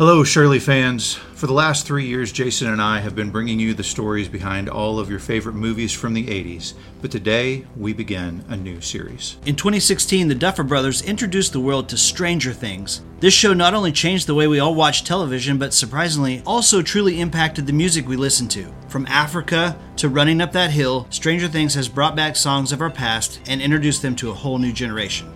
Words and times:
Hello, 0.00 0.24
Shirley 0.24 0.60
fans. 0.60 1.12
For 1.34 1.46
the 1.46 1.52
last 1.52 1.86
three 1.86 2.06
years, 2.06 2.32
Jason 2.32 2.72
and 2.72 2.80
I 2.80 3.00
have 3.00 3.14
been 3.14 3.30
bringing 3.30 3.60
you 3.60 3.74
the 3.74 3.84
stories 3.84 4.28
behind 4.28 4.66
all 4.66 4.98
of 4.98 5.10
your 5.10 5.18
favorite 5.18 5.56
movies 5.56 5.92
from 5.92 6.14
the 6.14 6.26
80s. 6.26 6.72
But 7.02 7.10
today, 7.10 7.66
we 7.76 7.92
begin 7.92 8.42
a 8.48 8.56
new 8.56 8.80
series. 8.80 9.36
In 9.44 9.56
2016, 9.56 10.28
the 10.28 10.34
Duffer 10.34 10.62
Brothers 10.62 11.02
introduced 11.02 11.52
the 11.52 11.60
world 11.60 11.86
to 11.90 11.98
Stranger 11.98 12.54
Things. 12.54 13.02
This 13.18 13.34
show 13.34 13.52
not 13.52 13.74
only 13.74 13.92
changed 13.92 14.26
the 14.26 14.34
way 14.34 14.46
we 14.46 14.58
all 14.58 14.74
watch 14.74 15.04
television, 15.04 15.58
but 15.58 15.74
surprisingly, 15.74 16.42
also 16.46 16.80
truly 16.80 17.20
impacted 17.20 17.66
the 17.66 17.74
music 17.74 18.08
we 18.08 18.16
listen 18.16 18.48
to. 18.48 18.72
From 18.88 19.04
Africa 19.04 19.78
to 19.96 20.08
Running 20.08 20.40
Up 20.40 20.52
That 20.52 20.70
Hill, 20.70 21.08
Stranger 21.10 21.46
Things 21.46 21.74
has 21.74 21.90
brought 21.90 22.16
back 22.16 22.36
songs 22.36 22.72
of 22.72 22.80
our 22.80 22.88
past 22.88 23.42
and 23.48 23.60
introduced 23.60 24.00
them 24.00 24.16
to 24.16 24.30
a 24.30 24.34
whole 24.34 24.56
new 24.56 24.72
generation. 24.72 25.30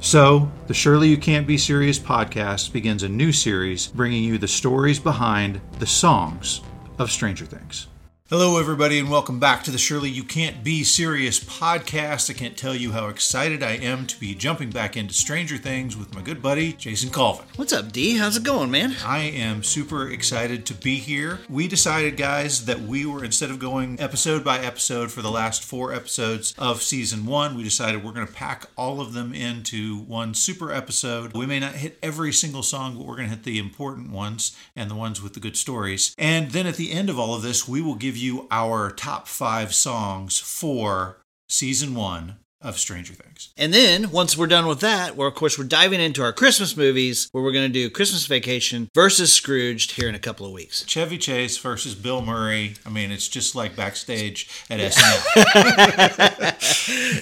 So, 0.00 0.52
the 0.66 0.74
Surely 0.74 1.08
You 1.08 1.16
Can't 1.16 1.46
Be 1.46 1.58
Serious 1.58 1.98
podcast 1.98 2.72
begins 2.72 3.02
a 3.02 3.08
new 3.08 3.32
series 3.32 3.86
bringing 3.88 4.22
you 4.22 4.38
the 4.38 4.46
stories 4.46 5.00
behind 5.00 5.60
the 5.78 5.86
songs 5.86 6.60
of 6.98 7.10
Stranger 7.10 7.46
Things. 7.46 7.88
Hello, 8.28 8.58
everybody, 8.58 8.98
and 8.98 9.08
welcome 9.08 9.38
back 9.38 9.62
to 9.62 9.70
the 9.70 9.78
Surely 9.78 10.10
You 10.10 10.24
Can't 10.24 10.64
Be 10.64 10.82
Serious 10.82 11.38
podcast. 11.38 12.28
I 12.28 12.32
can't 12.32 12.56
tell 12.56 12.74
you 12.74 12.90
how 12.90 13.06
excited 13.06 13.62
I 13.62 13.74
am 13.76 14.04
to 14.08 14.18
be 14.18 14.34
jumping 14.34 14.70
back 14.70 14.96
into 14.96 15.14
Stranger 15.14 15.56
Things 15.56 15.96
with 15.96 16.12
my 16.12 16.22
good 16.22 16.42
buddy, 16.42 16.72
Jason 16.72 17.10
Colvin. 17.10 17.46
What's 17.54 17.72
up, 17.72 17.92
D? 17.92 18.16
How's 18.16 18.36
it 18.36 18.42
going, 18.42 18.72
man? 18.72 18.96
I 19.04 19.18
am 19.20 19.62
super 19.62 20.10
excited 20.10 20.66
to 20.66 20.74
be 20.74 20.96
here. 20.96 21.38
We 21.48 21.68
decided, 21.68 22.16
guys, 22.16 22.64
that 22.64 22.80
we 22.80 23.06
were, 23.06 23.22
instead 23.24 23.48
of 23.50 23.60
going 23.60 24.00
episode 24.00 24.42
by 24.42 24.58
episode 24.58 25.12
for 25.12 25.22
the 25.22 25.30
last 25.30 25.62
four 25.62 25.92
episodes 25.92 26.52
of 26.58 26.82
season 26.82 27.26
one, 27.26 27.56
we 27.56 27.62
decided 27.62 28.02
we're 28.02 28.10
going 28.10 28.26
to 28.26 28.32
pack 28.32 28.66
all 28.76 29.00
of 29.00 29.12
them 29.12 29.34
into 29.34 29.98
one 29.98 30.34
super 30.34 30.72
episode. 30.72 31.32
We 31.32 31.46
may 31.46 31.60
not 31.60 31.74
hit 31.74 31.96
every 32.02 32.32
single 32.32 32.64
song, 32.64 32.96
but 32.96 33.06
we're 33.06 33.18
going 33.18 33.28
to 33.28 33.36
hit 33.36 33.44
the 33.44 33.60
important 33.60 34.10
ones 34.10 34.56
and 34.74 34.90
the 34.90 34.96
ones 34.96 35.22
with 35.22 35.34
the 35.34 35.40
good 35.40 35.56
stories. 35.56 36.12
And 36.18 36.50
then 36.50 36.66
at 36.66 36.74
the 36.74 36.90
end 36.90 37.08
of 37.08 37.20
all 37.20 37.32
of 37.32 37.42
this, 37.42 37.68
we 37.68 37.80
will 37.80 37.94
give 37.94 38.15
you 38.16 38.46
our 38.50 38.90
top 38.90 39.28
five 39.28 39.74
songs 39.74 40.38
for 40.38 41.18
season 41.48 41.94
one 41.94 42.36
of 42.62 42.78
Stranger 42.78 43.12
Things. 43.14 43.52
And 43.56 43.72
then 43.72 44.10
once 44.10 44.36
we're 44.36 44.46
done 44.46 44.66
with 44.66 44.80
that, 44.80 45.14
we're 45.14 45.28
of 45.28 45.34
course 45.34 45.58
we're 45.58 45.66
diving 45.66 46.00
into 46.00 46.22
our 46.22 46.32
Christmas 46.32 46.76
movies 46.76 47.28
where 47.30 47.44
we're 47.44 47.52
going 47.52 47.68
to 47.68 47.72
do 47.72 47.88
Christmas 47.90 48.26
Vacation 48.26 48.88
versus 48.94 49.32
Scrooged 49.32 49.92
here 49.92 50.08
in 50.08 50.14
a 50.14 50.18
couple 50.18 50.46
of 50.46 50.52
weeks. 50.52 50.84
Chevy 50.86 51.18
Chase 51.18 51.58
versus 51.58 51.94
Bill 51.94 52.22
Murray. 52.22 52.74
I 52.84 52.88
mean, 52.88 53.12
it's 53.12 53.28
just 53.28 53.54
like 53.54 53.76
backstage 53.76 54.48
at 54.70 54.80
SNL. 54.80 55.22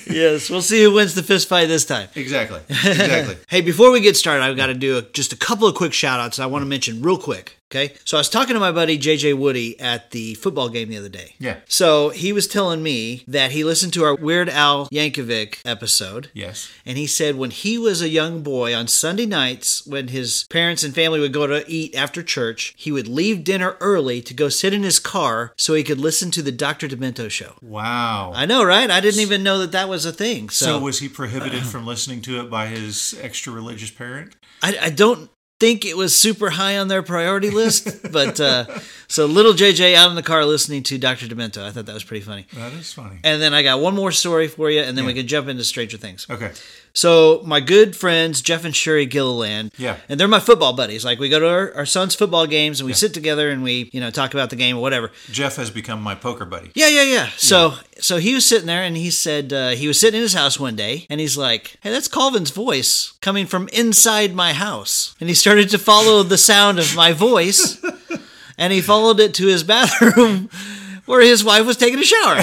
yes, 0.15 0.49
we'll 0.49 0.63
see 0.63 0.85
who 0.85 0.93
wins 0.93 1.15
the 1.15 1.23
fist 1.23 1.49
fight 1.49 1.67
this 1.67 1.85
time. 1.85 2.09
exactly. 2.15 2.61
Exactly. 3.05 3.37
Hey, 3.49 3.61
before 3.61 3.91
we 3.91 4.01
get 4.01 4.17
started, 4.17 4.43
I've 4.45 4.57
got 4.57 4.67
to 4.67 4.75
do 4.75 4.99
a, 4.99 5.03
just 5.03 5.33
a 5.33 5.37
couple 5.37 5.67
of 5.67 5.75
quick 5.75 5.93
shout 5.93 6.21
outs 6.21 6.39
I 6.39 6.47
want 6.47 6.63
to 6.63 6.67
mention 6.67 7.03
real 7.03 7.19
quick. 7.19 7.59
Okay. 7.75 7.95
So 8.05 8.17
I 8.17 8.21
was 8.21 8.29
talking 8.29 8.55
to 8.55 8.61
my 8.61 8.71
buddy 8.71 8.97
JJ 8.97 9.37
Woody 9.37 9.79
at 9.81 10.13
the 10.13 10.35
football 10.35 10.69
game 10.69 10.91
the 10.91 10.97
other 10.99 11.09
day. 11.09 11.35
Yeah. 11.41 11.57
So 11.67 12.11
he 12.11 12.33
was 12.33 12.47
telling 12.47 12.83
me 12.85 13.25
that 13.27 13.51
he 13.51 13.65
listened 13.65 13.93
to 13.95 14.05
our 14.05 14.15
Weird 14.15 14.49
Al 14.49 14.89
Yankovic 14.91 15.59
episode. 15.65 16.31
Yes. 16.33 16.71
And 16.87 16.97
he 16.97 17.09
said 17.09 17.35
when 17.35 17.51
he 17.51 17.77
was 17.77 18.01
a 18.01 18.09
young 18.09 18.43
boy 18.43 18.75
on 18.77 18.87
Sunday 18.87 19.27
nights, 19.27 19.85
when 19.87 20.09
his 20.09 20.45
parents 20.51 20.85
and 20.85 20.95
family 20.95 21.19
would 21.19 21.33
go 21.33 21.49
to 21.49 21.65
eat 21.69 21.97
after 21.97 22.23
church, 22.23 22.75
he 22.77 22.93
would 22.93 23.09
leave 23.09 23.43
dinner 23.43 23.77
early 23.81 24.23
to 24.23 24.35
go 24.35 24.49
sit 24.49 24.73
in 24.73 24.85
his 24.85 25.01
car 25.01 25.53
so 25.57 25.75
he 25.75 25.83
could 25.83 25.99
listen 25.99 26.31
to 26.31 26.43
the 26.43 26.53
Dr. 26.53 26.87
Demento 26.87 27.29
show. 27.29 27.55
Wow. 27.61 28.33
I 28.37 28.47
know, 28.47 28.63
right? 28.65 28.89
I 28.91 29.01
didn't 29.01 29.21
even 29.21 29.43
know 29.43 29.59
that 29.59 29.73
that 29.73 29.89
was 29.89 30.07
a 30.07 30.13
thing. 30.13 30.49
so, 30.49 30.67
So, 30.67 30.79
was 30.79 31.01
he 31.01 31.09
prohibited 31.09 31.65
from 31.65 31.87
listening 31.87 32.23
to 32.23 32.41
it 32.41 32.49
by 32.49 32.67
his 32.67 33.19
extra 33.21 33.53
religious 33.53 33.91
parent? 33.91 34.37
I, 34.63 34.79
I 34.81 34.91
don't 34.91 35.29
think 35.65 35.87
it 35.87 35.97
was 35.97 36.17
super 36.17 36.51
high 36.51 36.77
on 36.77 36.89
their 36.89 37.03
priority 37.03 37.49
list, 37.49 37.89
but 38.13 38.39
uh, 38.39 38.67
so 39.09 39.25
little 39.25 39.55
JJ 39.55 39.95
out 39.95 40.11
in 40.11 40.15
the 40.15 40.23
car 40.23 40.45
listening 40.45 40.83
to 40.85 40.99
Dr. 40.99 41.27
Demento. 41.27 41.63
I 41.63 41.71
thought 41.71 41.87
that 41.87 41.95
was 41.95 42.05
pretty 42.05 42.23
funny. 42.23 42.47
That 42.53 42.75
is 42.75 42.93
funny. 42.93 43.19
And 43.25 43.41
then 43.41 43.55
I 43.55 43.63
got 43.63 43.81
one 43.81 43.95
more 43.95 44.13
story 44.13 44.47
for 44.47 44.71
you, 44.71 44.81
and 44.83 44.97
then 44.97 45.07
we 45.07 45.15
can 45.15 45.27
jump 45.27 45.49
into 45.49 45.65
Stranger 45.65 45.97
Things. 45.97 46.27
Okay. 46.29 46.53
So 46.97 47.43
my 47.45 47.59
good 47.59 47.97
friends 47.97 48.41
Jeff 48.41 48.65
and 48.65 48.75
Sherry 48.75 49.05
Gilliland, 49.05 49.73
Yeah. 49.77 49.97
and 50.09 50.19
they're 50.19 50.29
my 50.29 50.39
football 50.39 50.73
buddies. 50.73 51.05
Like 51.05 51.19
we 51.19 51.29
go 51.29 51.41
to 51.41 51.49
our, 51.49 51.75
our 51.75 51.87
son's 51.87 52.15
football 52.15 52.47
games 52.47 52.79
and 52.81 52.87
we 52.87 52.93
sit 52.93 53.13
together 53.13 53.51
and 53.51 53.65
we 53.65 53.91
you 53.93 54.01
know 54.01 54.11
talk 54.11 54.33
about 54.33 54.51
the 54.51 54.57
game 54.57 54.77
or 54.77 54.81
whatever. 54.81 55.11
Jeff 55.31 55.57
has 55.57 55.71
become 55.71 56.01
my 56.01 56.15
poker 56.15 56.45
buddy. 56.45 56.71
Yeah, 56.75 56.87
yeah, 56.89 57.03
yeah. 57.03 57.29
So 57.37 57.75
so 57.99 58.19
he 58.19 58.33
was 58.35 58.47
sitting 58.47 58.67
there 58.69 58.83
and 58.85 58.97
he 58.97 59.11
said 59.11 59.53
uh, 59.53 59.71
he 59.71 59.89
was 59.89 59.99
sitting 59.99 60.19
in 60.19 60.23
his 60.23 60.35
house 60.35 60.59
one 60.61 60.77
day 60.77 61.07
and 61.11 61.21
he's 61.21 61.37
like, 61.37 61.77
"Hey, 61.83 61.91
that's 61.91 62.07
Colvin's 62.07 62.51
voice 62.53 63.15
coming 63.21 63.47
from 63.47 63.67
inside 63.73 64.33
my 64.35 64.53
house." 64.53 65.17
And 65.19 65.29
he 65.29 65.35
started 65.35 65.71
to 65.71 65.79
follow 65.79 66.23
the 66.23 66.39
sound 66.39 66.79
of 66.79 66.95
my 66.95 67.13
voice, 67.13 67.83
and 68.59 68.73
he 68.73 68.81
followed 68.81 69.19
it 69.19 69.35
to 69.35 69.47
his 69.49 69.65
bathroom 69.65 70.49
where 71.07 71.23
his 71.23 71.43
wife 71.43 71.67
was 71.67 71.77
taking 71.77 71.99
a 71.99 72.05
shower. 72.05 72.41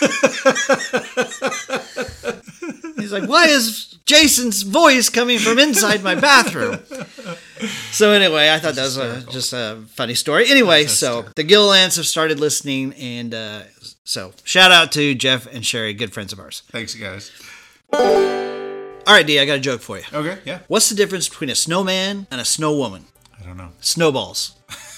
Like, 3.14 3.28
"Why 3.28 3.46
is 3.46 3.96
Jason's 4.04 4.62
voice 4.62 5.08
coming 5.08 5.38
from 5.38 5.58
inside 5.58 6.02
my 6.02 6.14
bathroom?" 6.14 6.80
So 7.92 8.10
anyway, 8.10 8.50
I 8.50 8.58
thought 8.58 8.74
that 8.74 8.82
was 8.82 8.98
a, 8.98 9.22
just 9.30 9.52
a 9.54 9.80
funny 9.88 10.14
story. 10.14 10.50
Anyway, 10.50 10.84
so 10.86 11.24
the 11.36 11.44
Gillands 11.44 11.96
have 11.96 12.04
started 12.06 12.38
listening, 12.38 12.92
and 12.94 13.32
uh, 13.32 13.62
so 14.02 14.32
shout 14.42 14.70
out 14.70 14.92
to 14.92 15.14
Jeff 15.14 15.46
and 15.46 15.64
Sherry, 15.64 15.94
good 15.94 16.12
friends 16.12 16.32
of 16.32 16.40
ours. 16.40 16.62
Thanks, 16.72 16.94
guys. 16.94 17.30
All 17.92 19.12
right, 19.14 19.26
D, 19.26 19.38
I 19.38 19.46
got 19.46 19.58
a 19.58 19.60
joke 19.60 19.80
for 19.80 19.98
you. 19.98 20.04
Okay. 20.12 20.38
Yeah. 20.44 20.58
What's 20.66 20.88
the 20.88 20.94
difference 20.94 21.28
between 21.28 21.48
a 21.50 21.54
snowman 21.54 22.26
and 22.30 22.40
a 22.40 22.44
snow 22.44 22.74
woman? 22.76 23.04
I 23.40 23.46
don't 23.46 23.56
know. 23.56 23.70
Snowballs. 23.80 24.56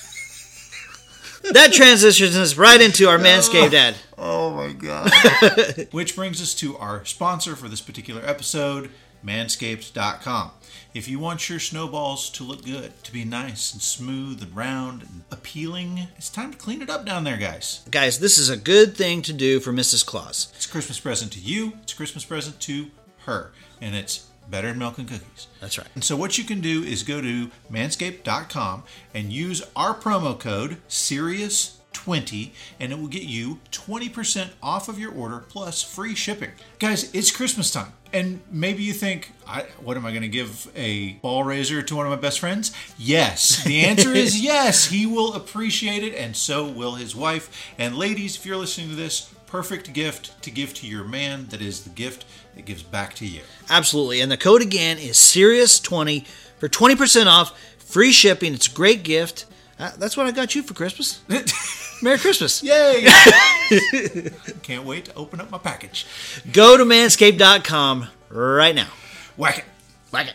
that 1.53 1.73
transitions 1.73 2.37
us 2.37 2.57
right 2.57 2.81
into 2.81 3.09
our 3.09 3.19
Manscaped 3.19 3.75
oh, 3.75 3.77
ad. 3.77 3.95
Oh 4.19 4.51
my 4.51 4.73
god. 4.73 5.89
Which 5.91 6.17
brings 6.17 6.41
us 6.41 6.55
to 6.57 6.77
our 6.79 7.05
sponsor 7.05 7.57
for 7.57 7.69
this 7.69 7.81
particular 7.81 8.23
episode, 8.25 8.91
manscaped.com. 9.25 10.51
If 10.95 11.09
you 11.09 11.19
want 11.19 11.51
your 11.51 11.59
snowballs 11.59 12.31
to 12.31 12.43
look 12.43 12.65
good, 12.65 13.05
to 13.05 13.13
be 13.13 13.25
nice 13.25 13.73
and 13.75 13.83
smooth 13.83 14.43
and 14.43 14.57
round 14.57 15.03
and 15.03 15.25
appealing, 15.31 16.09
it's 16.17 16.31
time 16.31 16.53
to 16.53 16.59
clean 16.59 16.81
it 16.81 16.89
up 16.89 17.05
down 17.05 17.25
there, 17.25 17.37
guys. 17.37 17.87
Guys, 17.91 18.19
this 18.19 18.39
is 18.39 18.49
a 18.49 18.57
good 18.57 18.97
thing 18.97 19.21
to 19.23 19.35
do 19.35 19.61
for 19.61 19.73
Mrs. 19.73 20.07
Claus. 20.07 20.51
It's 20.57 20.65
a 20.65 20.71
Christmas 20.71 20.99
present 20.99 21.33
to 21.33 21.41
you, 21.41 21.75
it's 21.83 21.93
a 21.93 21.97
Christmas 21.97 22.25
present 22.25 22.61
to 22.61 22.87
her, 23.27 23.53
and 23.81 23.95
it's 23.95 24.26
better 24.51 24.69
than 24.69 24.79
milk 24.79 24.99
and 24.99 25.09
cookies. 25.09 25.49
That's 25.61 25.79
right. 25.79 25.89
And 25.95 26.05
so 26.05 26.17
what 26.17 26.39
you 26.39 26.45
can 26.45 26.61
do 26.61 26.83
is 26.83 27.03
go 27.03 27.21
to 27.21 27.51
manscaped.com 27.71 28.85
and 29.15 29.33
use 29.33 29.63
our 29.75 29.95
promo 29.95 30.39
code 30.39 30.79
SIRIUS20 30.89 32.51
and 32.79 32.93
it 32.93 32.99
will 32.99 33.09
get 33.09 33.23
you 33.23 33.61
20% 33.73 34.51
off 34.63 34.89
of 34.89 34.99
your 34.99 35.13
order 35.13 35.45
plus 35.49 35.83
free 35.83 36.15
shipping. 36.15 36.51
Guys, 36.79 37.13
it's 37.15 37.31
Christmas 37.31 37.71
time. 37.71 37.93
And 38.13 38.41
maybe 38.51 38.83
you 38.83 38.93
think, 38.93 39.33
I, 39.47 39.63
what 39.83 39.97
am 39.97 40.07
I 40.07 40.11
going 40.11 40.23
to 40.23 40.29
give 40.29 40.71
a 40.77 41.15
ball 41.15 41.43
raiser 41.45 41.83
to 41.83 41.97
one 41.97 42.07
of 42.07 42.11
my 42.11 42.17
best 42.17 42.39
friends? 42.39 42.73
Yes. 42.97 43.65
The 43.65 43.85
answer 43.85 44.13
is 44.15 44.41
yes. 44.43 44.87
He 44.87 45.07
will 45.07 45.35
appreciate 45.35 46.03
it 46.05 46.15
and 46.15 46.37
so 46.37 46.67
will 46.67 46.95
his 46.95 47.17
wife. 47.17 47.73
And 47.79 47.97
ladies, 47.97 48.37
if 48.37 48.47
you're 48.47 48.57
listening 48.57 48.91
to 48.91 48.95
this, 48.95 49.35
perfect 49.47 49.93
gift 49.93 50.41
to 50.43 50.51
give 50.51 50.75
to 50.75 50.87
your 50.87 51.05
man 51.05 51.47
that 51.47 51.61
is 51.61 51.85
the 51.85 51.91
gift 51.91 52.25
that 52.55 52.65
gives 52.65 52.83
back 52.83 53.15
to 53.15 53.27
you. 53.27 53.43
Absolutely. 53.71 54.21
And 54.21 54.31
the 54.31 54.37
code 54.37 54.63
again 54.63 54.99
is 54.99 55.17
Sirius20 55.17 56.27
for 56.59 56.69
20% 56.69 57.27
off, 57.27 57.59
free 57.79 58.13
shipping. 58.13 58.55
It's 58.55 58.67
a 58.67 58.75
great 58.75 59.03
gift. 59.03 59.47
Uh, 59.79 59.93
that's 59.99 60.17
what 60.17 60.27
I 60.27 60.31
got 60.31 60.55
you 60.55 60.63
for 60.63 60.75
Christmas. 60.75 61.21
Merry 62.03 62.19
Christmas. 62.19 62.63
Yay! 62.63 63.07
Can't 64.63 64.85
wait 64.85 65.07
to 65.07 65.15
open 65.15 65.41
up 65.41 65.51
my 65.51 65.59
package. 65.59 66.07
Go 66.53 66.77
to 66.77 66.85
manscaped.com 66.85 68.09
right 68.31 68.75
now. 68.75 68.89
Whack 69.37 69.59
it. 69.59 69.65
Like 70.13 70.29
it. 70.29 70.35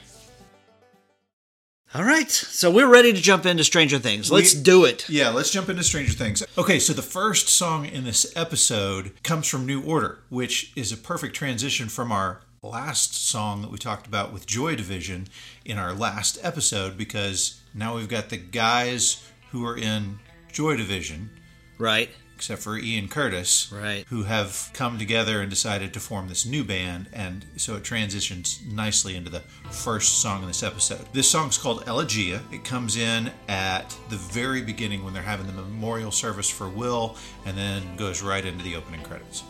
All 1.94 2.04
right. 2.06 2.32
So 2.32 2.72
we're 2.72 2.88
ready 2.88 3.12
to 3.12 3.20
jump 3.22 3.46
into 3.46 3.66
Stranger 3.66 4.00
Things. 4.00 4.32
Let's 4.32 4.56
We- 4.56 4.62
do 4.62 4.86
it. 4.86 5.10
Yeah, 5.10 5.30
let's 5.30 5.52
jump 5.52 5.68
into 5.68 5.84
Stranger 5.84 6.14
Things. 6.14 6.42
Okay, 6.58 6.80
so 6.80 6.94
the 6.94 7.02
first 7.02 7.50
song 7.50 7.86
in 7.86 8.06
this 8.06 8.26
episode 8.36 9.12
comes 9.24 9.48
from 9.48 9.66
New 9.66 9.82
Order, 9.84 10.20
which 10.30 10.72
is 10.76 10.94
a 10.94 10.98
perfect 10.98 11.36
transition 11.36 11.90
from 11.90 12.12
our 12.12 12.42
last 12.64 13.16
song 13.28 13.62
that 13.64 13.72
we 13.72 13.78
talked 13.78 14.08
about 14.08 14.32
with 14.32 14.46
Joy 14.46 14.76
Division 14.76 15.28
in 15.66 15.78
our 15.78 15.94
last 15.94 16.38
episode 16.42 16.98
because 16.98 17.60
now 17.74 17.96
we've 17.98 18.08
got 18.08 18.30
the 18.30 18.38
guys 18.38 19.22
who 19.52 19.66
are 19.66 19.76
in 19.78 20.20
Joy 20.52 20.78
Division, 20.78 21.30
Right. 21.78 22.12
Except 22.42 22.64
for 22.64 22.76
Ian 22.76 23.08
Curtis, 23.08 23.68
Right. 23.72 24.04
who 24.10 24.24
have 24.24 24.72
come 24.74 24.98
together 24.98 25.42
and 25.42 25.50
decided 25.52 25.94
to 25.94 26.00
form 26.00 26.28
this 26.28 26.44
new 26.44 26.64
band, 26.64 27.06
and 27.14 27.46
so 27.56 27.76
it 27.76 27.84
transitions 27.84 28.60
nicely 28.68 29.16
into 29.16 29.30
the 29.30 29.42
first 29.70 30.24
song 30.24 30.42
in 30.42 30.48
this 30.48 30.64
episode. 30.64 31.06
This 31.14 31.30
song's 31.30 31.60
called 31.60 31.86
Elegia. 31.86 32.42
It 32.52 32.64
comes 32.64 32.98
in 32.98 33.30
at 33.48 33.96
the 34.10 34.16
very 34.16 34.64
beginning 34.64 35.04
when 35.04 35.14
they're 35.14 35.22
having 35.22 35.46
the 35.46 35.54
memorial 35.54 36.10
service 36.10 36.50
for 36.50 36.68
Will, 36.68 37.16
and 37.46 37.56
then 37.56 37.96
goes 37.96 38.24
right 38.24 38.44
into 38.44 38.64
the 38.64 38.76
opening 38.76 39.04
credits. 39.04 39.44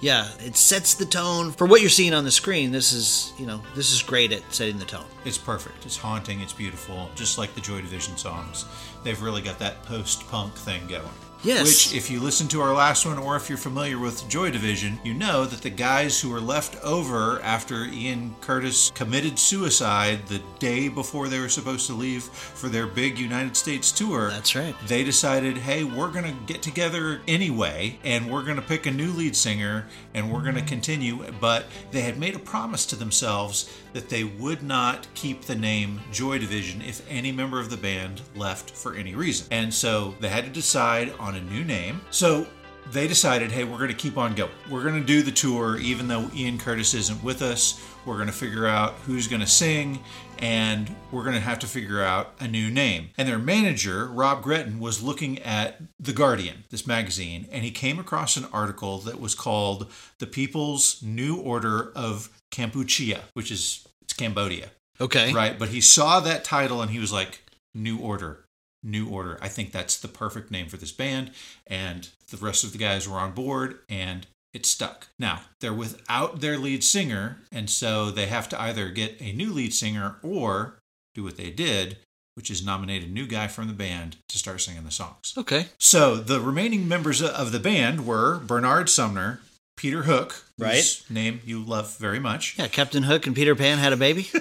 Yeah, 0.00 0.26
it 0.38 0.56
sets 0.56 0.94
the 0.94 1.04
tone 1.04 1.52
for 1.52 1.66
what 1.66 1.82
you're 1.82 1.90
seeing 1.90 2.14
on 2.14 2.24
the 2.24 2.30
screen. 2.30 2.72
This 2.72 2.94
is, 2.94 3.34
you 3.38 3.44
know, 3.44 3.62
this 3.74 3.92
is 3.92 4.02
great 4.02 4.32
at 4.32 4.40
setting 4.50 4.78
the 4.78 4.86
tone. 4.86 5.04
It's 5.26 5.36
perfect. 5.36 5.84
It's 5.84 5.98
haunting. 5.98 6.40
It's 6.40 6.54
beautiful. 6.54 7.10
Just 7.14 7.36
like 7.36 7.54
the 7.54 7.60
Joy 7.60 7.82
Division 7.82 8.16
songs, 8.16 8.64
they've 9.04 9.20
really 9.20 9.42
got 9.42 9.58
that 9.58 9.82
post-punk 9.82 10.54
thing 10.54 10.86
going. 10.86 11.04
Yes. 11.42 11.66
Which, 11.66 11.94
if 11.94 12.10
you 12.10 12.20
listen 12.20 12.48
to 12.48 12.60
our 12.60 12.74
last 12.74 13.06
one, 13.06 13.18
or 13.18 13.36
if 13.36 13.48
you're 13.48 13.56
familiar 13.58 13.98
with 13.98 14.28
Joy 14.28 14.50
Division, 14.50 15.00
you 15.02 15.14
know 15.14 15.46
that 15.46 15.62
the 15.62 15.70
guys 15.70 16.20
who 16.20 16.28
were 16.28 16.40
left 16.40 16.82
over 16.84 17.40
after 17.40 17.84
Ian 17.84 18.34
Curtis 18.40 18.90
committed 18.94 19.38
suicide 19.38 20.26
the 20.26 20.42
day 20.58 20.88
before 20.88 21.28
they 21.28 21.40
were 21.40 21.48
supposed 21.48 21.86
to 21.86 21.94
leave 21.94 22.24
for 22.24 22.68
their 22.68 22.86
big 22.86 23.18
United 23.18 23.56
States 23.56 23.90
tour. 23.90 24.28
That's 24.28 24.54
right. 24.54 24.74
They 24.86 25.02
decided, 25.02 25.56
hey, 25.56 25.84
we're 25.84 26.10
going 26.10 26.24
to 26.24 26.52
get 26.52 26.62
together 26.62 27.22
anyway, 27.26 27.98
and 28.04 28.30
we're 28.30 28.42
going 28.42 28.56
to 28.56 28.62
pick 28.62 28.86
a 28.86 28.90
new 28.90 29.10
lead 29.12 29.34
singer, 29.34 29.86
and 30.14 30.30
we're 30.32 30.42
going 30.42 30.54
to 30.54 30.62
continue. 30.62 31.24
But 31.40 31.66
they 31.90 32.02
had 32.02 32.18
made 32.18 32.34
a 32.34 32.40
promise 32.40 32.86
to 32.86 32.96
themselves 32.96 33.76
that 33.92 34.08
they 34.08 34.24
would 34.24 34.62
not 34.62 35.06
keep 35.14 35.42
the 35.42 35.54
name 35.54 36.00
Joy 36.12 36.38
Division 36.38 36.82
if 36.82 37.04
any 37.10 37.32
member 37.32 37.60
of 37.60 37.70
the 37.70 37.76
band 37.76 38.22
left 38.34 38.70
for 38.70 38.94
any 38.94 39.14
reason. 39.14 39.46
And 39.50 39.72
so 39.72 40.14
they 40.20 40.28
had 40.28 40.44
to 40.44 40.50
decide 40.50 41.12
on 41.18 41.36
a 41.36 41.40
new 41.40 41.64
name. 41.64 42.00
So 42.10 42.46
they 42.92 43.06
decided, 43.06 43.52
hey, 43.52 43.64
we're 43.64 43.78
going 43.78 43.90
to 43.90 43.96
keep 43.96 44.18
on 44.18 44.34
going. 44.34 44.50
We're 44.68 44.82
going 44.82 45.00
to 45.00 45.06
do 45.06 45.22
the 45.22 45.30
tour 45.30 45.78
even 45.78 46.08
though 46.08 46.28
Ian 46.34 46.58
Curtis 46.58 46.94
isn't 46.94 47.22
with 47.22 47.42
us. 47.42 47.80
We're 48.04 48.16
going 48.16 48.26
to 48.26 48.32
figure 48.32 48.66
out 48.66 48.94
who's 49.06 49.28
going 49.28 49.40
to 49.40 49.46
sing 49.46 50.02
and 50.40 50.94
we're 51.12 51.22
going 51.22 51.34
to 51.34 51.40
have 51.40 51.58
to 51.60 51.66
figure 51.66 52.02
out 52.02 52.32
a 52.40 52.48
new 52.48 52.70
name. 52.70 53.10
And 53.18 53.28
their 53.28 53.38
manager, 53.38 54.06
Rob 54.06 54.42
Gretton, 54.42 54.80
was 54.80 55.02
looking 55.02 55.38
at 55.40 55.80
The 55.98 56.12
Guardian, 56.12 56.64
this 56.70 56.86
magazine, 56.86 57.46
and 57.52 57.62
he 57.64 57.70
came 57.70 57.98
across 57.98 58.36
an 58.36 58.46
article 58.52 58.98
that 59.00 59.20
was 59.20 59.34
called 59.34 59.90
The 60.18 60.26
People's 60.26 61.02
New 61.02 61.36
Order 61.36 61.92
of 61.94 62.30
Kampuchea, 62.50 63.20
which 63.34 63.50
is 63.50 63.86
it's 64.02 64.12
Cambodia, 64.14 64.70
Okay. 65.00 65.32
right? 65.32 65.58
But 65.58 65.68
he 65.68 65.80
saw 65.80 66.20
that 66.20 66.44
title 66.44 66.80
and 66.82 66.90
he 66.90 66.98
was 66.98 67.12
like, 67.12 67.42
New 67.74 67.98
Order. 67.98 68.44
New 68.82 69.08
Order. 69.08 69.38
I 69.42 69.48
think 69.48 69.72
that's 69.72 69.98
the 69.98 70.08
perfect 70.08 70.50
name 70.50 70.68
for 70.68 70.78
this 70.78 70.90
band. 70.92 71.32
And 71.66 72.08
the 72.30 72.38
rest 72.38 72.64
of 72.64 72.72
the 72.72 72.78
guys 72.78 73.06
were 73.08 73.18
on 73.18 73.32
board 73.32 73.78
and 73.88 74.26
it 74.52 74.66
stuck. 74.66 75.08
Now, 75.18 75.42
they're 75.60 75.72
without 75.74 76.40
their 76.40 76.58
lead 76.58 76.82
singer, 76.84 77.38
and 77.52 77.68
so 77.70 78.10
they 78.10 78.26
have 78.26 78.48
to 78.50 78.60
either 78.60 78.88
get 78.88 79.16
a 79.20 79.32
new 79.32 79.52
lead 79.52 79.72
singer 79.74 80.16
or 80.22 80.78
do 81.14 81.22
what 81.24 81.36
they 81.36 81.50
did, 81.50 81.98
which 82.34 82.50
is 82.50 82.64
nominate 82.64 83.04
a 83.04 83.06
new 83.08 83.26
guy 83.26 83.46
from 83.48 83.66
the 83.68 83.72
band 83.74 84.16
to 84.28 84.38
start 84.38 84.60
singing 84.60 84.84
the 84.84 84.90
songs. 84.90 85.34
Okay. 85.36 85.66
So 85.78 86.16
the 86.16 86.40
remaining 86.40 86.88
members 86.88 87.22
of 87.22 87.52
the 87.52 87.58
band 87.60 88.06
were 88.06 88.38
Bernard 88.38 88.88
Sumner, 88.88 89.40
Peter 89.76 90.02
Hook, 90.02 90.44
Right. 90.58 91.02
name 91.08 91.40
you 91.44 91.62
love 91.62 91.96
very 91.96 92.18
much, 92.20 92.56
Yeah, 92.58 92.68
Captain 92.68 93.04
Hook 93.04 93.26
and 93.26 93.34
Peter 93.34 93.54
Pan 93.54 93.78
had 93.78 93.92
a 93.92 93.96
baby. 93.96 94.28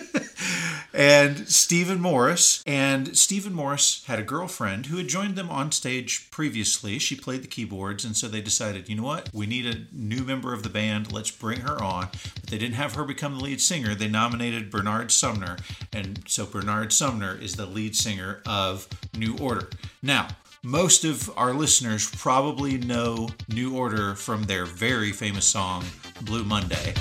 and 0.93 1.47
Stephen 1.47 1.99
Morris. 1.99 2.63
And 2.65 3.17
Stephen 3.17 3.53
Morris 3.53 4.03
had 4.05 4.19
a 4.19 4.23
girlfriend 4.23 4.87
who 4.87 4.97
had 4.97 5.07
joined 5.07 5.35
them 5.35 5.49
on 5.49 5.71
stage 5.71 6.29
previously. 6.31 6.99
She 6.99 7.15
played 7.15 7.43
the 7.43 7.47
keyboards, 7.47 8.05
and 8.05 8.15
so 8.15 8.27
they 8.27 8.41
decided, 8.41 8.89
you 8.89 8.95
know 8.95 9.03
what, 9.03 9.29
we 9.33 9.45
need 9.45 9.65
a 9.65 9.85
new 9.91 10.23
member 10.23 10.53
of 10.53 10.63
the 10.63 10.69
band. 10.69 11.11
Let's 11.11 11.31
bring 11.31 11.61
her 11.61 11.81
on. 11.81 12.09
But 12.11 12.49
they 12.49 12.57
didn't 12.57 12.75
have 12.75 12.95
her 12.95 13.03
become 13.03 13.37
the 13.37 13.43
lead 13.43 13.61
singer. 13.61 13.95
They 13.95 14.07
nominated 14.07 14.71
Bernard 14.71 15.11
Sumner, 15.11 15.57
and 15.93 16.23
so 16.27 16.45
Bernard 16.45 16.93
Sumner 16.93 17.37
is 17.39 17.55
the 17.55 17.65
lead 17.65 17.95
singer 17.95 18.41
of 18.45 18.87
New 19.15 19.37
Order. 19.37 19.69
Now. 20.01 20.29
Most 20.61 21.05
of 21.05 21.31
our 21.37 21.53
listeners 21.53 22.11
probably 22.17 22.77
know 22.77 23.29
New 23.47 23.77
Order 23.77 24.13
from 24.15 24.43
their 24.43 24.65
very 24.65 25.13
famous 25.13 25.45
song, 25.45 25.85
Blue 26.21 26.43
Monday. 26.43 26.93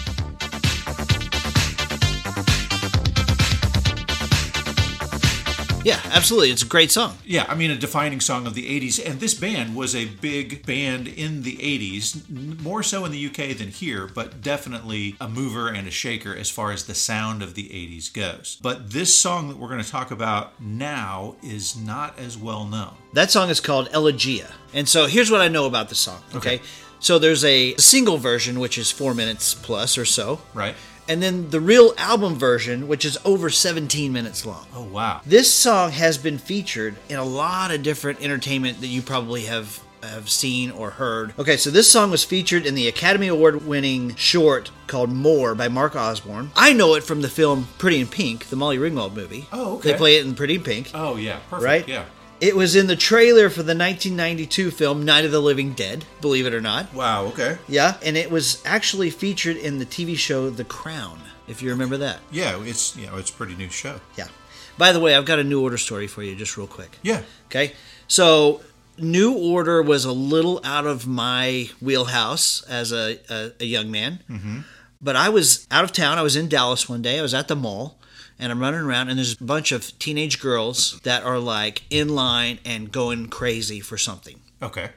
Yeah, 5.88 6.00
absolutely. 6.12 6.50
It's 6.50 6.62
a 6.62 6.66
great 6.66 6.90
song. 6.90 7.18
Yeah, 7.24 7.46
I 7.48 7.54
mean, 7.54 7.70
a 7.70 7.76
defining 7.76 8.20
song 8.20 8.46
of 8.46 8.54
the 8.54 8.64
80s. 8.80 9.04
And 9.04 9.20
this 9.20 9.34
band 9.34 9.74
was 9.74 9.94
a 9.94 10.06
big 10.06 10.66
band 10.66 11.08
in 11.08 11.42
the 11.42 11.56
80s, 11.56 12.60
more 12.62 12.82
so 12.82 13.04
in 13.04 13.12
the 13.12 13.26
UK 13.26 13.56
than 13.56 13.68
here, 13.68 14.06
but 14.06 14.40
definitely 14.42 15.16
a 15.20 15.28
mover 15.28 15.68
and 15.68 15.88
a 15.88 15.90
shaker 15.90 16.34
as 16.34 16.50
far 16.50 16.72
as 16.72 16.84
the 16.84 16.94
sound 16.94 17.42
of 17.42 17.54
the 17.54 17.68
80s 17.68 18.12
goes. 18.12 18.58
But 18.60 18.90
this 18.90 19.18
song 19.18 19.48
that 19.48 19.56
we're 19.56 19.68
going 19.68 19.82
to 19.82 19.90
talk 19.90 20.10
about 20.10 20.60
now 20.60 21.36
is 21.42 21.76
not 21.76 22.18
as 22.18 22.36
well 22.36 22.64
known. 22.64 22.94
That 23.14 23.30
song 23.30 23.48
is 23.48 23.60
called 23.60 23.88
Elegia. 23.90 24.50
And 24.74 24.88
so 24.88 25.06
here's 25.06 25.30
what 25.30 25.40
I 25.40 25.48
know 25.48 25.66
about 25.66 25.88
the 25.88 25.94
song. 25.94 26.22
Okay. 26.34 26.56
Okay. 26.56 26.62
So 27.00 27.18
there's 27.18 27.44
a 27.44 27.76
single 27.76 28.18
version, 28.18 28.58
which 28.58 28.76
is 28.76 28.90
four 28.90 29.14
minutes 29.14 29.54
plus 29.54 29.96
or 29.96 30.04
so. 30.04 30.40
Right? 30.52 30.74
And 31.08 31.22
then 31.22 31.48
the 31.50 31.60
real 31.60 31.94
album 31.96 32.34
version, 32.36 32.86
which 32.86 33.04
is 33.04 33.16
over 33.24 33.48
17 33.50 34.12
minutes 34.12 34.44
long. 34.44 34.66
Oh, 34.74 34.84
wow. 34.84 35.22
This 35.24 35.52
song 35.52 35.92
has 35.92 36.18
been 36.18 36.36
featured 36.38 36.96
in 37.08 37.16
a 37.18 37.24
lot 37.24 37.70
of 37.70 37.82
different 37.82 38.20
entertainment 38.22 38.80
that 38.82 38.88
you 38.88 39.02
probably 39.02 39.44
have 39.46 39.80
have 40.00 40.30
seen 40.30 40.70
or 40.70 40.90
heard. 40.90 41.34
Okay, 41.40 41.56
so 41.56 41.70
this 41.70 41.90
song 41.90 42.12
was 42.12 42.22
featured 42.24 42.64
in 42.64 42.76
the 42.76 42.86
Academy 42.86 43.26
Award 43.26 43.66
winning 43.66 44.14
short 44.14 44.70
called 44.86 45.10
More 45.10 45.56
by 45.56 45.66
Mark 45.66 45.96
Osborne. 45.96 46.52
I 46.54 46.72
know 46.72 46.94
it 46.94 47.02
from 47.02 47.20
the 47.20 47.28
film 47.28 47.66
Pretty 47.78 48.00
in 48.00 48.06
Pink, 48.06 48.46
the 48.46 48.54
Molly 48.54 48.78
Ringwald 48.78 49.14
movie. 49.14 49.48
Oh, 49.52 49.74
okay. 49.78 49.90
They 49.92 49.98
play 49.98 50.16
it 50.18 50.24
in 50.24 50.36
Pretty 50.36 50.54
in 50.54 50.62
Pink, 50.62 50.92
Oh, 50.94 51.16
yeah. 51.16 51.40
Perfect. 51.50 51.64
right? 51.64 51.88
Yeah. 51.88 52.04
It 52.40 52.54
was 52.54 52.76
in 52.76 52.86
the 52.86 52.94
trailer 52.96 53.50
for 53.50 53.64
the 53.64 53.74
1992 53.74 54.70
film 54.70 55.04
Night 55.04 55.24
of 55.24 55.32
the 55.32 55.40
Living 55.40 55.72
Dead, 55.72 56.04
believe 56.20 56.46
it 56.46 56.54
or 56.54 56.60
not. 56.60 56.94
Wow, 56.94 57.26
okay. 57.26 57.58
Yeah, 57.66 57.96
and 58.04 58.16
it 58.16 58.30
was 58.30 58.62
actually 58.64 59.10
featured 59.10 59.56
in 59.56 59.78
the 59.78 59.86
TV 59.86 60.16
show 60.16 60.48
The 60.48 60.64
Crown, 60.64 61.20
if 61.48 61.62
you 61.62 61.70
remember 61.70 61.96
that. 61.96 62.20
Yeah, 62.30 62.62
it's, 62.62 62.96
you 62.96 63.06
know, 63.06 63.16
it's 63.16 63.30
a 63.30 63.32
pretty 63.32 63.56
new 63.56 63.68
show. 63.68 64.00
Yeah. 64.16 64.28
By 64.76 64.92
the 64.92 65.00
way, 65.00 65.16
I've 65.16 65.24
got 65.24 65.40
a 65.40 65.44
new 65.44 65.60
order 65.60 65.78
story 65.78 66.06
for 66.06 66.22
you, 66.22 66.36
just 66.36 66.56
real 66.56 66.68
quick. 66.68 66.98
Yeah. 67.02 67.22
Okay. 67.46 67.72
So, 68.06 68.60
New 68.96 69.32
Order 69.36 69.82
was 69.82 70.04
a 70.04 70.12
little 70.12 70.60
out 70.62 70.86
of 70.86 71.06
my 71.06 71.68
wheelhouse 71.80 72.62
as 72.62 72.92
a, 72.92 73.18
a, 73.28 73.52
a 73.60 73.64
young 73.64 73.90
man. 73.90 74.20
Mm-hmm. 74.30 74.60
But 75.00 75.16
I 75.16 75.28
was 75.28 75.66
out 75.70 75.84
of 75.84 75.92
town. 75.92 76.18
I 76.18 76.22
was 76.22 76.36
in 76.36 76.48
Dallas 76.48 76.88
one 76.88 77.02
day. 77.02 77.18
I 77.18 77.22
was 77.22 77.34
at 77.34 77.48
the 77.48 77.56
mall 77.56 77.97
and 78.38 78.52
I'm 78.52 78.60
running 78.60 78.80
around, 78.80 79.08
and 79.08 79.18
there's 79.18 79.40
a 79.40 79.44
bunch 79.44 79.72
of 79.72 79.98
teenage 79.98 80.40
girls 80.40 81.00
that 81.02 81.22
are 81.24 81.38
like 81.38 81.82
in 81.90 82.08
line 82.14 82.58
and 82.64 82.90
going 82.92 83.28
crazy 83.28 83.80
for 83.80 83.96
something. 83.98 84.40
Okay. 84.62 84.90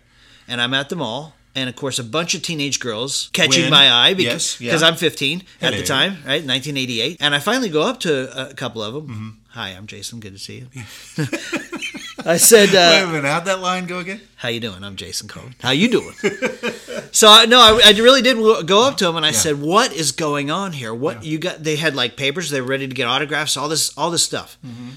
And 0.48 0.62
I'm 0.62 0.74
at 0.74 0.90
the 0.90 0.96
mall. 0.96 1.36
And 1.54 1.68
of 1.70 1.76
course, 1.76 2.00
a 2.00 2.04
bunch 2.06 2.34
of 2.34 2.42
teenage 2.44 2.80
girls 2.80 3.30
catching 3.34 3.64
When? 3.64 3.72
my 3.72 3.92
eye 3.92 4.14
because 4.14 4.60
Yes, 4.62 4.82
yeah. 4.82 4.88
I'm 4.88 4.96
15 4.96 5.44
at 5.62 5.74
the 5.74 5.84
time, 5.84 6.14
right? 6.26 6.46
1988. 6.46 7.18
And 7.20 7.36
I 7.36 7.40
finally 7.40 7.68
go 7.68 7.82
up 7.82 8.00
to 8.02 8.50
a 8.50 8.54
couple 8.54 8.82
of 8.82 8.94
them. 8.94 9.08
Mm-hmm. 9.08 9.30
Hi, 9.50 9.70
I'm 9.72 9.86
Jason. 9.86 10.22
Good 10.22 10.32
to 10.32 10.40
see 10.40 10.66
you. 10.74 11.26
I 12.26 12.38
said, 12.38 12.70
Wait 12.70 13.02
uh, 13.02 13.04
a 13.04 13.08
minute. 13.08 13.28
How'd 13.28 13.46
that 13.46 13.60
line 13.60 13.86
go 13.86 14.00
again? 14.00 14.22
"How 14.36 14.50
you 14.50 14.60
doing?" 14.60 14.84
I'm 14.84 14.96
Jason 14.96 15.28
Colvin. 15.28 15.56
How 15.62 15.72
you 15.72 15.90
doing? 15.90 16.14
so 17.12 17.28
I 17.30 17.46
no, 17.46 17.60
I, 17.60 17.82
I 17.86 17.92
really 17.92 18.22
did 18.22 18.38
go 18.66 18.88
up 18.88 18.98
to 18.98 19.08
him 19.08 19.16
and 19.16 19.26
I 19.26 19.32
said, 19.32 19.62
"What 19.62 19.94
is 19.94 20.12
going 20.12 20.52
on 20.52 20.74
here? 20.74 20.94
What 20.94 21.24
you 21.24 21.38
got?" 21.38 21.64
They 21.64 21.76
had 21.76 21.96
like 21.96 22.18
papers. 22.18 22.50
They 22.50 22.62
were 22.62 22.68
ready 22.68 22.88
to 22.88 22.94
get 22.94 23.08
autographs. 23.08 23.58
All 23.58 23.70
this, 23.70 23.96
all 23.98 24.12
this 24.12 24.24
stuff. 24.24 24.58
Mm-hmm. 24.66 24.90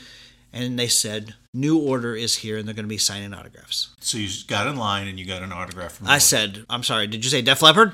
And 0.52 0.78
they 0.78 0.88
said, 0.88 1.34
"New 1.54 1.78
order 1.78 2.14
is 2.14 2.36
here, 2.36 2.58
and 2.58 2.66
they're 2.66 2.74
going 2.74 2.84
to 2.84 2.88
be 2.88 2.98
signing 2.98 3.32
autographs." 3.32 3.90
So 4.00 4.18
you 4.18 4.28
got 4.46 4.66
in 4.66 4.76
line 4.76 5.08
and 5.08 5.18
you 5.18 5.24
got 5.24 5.42
an 5.42 5.52
autograph 5.52 5.92
from 5.92 6.08
I 6.08 6.18
said, 6.18 6.66
"I'm 6.68 6.82
sorry. 6.82 7.06
Did 7.06 7.24
you 7.24 7.30
say 7.30 7.40
Def 7.40 7.62
Leppard?" 7.62 7.92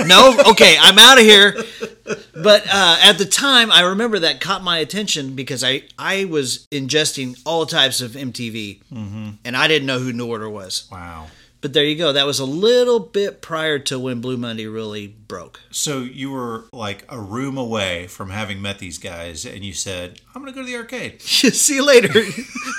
no. 0.00 0.36
Okay, 0.50 0.76
I'm 0.78 0.98
out 0.98 1.18
of 1.18 1.24
here. 1.24 1.54
But 2.34 2.66
uh, 2.66 2.98
at 3.02 3.18
the 3.18 3.24
time, 3.26 3.70
I 3.70 3.82
remember 3.82 4.18
that 4.20 4.40
caught 4.40 4.62
my 4.62 4.78
attention 4.78 5.34
because 5.34 5.62
I 5.62 5.82
I 5.98 6.24
was 6.24 6.66
ingesting 6.72 7.40
all 7.46 7.66
types 7.66 8.00
of 8.00 8.12
MTV, 8.12 8.80
and 9.44 9.56
I 9.56 9.68
didn't 9.68 9.86
know 9.86 9.98
who 9.98 10.12
New 10.12 10.26
Order 10.26 10.50
was. 10.50 10.88
Wow. 10.90 11.28
But 11.62 11.74
there 11.74 11.84
you 11.84 11.96
go. 11.96 12.12
That 12.12 12.24
was 12.26 12.38
a 12.38 12.44
little 12.46 12.98
bit 13.00 13.42
prior 13.42 13.78
to 13.80 13.98
when 13.98 14.20
Blue 14.22 14.36
Monday 14.38 14.66
really 14.66 15.06
broke. 15.08 15.60
So 15.70 15.98
you 16.00 16.30
were 16.30 16.64
like 16.72 17.04
a 17.10 17.18
room 17.20 17.58
away 17.58 18.06
from 18.06 18.30
having 18.30 18.62
met 18.62 18.78
these 18.78 18.96
guys, 18.98 19.44
and 19.44 19.62
you 19.64 19.72
said, 19.74 20.20
"I'm 20.34 20.42
going 20.42 20.52
to 20.54 20.58
go 20.58 20.64
to 20.64 20.70
the 20.72 20.78
arcade." 20.78 21.20
See 21.22 21.74
you 21.74 21.84
later. 21.86 22.08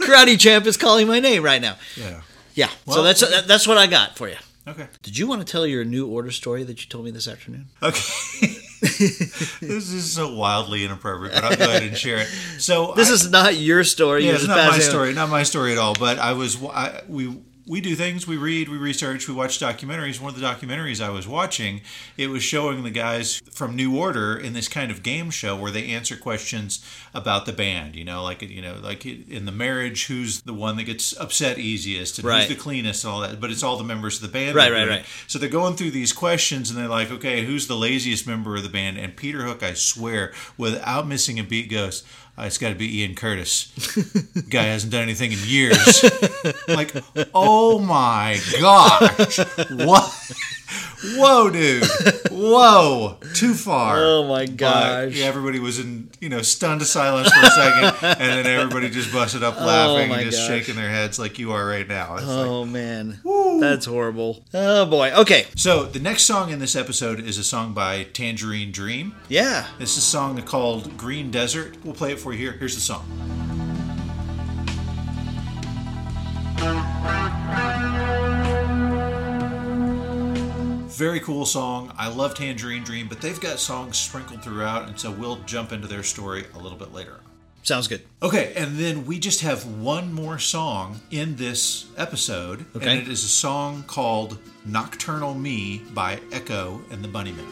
Karate 0.00 0.38
Champ 0.38 0.66
is 0.66 0.76
calling 0.76 1.06
my 1.06 1.20
name 1.20 1.42
right 1.42 1.60
now. 1.60 1.76
Yeah. 1.96 2.22
Yeah. 2.54 2.68
so 2.68 2.74
Well- 2.86 3.02
that's 3.02 3.20
that's 3.46 3.66
what 3.66 3.76
I 3.78 3.86
got 3.86 4.16
for 4.16 4.28
you. 4.28 4.36
Okay. 4.68 4.86
Did 5.02 5.18
you 5.18 5.26
want 5.26 5.44
to 5.44 5.50
tell 5.50 5.66
your 5.66 5.84
New 5.84 6.06
Order 6.06 6.30
story 6.30 6.62
that 6.64 6.82
you 6.82 6.88
told 6.88 7.04
me 7.04 7.10
this 7.10 7.26
afternoon? 7.26 7.66
Okay. 7.82 7.98
this 8.80 9.90
is 9.92 10.12
so 10.12 10.34
wildly 10.34 10.84
inappropriate, 10.84 11.34
but 11.34 11.44
I'll 11.44 11.56
go 11.56 11.64
ahead 11.64 11.82
and 11.82 11.96
share 11.96 12.18
it. 12.18 12.26
So 12.58 12.92
This 12.94 13.10
I- 13.10 13.14
is 13.14 13.30
not 13.30 13.56
your 13.56 13.84
story. 13.84 14.26
yeah, 14.26 14.32
it's 14.34 14.46
not 14.46 14.70
my 14.70 14.78
story, 14.78 15.12
not 15.14 15.28
my 15.30 15.42
story 15.42 15.72
at 15.72 15.78
all. 15.78 15.94
But 15.98 16.18
I 16.18 16.34
was 16.34 16.62
I, 16.62 17.02
we 17.08 17.28
we 17.70 17.80
do 17.80 17.94
things, 17.94 18.26
we 18.26 18.36
read, 18.36 18.68
we 18.68 18.76
research, 18.76 19.28
we 19.28 19.34
watch 19.34 19.60
documentaries. 19.60 20.20
One 20.20 20.34
of 20.34 20.40
the 20.40 20.44
documentaries 20.44 21.00
I 21.00 21.10
was 21.10 21.28
watching, 21.28 21.82
it 22.16 22.26
was 22.26 22.42
showing 22.42 22.82
the 22.82 22.90
guys 22.90 23.40
from 23.52 23.76
New 23.76 23.96
Order 23.96 24.36
in 24.36 24.54
this 24.54 24.66
kind 24.66 24.90
of 24.90 25.04
game 25.04 25.30
show 25.30 25.54
where 25.54 25.70
they 25.70 25.86
answer 25.86 26.16
questions 26.16 26.84
about 27.14 27.46
the 27.46 27.52
band. 27.52 27.94
You 27.94 28.04
know, 28.04 28.24
like 28.24 28.42
you 28.42 28.60
know, 28.60 28.74
like 28.82 29.06
in 29.06 29.44
the 29.44 29.52
marriage, 29.52 30.06
who's 30.06 30.40
the 30.40 30.52
one 30.52 30.78
that 30.78 30.84
gets 30.84 31.16
upset 31.20 31.58
easiest, 31.58 32.18
and 32.18 32.26
Right. 32.26 32.40
who's 32.40 32.48
the 32.48 32.60
cleanest, 32.60 33.04
and 33.04 33.12
all 33.12 33.20
that. 33.20 33.40
But 33.40 33.52
it's 33.52 33.62
all 33.62 33.76
the 33.76 33.84
members 33.84 34.16
of 34.16 34.22
the 34.22 34.36
band. 34.36 34.56
Right, 34.56 34.72
right, 34.72 34.88
right. 34.88 35.04
So 35.28 35.38
they're 35.38 35.48
going 35.48 35.76
through 35.76 35.92
these 35.92 36.12
questions, 36.12 36.70
and 36.70 36.78
they're 36.78 36.88
like, 36.88 37.12
okay, 37.12 37.44
who's 37.44 37.68
the 37.68 37.76
laziest 37.76 38.26
member 38.26 38.56
of 38.56 38.64
the 38.64 38.68
band? 38.68 38.98
And 38.98 39.16
Peter 39.16 39.44
Hook, 39.44 39.62
I 39.62 39.74
swear, 39.74 40.32
without 40.58 41.06
missing 41.06 41.38
a 41.38 41.44
beat, 41.44 41.70
goes. 41.70 42.02
"Uh, 42.40 42.46
it's 42.46 42.58
got 42.58 42.70
to 42.70 42.74
be 42.74 43.00
Ian 43.00 43.14
Curtis. 43.14 43.70
Guy 44.48 44.62
hasn't 44.62 44.92
done 44.92 45.02
anything 45.02 45.32
in 45.32 45.38
years. 45.40 46.04
like, 46.68 46.94
oh 47.34 47.78
my 47.78 48.40
gosh. 48.60 49.38
What? 49.70 50.32
Whoa, 51.16 51.50
dude. 51.50 51.84
Whoa. 52.30 53.16
Too 53.34 53.54
far. 53.54 53.96
Oh 53.98 54.28
my 54.28 54.46
But, 54.46 54.56
gosh. 54.56 55.12
yeah, 55.14 55.26
everybody 55.26 55.58
was 55.58 55.78
in, 55.78 56.10
you 56.20 56.28
know, 56.28 56.42
stunned 56.42 56.80
to 56.80 56.86
silence 56.86 57.30
for 57.32 57.46
a 57.46 57.50
second, 57.50 57.94
and 58.20 58.44
then 58.44 58.46
everybody 58.46 58.90
just 58.90 59.12
busted 59.12 59.42
up 59.42 59.58
laughing 59.60 60.10
Oh 60.10 60.14
and 60.14 60.22
just 60.22 60.38
gosh. 60.38 60.48
shaking 60.48 60.76
their 60.76 60.90
heads 60.90 61.18
like 61.18 61.38
you 61.38 61.52
are 61.52 61.64
right 61.66 61.88
now. 61.88 62.16
It's 62.16 62.24
oh, 62.26 62.36
like, 62.36 62.46
Oh 62.48 62.64
man, 62.66 63.20
that's 63.60 63.86
horrible. 63.86 64.44
Oh 64.54 64.86
boy. 64.86 65.12
Okay. 65.12 65.46
so 65.56 65.84
the 65.84 66.00
next 66.00 66.22
song 66.24 66.50
in 66.50 66.58
this 66.58 66.76
episode 66.76 67.20
is 67.20 67.38
a 67.38 67.44
song 67.44 67.72
by 67.72 68.04
Tangerine 68.04 68.72
Dream. 68.72 69.14
Yeah. 69.28 69.66
This 69.78 69.92
is 69.92 69.98
a 69.98 70.06
song 70.06 70.40
called 70.42 70.96
Green 70.96 71.30
Desert. 71.30 71.76
We'll 71.84 71.94
play 71.94 72.12
it 72.12 72.20
for 72.20 72.32
you 72.32 72.38
here. 72.38 72.52
Here's 72.52 72.74
the 72.74 72.80
song. 72.80 73.39
Very 81.00 81.20
cool 81.20 81.46
song. 81.46 81.94
I 81.96 82.08
love 82.08 82.34
Tangerine 82.34 82.84
Dream, 82.84 83.08
but 83.08 83.22
they've 83.22 83.40
got 83.40 83.58
songs 83.58 83.96
sprinkled 83.96 84.42
throughout, 84.42 84.86
and 84.86 85.00
so 85.00 85.10
we'll 85.10 85.36
jump 85.46 85.72
into 85.72 85.88
their 85.88 86.02
story 86.02 86.44
a 86.54 86.58
little 86.58 86.76
bit 86.76 86.92
later. 86.92 87.20
Sounds 87.62 87.88
good. 87.88 88.02
Okay, 88.22 88.52
and 88.54 88.76
then 88.76 89.06
we 89.06 89.18
just 89.18 89.40
have 89.40 89.64
one 89.64 90.12
more 90.12 90.38
song 90.38 91.00
in 91.10 91.36
this 91.36 91.86
episode, 91.96 92.66
Okay. 92.76 92.86
and 92.86 93.00
it 93.00 93.08
is 93.08 93.24
a 93.24 93.28
song 93.28 93.82
called 93.86 94.36
Nocturnal 94.66 95.32
Me 95.32 95.78
by 95.94 96.20
Echo 96.32 96.82
and 96.90 97.02
the 97.02 97.08
Bunnymen. 97.08 97.46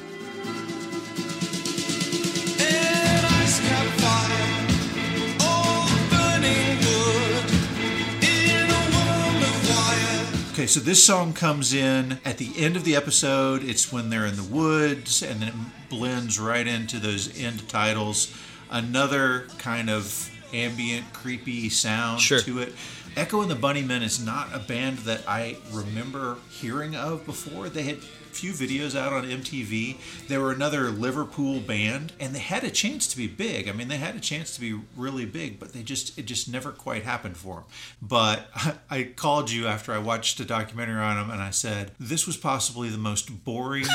Okay, 10.59 10.67
so 10.67 10.81
this 10.81 11.05
song 11.05 11.35
comes 11.35 11.73
in 11.73 12.19
at 12.25 12.38
the 12.38 12.50
end 12.57 12.75
of 12.75 12.83
the 12.83 12.97
episode. 12.97 13.62
It's 13.62 13.93
when 13.93 14.11
they're 14.11 14.27
in 14.27 14.35
the 14.35 14.43
woods, 14.43 15.23
and 15.23 15.41
then 15.41 15.50
it 15.50 15.55
blends 15.88 16.41
right 16.41 16.67
into 16.67 16.99
those 16.99 17.41
end 17.41 17.69
titles. 17.69 18.35
Another 18.69 19.47
kind 19.59 19.88
of 19.88 20.29
ambient, 20.53 21.12
creepy 21.12 21.69
sound 21.69 22.21
Sure. 22.21 22.41
to 22.41 22.59
it. 22.59 22.75
Echo 23.15 23.41
and 23.41 23.49
the 23.49 23.55
Bunnymen 23.55 24.03
is 24.03 24.19
not 24.19 24.49
a 24.53 24.59
band 24.59 24.99
that 24.99 25.23
I 25.29 25.59
remember 25.71 26.38
hearing 26.50 26.97
of 26.97 27.25
before. 27.25 27.69
They 27.69 27.85
had 27.85 27.99
few 28.29 28.53
videos 28.53 28.99
out 28.99 29.13
on 29.13 29.25
MTV. 29.25 29.97
They 30.29 30.39
were 30.39 30.53
another 30.53 30.91
Liverpool 30.91 31.61
band, 31.61 32.13
and 32.21 32.35
they 32.35 32.39
had 32.41 32.65
a 32.65 32.71
chance 32.71 33.07
to 33.09 33.17
be 33.17 33.27
big. 33.27 33.69
I 33.69 33.73
mean, 33.73 33.89
they 33.89 33.97
had 33.97 34.15
a 34.17 34.21
chance 34.21 34.55
to 34.55 34.61
be 34.61 34.79
really 34.97 35.25
big, 35.25 35.59
but 35.59 35.73
they 35.73 35.83
just 35.83 36.19
it 36.19 36.27
just 36.27 36.51
never 36.51 36.71
quite 36.71 37.05
happened 37.05 37.37
for 37.37 37.57
them. 37.57 37.65
But 38.01 38.49
I 38.91 39.05
called 39.05 39.51
you 39.51 39.67
after 39.67 39.93
I 39.93 39.99
watched 39.99 40.41
a 40.41 40.45
documentary 40.45 41.01
on 41.01 41.17
them, 41.17 41.31
and 41.31 41.43
I 41.43 41.51
said 41.51 41.93
this 41.99 42.27
was 42.27 42.37
possibly 42.37 42.89
the 42.89 42.99
most 42.99 43.45
boring 43.45 43.85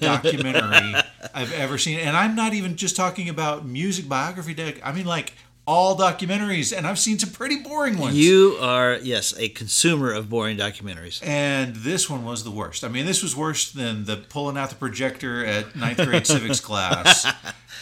documentary 0.00 0.94
I've 1.34 1.52
ever 1.52 1.78
seen. 1.78 1.98
And 1.98 2.16
I'm 2.16 2.34
not 2.34 2.54
even 2.54 2.76
just 2.76 2.96
talking 2.96 3.28
about 3.28 3.66
music 3.66 4.08
biography. 4.08 4.54
Doc- 4.54 4.80
I 4.84 4.92
mean, 4.92 5.06
like 5.06 5.34
all 5.66 5.96
documentaries, 5.96 6.76
and 6.76 6.86
I've 6.86 6.98
seen 6.98 7.18
some 7.18 7.30
pretty 7.30 7.56
boring 7.56 7.98
ones. 7.98 8.16
You 8.16 8.56
are 8.60 8.96
yes 8.96 9.32
a 9.38 9.48
consumer 9.48 10.12
of 10.12 10.28
boring 10.28 10.56
documentaries. 10.56 11.24
And 11.24 11.76
this 11.76 12.10
one 12.10 12.24
was 12.24 12.44
the 12.44 12.50
worst. 12.50 12.84
I 12.84 12.88
mean, 12.88 13.06
this 13.06 13.22
was 13.22 13.36
worse 13.36 13.70
than 13.70 14.04
the 14.04 14.16
pulling 14.16 14.56
out 14.56 14.70
the 14.70 14.76
projector 14.76 15.44
at 15.44 15.76
ninth 15.76 15.98
grade 15.98 16.26
civics 16.26 16.60
class. 16.68 17.26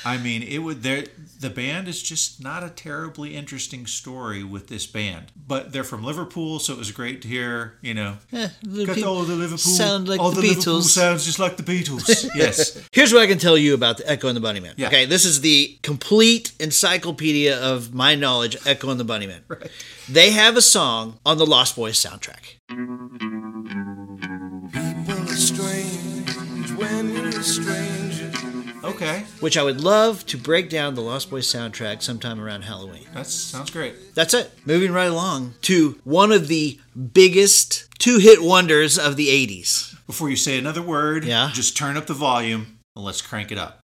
I 0.04 0.16
mean, 0.16 0.42
it 0.42 0.58
would 0.58 0.82
there. 0.82 1.04
The 1.38 1.50
band 1.50 1.88
is 1.88 2.02
just 2.02 2.42
not 2.42 2.62
a 2.62 2.70
terribly 2.70 3.34
interesting 3.34 3.86
story 3.86 4.42
with 4.44 4.68
this 4.68 4.86
band, 4.86 5.32
but 5.46 5.72
they're 5.72 5.84
from 5.84 6.04
Liverpool, 6.04 6.58
so 6.58 6.72
it 6.72 6.78
was 6.78 6.90
great 6.90 7.22
to 7.22 7.28
hear. 7.28 7.78
You 7.82 7.94
know, 7.94 8.16
eh, 8.32 8.48
the 8.62 8.86
got 8.86 9.02
all 9.02 9.22
the 9.22 9.34
Liverpool 9.34 9.58
sound 9.58 10.08
like 10.08 10.20
all 10.20 10.30
the 10.30 10.40
Liverpool 10.40 10.80
Beatles. 10.80 10.90
sounds 10.90 11.24
just 11.24 11.38
like 11.38 11.56
the 11.56 11.62
Beatles. 11.62 12.28
yes, 12.34 12.80
Here's 12.92 13.12
what 13.12 13.22
I 13.22 13.26
can 13.26 13.38
tell 13.38 13.58
you 13.58 13.74
about 13.74 13.98
the 13.98 14.10
Echo 14.10 14.28
and 14.28 14.36
the 14.36 14.46
Bunnymen. 14.46 14.74
Yeah. 14.76 14.88
Okay, 14.88 15.04
this 15.06 15.24
is 15.24 15.40
the 15.40 15.78
complete 15.82 16.52
encyclopedia 16.58 17.58
of 17.60 17.92
my 17.94 18.14
knowledge. 18.14 18.56
Echo 18.66 18.90
and 18.90 19.00
the 19.00 19.04
Bunnymen. 19.04 19.40
Right. 19.48 19.70
They 20.08 20.30
have 20.30 20.56
a 20.56 20.62
song 20.62 21.18
on 21.24 21.38
the 21.38 21.46
Lost 21.46 21.76
Boys 21.76 22.02
soundtrack. 22.02 22.56
People 24.72 25.22
are 25.22 25.36
strange 25.36 26.72
when 26.72 27.14
you're 27.14 27.28
a 27.28 27.42
stranger. 27.42 27.99
Okay, 29.00 29.24
which 29.40 29.56
I 29.56 29.62
would 29.62 29.80
love 29.80 30.26
to 30.26 30.36
break 30.36 30.68
down 30.68 30.94
the 30.94 31.00
Lost 31.00 31.30
Boys 31.30 31.46
soundtrack 31.46 32.02
sometime 32.02 32.40
around 32.40 32.62
Halloween. 32.62 33.06
that 33.14 33.26
sounds 33.26 33.70
great. 33.70 34.14
That's 34.14 34.34
it. 34.34 34.52
Moving 34.64 34.92
right 34.92 35.10
along 35.10 35.54
to 35.62 35.98
one 36.04 36.32
of 36.32 36.48
the 36.48 36.78
biggest 37.12 37.86
two 37.98 38.18
hit 38.18 38.42
wonders 38.42 38.98
of 38.98 39.16
the 39.16 39.28
80s. 39.28 39.94
Before 40.06 40.28
you 40.28 40.36
say 40.36 40.58
another 40.58 40.82
word, 40.82 41.24
Yeah. 41.24 41.50
just 41.52 41.76
turn 41.76 41.96
up 41.96 42.06
the 42.06 42.14
volume 42.14 42.78
and 42.96 43.04
let's 43.04 43.22
crank 43.22 43.50
it 43.52 43.58
up. 43.58 43.78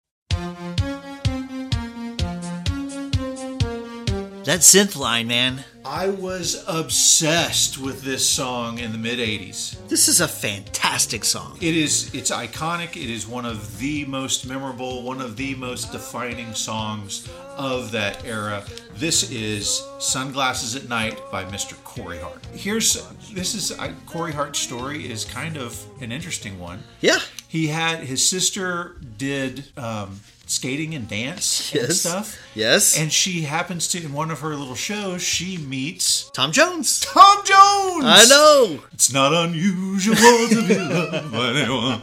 That 4.46 4.60
synth 4.60 4.96
line, 4.96 5.28
man. 5.28 5.64
I 5.86 6.10
was 6.10 6.64
obsessed 6.68 7.78
with 7.78 8.02
this 8.02 8.28
song 8.28 8.80
in 8.80 8.92
the 8.92 8.98
mid 8.98 9.20
80s. 9.20 9.88
This 9.88 10.08
is 10.08 10.20
a 10.20 10.28
fantastic 10.28 11.24
song. 11.24 11.60
It 11.62 11.76
is 11.76 12.12
it's 12.16 12.32
iconic. 12.32 12.96
It 12.96 13.12
is 13.12 13.28
one 13.28 13.46
of 13.46 13.78
the 13.78 14.04
most 14.06 14.48
memorable, 14.48 15.04
one 15.04 15.22
of 15.22 15.38
the 15.38 15.54
most 15.54 15.92
defining 15.92 16.56
songs 16.56 17.30
of 17.56 17.92
that 17.92 18.26
era. 18.26 18.64
This 18.96 19.30
is 19.30 19.84
Sunglasses 20.00 20.76
at 20.76 20.90
Night 20.90 21.22
by 21.32 21.46
Mr. 21.46 21.76
Corey 21.84 22.18
Hart. 22.18 22.44
Here's 22.56 23.08
this 23.32 23.54
is 23.54 23.72
I, 23.78 23.94
Corey 24.08 24.32
Hart's 24.32 24.58
story 24.58 25.08
is 25.08 25.24
kind 25.24 25.56
of 25.56 25.80
an 26.02 26.12
interesting 26.12 26.60
one. 26.60 26.82
Yeah. 27.02 27.20
He 27.48 27.68
had 27.68 28.00
his 28.00 28.28
sister 28.28 28.96
did 29.20 29.66
um, 29.78 30.20
skating 30.46 30.94
and 30.94 31.08
dance 31.08 31.74
and 31.74 31.92
stuff. 31.92 32.40
Yes. 32.54 32.98
And 32.98 33.12
she 33.12 33.42
happens 33.42 33.88
to 33.90 34.04
in 34.04 34.14
one 34.14 34.32
of 34.32 34.40
her 34.40 34.56
little 34.56 34.76
shows 34.76 35.22
she 35.22 35.58
meets 35.58 36.30
Tom 36.32 36.52
Jones. 36.52 37.00
Tom 37.00 37.38
Jones. 37.46 38.06
I 38.06 38.26
know. 38.30 38.80
It's 38.94 39.12
not 39.12 39.34
unusual 39.34 40.16
to 40.16 40.68
be 40.68 40.76
loved 40.78 41.32
by 41.32 41.50
anyone. 41.50 42.02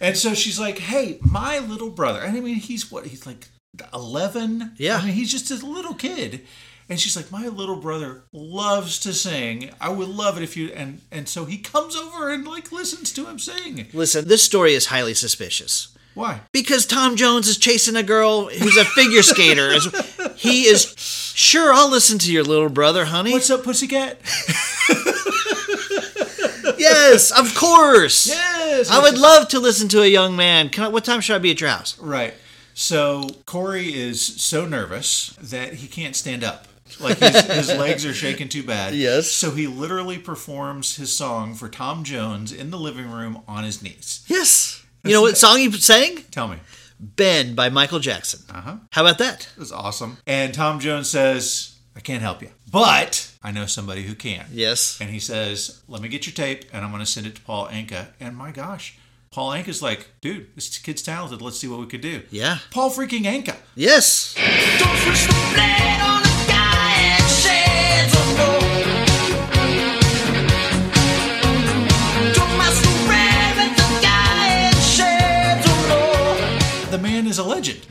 And 0.00 0.16
so 0.16 0.34
she's 0.34 0.58
like, 0.58 0.78
"Hey, 0.78 1.18
my 1.22 1.58
little 1.58 1.90
brother." 1.90 2.20
And 2.20 2.36
I 2.36 2.40
mean, 2.40 2.56
he's 2.56 2.90
what? 2.90 3.06
He's 3.06 3.26
like 3.26 3.48
eleven. 3.92 4.72
Yeah. 4.76 4.98
I 4.98 5.06
mean, 5.06 5.14
he's 5.14 5.30
just 5.30 5.50
a 5.50 5.66
little 5.66 5.94
kid. 5.94 6.42
And 6.88 7.00
she's 7.00 7.16
like, 7.16 7.32
"My 7.32 7.48
little 7.48 7.76
brother 7.76 8.24
loves 8.32 8.98
to 9.00 9.14
sing. 9.14 9.70
I 9.80 9.88
would 9.88 10.08
love 10.08 10.36
it 10.36 10.42
if 10.42 10.56
you." 10.56 10.68
And 10.68 11.00
and 11.10 11.28
so 11.28 11.46
he 11.46 11.58
comes 11.58 11.96
over 11.96 12.28
and 12.30 12.46
like 12.46 12.72
listens 12.72 13.12
to 13.12 13.26
him 13.26 13.38
sing. 13.38 13.86
Listen, 13.94 14.28
this 14.28 14.42
story 14.42 14.74
is 14.74 14.86
highly 14.86 15.14
suspicious. 15.14 15.88
Why? 16.14 16.40
Because 16.52 16.86
Tom 16.86 17.16
Jones 17.16 17.48
is 17.48 17.58
chasing 17.58 17.96
a 17.96 18.02
girl 18.02 18.48
who's 18.48 18.76
a 18.76 18.84
figure 18.84 19.22
skater. 19.22 19.72
He 20.36 20.64
is 20.66 20.94
sure 20.96 21.72
I'll 21.72 21.90
listen 21.90 22.18
to 22.20 22.32
your 22.32 22.44
little 22.44 22.68
brother, 22.68 23.04
honey. 23.04 23.32
What's 23.32 23.50
up, 23.50 23.64
pussycat? 23.64 24.18
yes, 26.78 27.30
of 27.30 27.54
course. 27.54 28.26
yes. 28.26 28.90
I 28.90 29.02
would 29.02 29.18
love 29.18 29.48
to 29.48 29.58
listen 29.60 29.88
to 29.88 30.02
a 30.02 30.06
young 30.06 30.36
man. 30.36 30.70
I, 30.78 30.88
what 30.88 31.04
time 31.04 31.20
should 31.20 31.36
I 31.36 31.38
be 31.38 31.50
at 31.50 31.60
your 31.60 31.70
house? 31.70 31.98
Right. 31.98 32.34
So 32.74 33.28
Corey 33.46 33.94
is 33.94 34.20
so 34.20 34.66
nervous 34.66 35.36
that 35.40 35.74
he 35.74 35.86
can't 35.86 36.16
stand 36.16 36.44
up. 36.44 36.66
Like 37.00 37.18
his, 37.18 37.40
his 37.42 37.68
legs 37.68 38.04
are 38.04 38.14
shaking 38.14 38.48
too 38.48 38.62
bad. 38.62 38.94
Yes. 38.94 39.30
So 39.30 39.50
he 39.50 39.66
literally 39.66 40.18
performs 40.18 40.96
his 40.96 41.16
song 41.16 41.54
for 41.54 41.68
Tom 41.68 42.04
Jones 42.04 42.52
in 42.52 42.70
the 42.70 42.78
living 42.78 43.10
room 43.10 43.42
on 43.48 43.64
his 43.64 43.82
knees. 43.82 44.24
Yes. 44.28 44.83
You 45.04 45.12
know 45.12 45.20
what 45.22 45.36
song 45.36 45.58
he 45.58 45.70
sang? 45.72 46.16
Tell 46.30 46.48
me. 46.48 46.56
Ben 46.98 47.54
by 47.54 47.68
Michael 47.68 47.98
Jackson. 47.98 48.40
Uh 48.48 48.60
huh. 48.60 48.76
How 48.90 49.02
about 49.02 49.18
that? 49.18 49.48
It 49.54 49.58
was 49.60 49.70
awesome. 49.72 50.16
And 50.26 50.54
Tom 50.54 50.80
Jones 50.80 51.10
says, 51.10 51.76
I 51.94 52.00
can't 52.00 52.22
help 52.22 52.40
you, 52.40 52.48
but 52.70 53.30
I 53.42 53.50
know 53.50 53.66
somebody 53.66 54.02
who 54.04 54.14
can. 54.14 54.46
Yes. 54.50 54.98
And 55.00 55.10
he 55.10 55.18
says, 55.18 55.82
Let 55.88 56.00
me 56.00 56.08
get 56.08 56.26
your 56.26 56.32
tape 56.32 56.64
and 56.72 56.84
I'm 56.84 56.90
going 56.90 57.04
to 57.04 57.10
send 57.10 57.26
it 57.26 57.34
to 57.34 57.42
Paul 57.42 57.68
Anka. 57.68 58.08
And 58.18 58.34
my 58.36 58.50
gosh, 58.50 58.96
Paul 59.30 59.50
Anka's 59.50 59.82
like, 59.82 60.08
Dude, 60.22 60.54
this 60.54 60.78
kid's 60.78 61.02
talented. 61.02 61.42
Let's 61.42 61.58
see 61.58 61.68
what 61.68 61.80
we 61.80 61.86
could 61.86 62.00
do. 62.00 62.22
Yeah. 62.30 62.58
Paul 62.70 62.90
freaking 62.90 63.24
Anka. 63.24 63.56
Yes. 63.74 64.34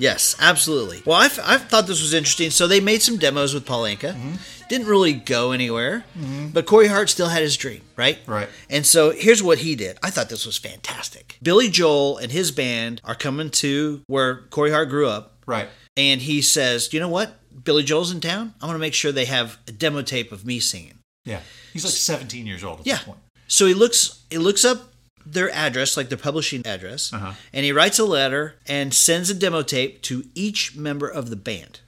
Yes, 0.04 0.36
absolutely. 0.38 1.02
Well, 1.06 1.18
I, 1.18 1.28
I 1.28 1.58
thought 1.58 1.88
this 1.88 2.02
was 2.02 2.14
interesting. 2.14 2.50
So 2.50 2.68
they 2.68 2.82
made 2.82 3.02
some 3.02 3.16
demos 3.16 3.54
with 3.54 3.66
Paul 3.66 3.84
Anka. 3.84 4.14
Mm-hmm. 4.14 4.34
Didn't 4.68 4.88
really 4.88 5.14
go 5.14 5.54
anywhere, 5.54 6.04
mm-hmm. 6.20 6.48
but 6.50 6.66
Corey 6.66 6.88
Hart 6.88 7.10
still 7.10 7.30
had 7.30 7.42
his 7.42 7.56
dream, 7.56 7.82
right? 7.96 8.20
Right. 8.28 8.50
And 8.70 8.86
so 8.86 9.12
here's 9.12 9.42
what 9.42 9.60
he 9.60 9.76
did. 9.76 9.98
I 10.04 10.10
thought 10.10 10.28
this 10.28 10.46
was 10.46 10.58
fantastic. 10.58 11.38
Billy 11.42 11.70
Joel 11.70 12.18
and 12.18 12.34
his 12.34 12.52
band 12.52 13.00
are 13.06 13.16
coming 13.16 13.50
to 13.52 14.02
where 14.08 14.42
Corey 14.50 14.72
Hart 14.72 14.90
grew 14.90 15.08
up, 15.08 15.38
Right. 15.46 15.70
and 15.96 16.20
he 16.20 16.42
says, 16.42 16.92
"You 16.92 17.00
know 17.00 17.08
what? 17.08 17.40
Billy 17.64 17.84
Joel's 17.84 18.12
in 18.12 18.20
town. 18.20 18.56
I 18.62 18.66
want 18.66 18.76
to 18.76 18.80
make 18.80 18.94
sure 18.94 19.14
they 19.14 19.26
have 19.26 19.58
a 19.70 19.72
demo 19.72 20.02
tape 20.02 20.34
of 20.34 20.46
me 20.46 20.60
singing." 20.60 21.00
Yeah. 21.24 21.40
He's 21.72 21.86
like 21.86 21.94
17 21.94 22.46
years 22.46 22.64
old 22.64 22.82
at 22.82 22.88
Yeah. 22.88 22.96
this 22.96 23.04
point. 23.04 23.20
So 23.48 23.68
he 23.68 23.74
looks 23.74 24.20
he 24.30 24.38
looks 24.38 24.66
up 24.66 24.93
their 25.26 25.50
address, 25.52 25.96
like 25.98 26.10
their 26.10 26.18
publishing 26.18 26.66
address, 26.66 27.12
Uh-huh. 27.14 27.34
and 27.54 27.66
he 27.66 27.72
writes 27.72 28.00
a 28.00 28.06
letter 28.06 28.56
and 28.68 28.94
sends 28.94 29.30
a 29.30 29.34
demo 29.34 29.62
tape 29.62 30.02
to 30.04 30.26
each 30.36 30.76
member 30.76 31.08
of 31.08 31.30
the 31.30 31.36
band. 31.36 31.80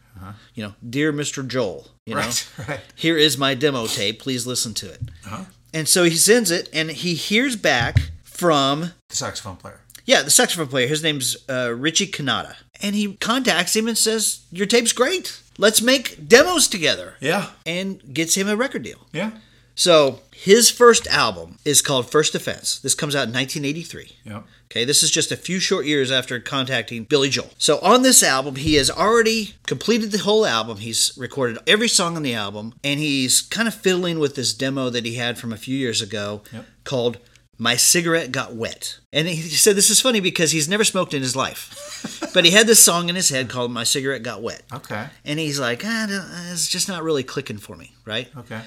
You 0.56 0.64
know, 0.64 0.74
dear 0.90 1.14
Mr. 1.14 1.48
Joel, 1.48 1.88
you 2.08 2.16
know, 2.16 2.22
Uh-huh. 2.22 2.32
Right. 2.58 2.68
Right. 2.70 2.80
here 2.96 3.16
is 3.18 3.38
my 3.38 3.54
demo 3.54 3.86
tape. 3.86 4.20
Please 4.20 4.48
listen 4.48 4.74
to 4.76 4.90
it. 4.90 5.02
Uh-huh. 5.26 5.44
And 5.74 5.88
so 5.88 6.04
he 6.06 6.16
sends 6.16 6.50
it, 6.50 6.68
and 6.74 6.90
he 6.90 7.14
hears 7.14 7.56
back 7.56 8.12
from 8.24 8.94
The 9.10 9.16
saxophone 9.16 9.58
player. 9.58 9.82
yeah 10.06 10.24
the 10.24 10.32
saxophone 10.32 10.68
player. 10.68 10.88
His 10.88 11.04
name's 11.04 11.38
uh, 11.50 11.74
Richie 11.78 12.08
Cannata, 12.08 12.56
and 12.82 12.96
he 12.96 13.14
contacts 13.16 13.76
him 13.76 13.88
and 13.88 13.98
says, 13.98 14.40
"Your 14.52 14.66
tape's 14.68 14.94
great. 14.94 15.40
Let's 15.60 15.82
make 15.82 16.28
demos 16.28 16.68
together." 16.68 17.16
Yeah. 17.20 17.50
And 17.66 18.02
gets 18.14 18.36
him 18.36 18.48
a 18.48 18.56
record 18.56 18.82
deal. 18.84 19.06
Yeah. 19.14 19.32
So 19.76 20.22
his 20.34 20.70
first 20.72 21.06
album 21.08 21.58
is 21.66 21.82
called 21.82 22.10
First 22.10 22.34
Offense. 22.36 22.80
This 22.80 22.96
comes 22.96 23.16
out 23.16 23.28
in 23.28 23.34
1983. 23.34 24.18
Yeah. 24.24 24.42
Okay, 24.72 24.84
this 24.86 25.04
is 25.04 25.12
just 25.12 25.32
a 25.32 25.38
few 25.38 25.60
short 25.60 25.86
years 25.86 26.12
after 26.12 26.40
contacting 26.40 27.04
Billy 27.04 27.30
Joel. 27.30 27.52
So 27.58 27.80
on 27.80 28.02
this 28.02 28.24
album, 28.24 28.56
he 28.56 28.76
has 28.76 28.90
already 28.90 29.54
completed 29.68 30.12
the 30.12 30.18
whole 30.20 30.46
album. 30.46 30.78
He's 30.78 31.14
recorded 31.18 31.60
every 31.68 31.88
song 31.88 32.16
on 32.16 32.24
the 32.24 32.34
album, 32.34 32.74
and 32.84 33.00
he's 33.00 33.42
kind 33.42 33.68
of 33.68 33.74
fiddling 33.76 34.18
with 34.20 34.36
this 34.36 34.54
demo 34.54 34.90
that 34.90 35.06
he 35.06 35.16
had 35.16 35.38
from 35.38 35.54
a 35.54 35.58
few 35.58 35.78
years 35.78 36.02
ago 36.02 36.42
Yep. 36.52 36.66
called 36.84 37.18
My 37.58 37.76
Cigarette 37.76 38.32
Got 38.32 38.56
Wet. 38.56 38.98
And 39.14 39.28
he 39.28 39.42
said 39.42 39.76
this 39.78 39.90
is 39.90 40.02
funny 40.02 40.20
because 40.20 40.52
he's 40.52 40.68
never 40.68 40.84
smoked 40.84 41.14
in 41.14 41.22
his 41.22 41.36
life. 41.36 42.30
but 42.34 42.44
he 42.44 42.52
had 42.52 42.68
this 42.68 42.84
song 42.84 43.08
in 43.08 43.16
his 43.16 43.30
head 43.30 43.50
called 43.50 43.72
My 43.72 43.84
Cigarette 43.86 44.24
Got 44.24 44.42
Wet. 44.42 44.64
Okay. 44.74 45.08
And 45.24 45.40
he's 45.40 45.60
like, 45.60 45.84
ah, 45.86 46.52
it's 46.52 46.68
just 46.68 46.90
not 46.90 47.04
really 47.04 47.24
clicking 47.24 47.58
for 47.60 47.76
me, 47.78 47.94
right? 48.04 48.30
Okay. 48.38 48.62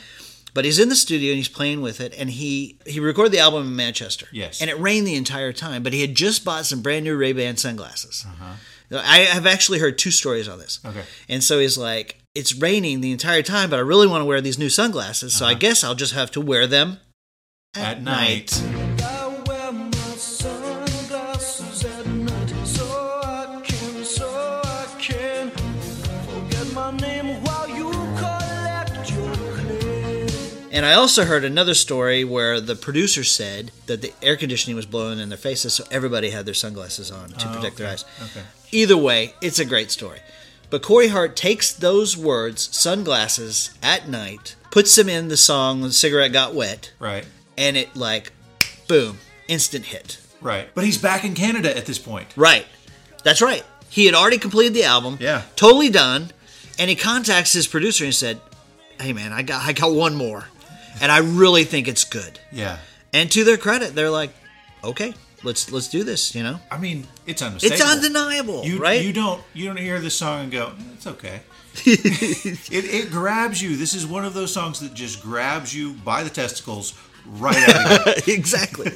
But 0.58 0.64
he's 0.64 0.80
in 0.80 0.88
the 0.88 0.96
studio 0.96 1.30
and 1.30 1.36
he's 1.36 1.46
playing 1.46 1.82
with 1.82 2.00
it, 2.00 2.12
and 2.18 2.28
he 2.28 2.80
he 2.84 2.98
recorded 2.98 3.30
the 3.30 3.38
album 3.38 3.68
in 3.68 3.76
Manchester. 3.76 4.26
Yes. 4.32 4.60
and 4.60 4.68
it 4.68 4.76
rained 4.80 5.06
the 5.06 5.14
entire 5.14 5.52
time. 5.52 5.84
But 5.84 5.92
he 5.92 6.00
had 6.00 6.16
just 6.16 6.44
bought 6.44 6.66
some 6.66 6.82
brand 6.82 7.04
new 7.04 7.16
Ray 7.16 7.32
Ban 7.32 7.56
sunglasses. 7.56 8.26
Uh-huh. 8.28 8.98
I 8.98 9.18
have 9.18 9.46
actually 9.46 9.78
heard 9.78 9.98
two 9.98 10.10
stories 10.10 10.48
on 10.48 10.58
this. 10.58 10.80
Okay. 10.84 11.04
And 11.28 11.44
so 11.44 11.60
he's 11.60 11.78
like, 11.78 12.20
"It's 12.34 12.56
raining 12.56 13.02
the 13.02 13.12
entire 13.12 13.42
time, 13.42 13.70
but 13.70 13.76
I 13.76 13.82
really 13.82 14.08
want 14.08 14.22
to 14.22 14.24
wear 14.24 14.40
these 14.40 14.58
new 14.58 14.68
sunglasses, 14.68 15.32
so 15.32 15.46
I 15.46 15.50
uh-huh. 15.52 15.60
guess 15.60 15.84
I'll 15.84 15.94
just 15.94 16.14
have 16.14 16.32
to 16.32 16.40
wear 16.40 16.66
them 16.66 16.98
At 17.76 18.02
night. 18.02 18.60
I 18.60 18.87
And 30.78 30.86
I 30.86 30.92
also 30.92 31.24
heard 31.24 31.42
another 31.44 31.74
story 31.74 32.22
where 32.22 32.60
the 32.60 32.76
producer 32.76 33.24
said 33.24 33.72
that 33.86 34.00
the 34.00 34.12
air 34.22 34.36
conditioning 34.36 34.76
was 34.76 34.86
blowing 34.86 35.18
in 35.18 35.28
their 35.28 35.36
faces, 35.36 35.74
so 35.74 35.82
everybody 35.90 36.30
had 36.30 36.46
their 36.46 36.54
sunglasses 36.54 37.10
on 37.10 37.30
to 37.30 37.48
Oh, 37.50 37.54
protect 37.56 37.78
their 37.78 37.88
eyes. 37.90 38.04
Okay. 38.22 38.42
Either 38.70 38.96
way, 38.96 39.34
it's 39.40 39.58
a 39.58 39.64
great 39.64 39.90
story. 39.90 40.20
But 40.70 40.82
Corey 40.82 41.08
Hart 41.08 41.34
takes 41.34 41.72
those 41.72 42.16
words, 42.16 42.68
sunglasses, 42.76 43.72
at 43.82 44.08
night, 44.08 44.54
puts 44.70 44.94
them 44.94 45.08
in 45.08 45.26
the 45.26 45.36
song 45.36 45.80
"The 45.80 45.90
Cigarette 45.90 46.32
Got 46.32 46.54
Wet," 46.54 46.92
Right. 47.00 47.26
and 47.56 47.76
it 47.76 47.96
like, 47.96 48.30
boom, 48.86 49.18
instant 49.48 49.86
hit. 49.86 50.18
Right. 50.40 50.68
But 50.76 50.84
he's 50.84 50.98
back 50.98 51.24
in 51.24 51.34
Canada 51.34 51.76
at 51.76 51.86
this 51.86 51.98
point. 51.98 52.28
Right. 52.36 52.66
That's 53.24 53.42
right. 53.42 53.64
He 53.90 54.06
had 54.06 54.14
already 54.14 54.38
completed 54.38 54.74
the 54.74 54.84
album. 54.84 55.16
Yeah. 55.20 55.42
Totally 55.56 55.90
done. 55.90 56.30
And 56.78 56.88
he 56.88 56.94
contacts 56.94 57.52
his 57.52 57.66
producer 57.66 58.04
and 58.04 58.14
said, 58.14 58.40
Hey 59.00 59.12
man, 59.12 59.32
I 59.32 59.42
got 59.42 59.66
I 59.66 59.72
got 59.72 59.90
one 59.92 60.14
more. 60.14 60.44
And 61.00 61.12
I 61.12 61.18
really 61.18 61.64
think 61.64 61.88
it's 61.88 62.04
good. 62.04 62.38
Yeah. 62.52 62.78
And 63.12 63.30
to 63.32 63.44
their 63.44 63.56
credit, 63.56 63.94
they're 63.94 64.10
like, 64.10 64.30
Okay, 64.84 65.14
let's 65.42 65.72
let's 65.72 65.88
do 65.88 66.04
this, 66.04 66.34
you 66.34 66.42
know? 66.42 66.60
I 66.70 66.78
mean, 66.78 67.06
it's 67.26 67.42
unmistakable. 67.42 67.74
It's 67.82 67.92
undeniable, 67.92 68.64
You, 68.64 68.78
right? 68.78 69.04
You 69.04 69.12
don't 69.12 69.42
you 69.54 69.66
don't 69.66 69.78
hear 69.78 70.00
this 70.00 70.14
song 70.14 70.44
and 70.44 70.52
go, 70.52 70.66
"Eh, 70.68 70.82
it's 70.94 71.06
okay. 71.06 71.40
it, 71.84 72.70
it 72.70 73.10
grabs 73.10 73.62
you. 73.62 73.76
This 73.76 73.94
is 73.94 74.06
one 74.06 74.24
of 74.24 74.34
those 74.34 74.52
songs 74.52 74.80
that 74.80 74.94
just 74.94 75.22
grabs 75.22 75.74
you 75.74 75.92
by 75.92 76.22
the 76.22 76.30
testicles 76.30 76.92
right 77.28 77.68
out 77.68 78.08
of 78.18 78.28
exactly. 78.28 78.86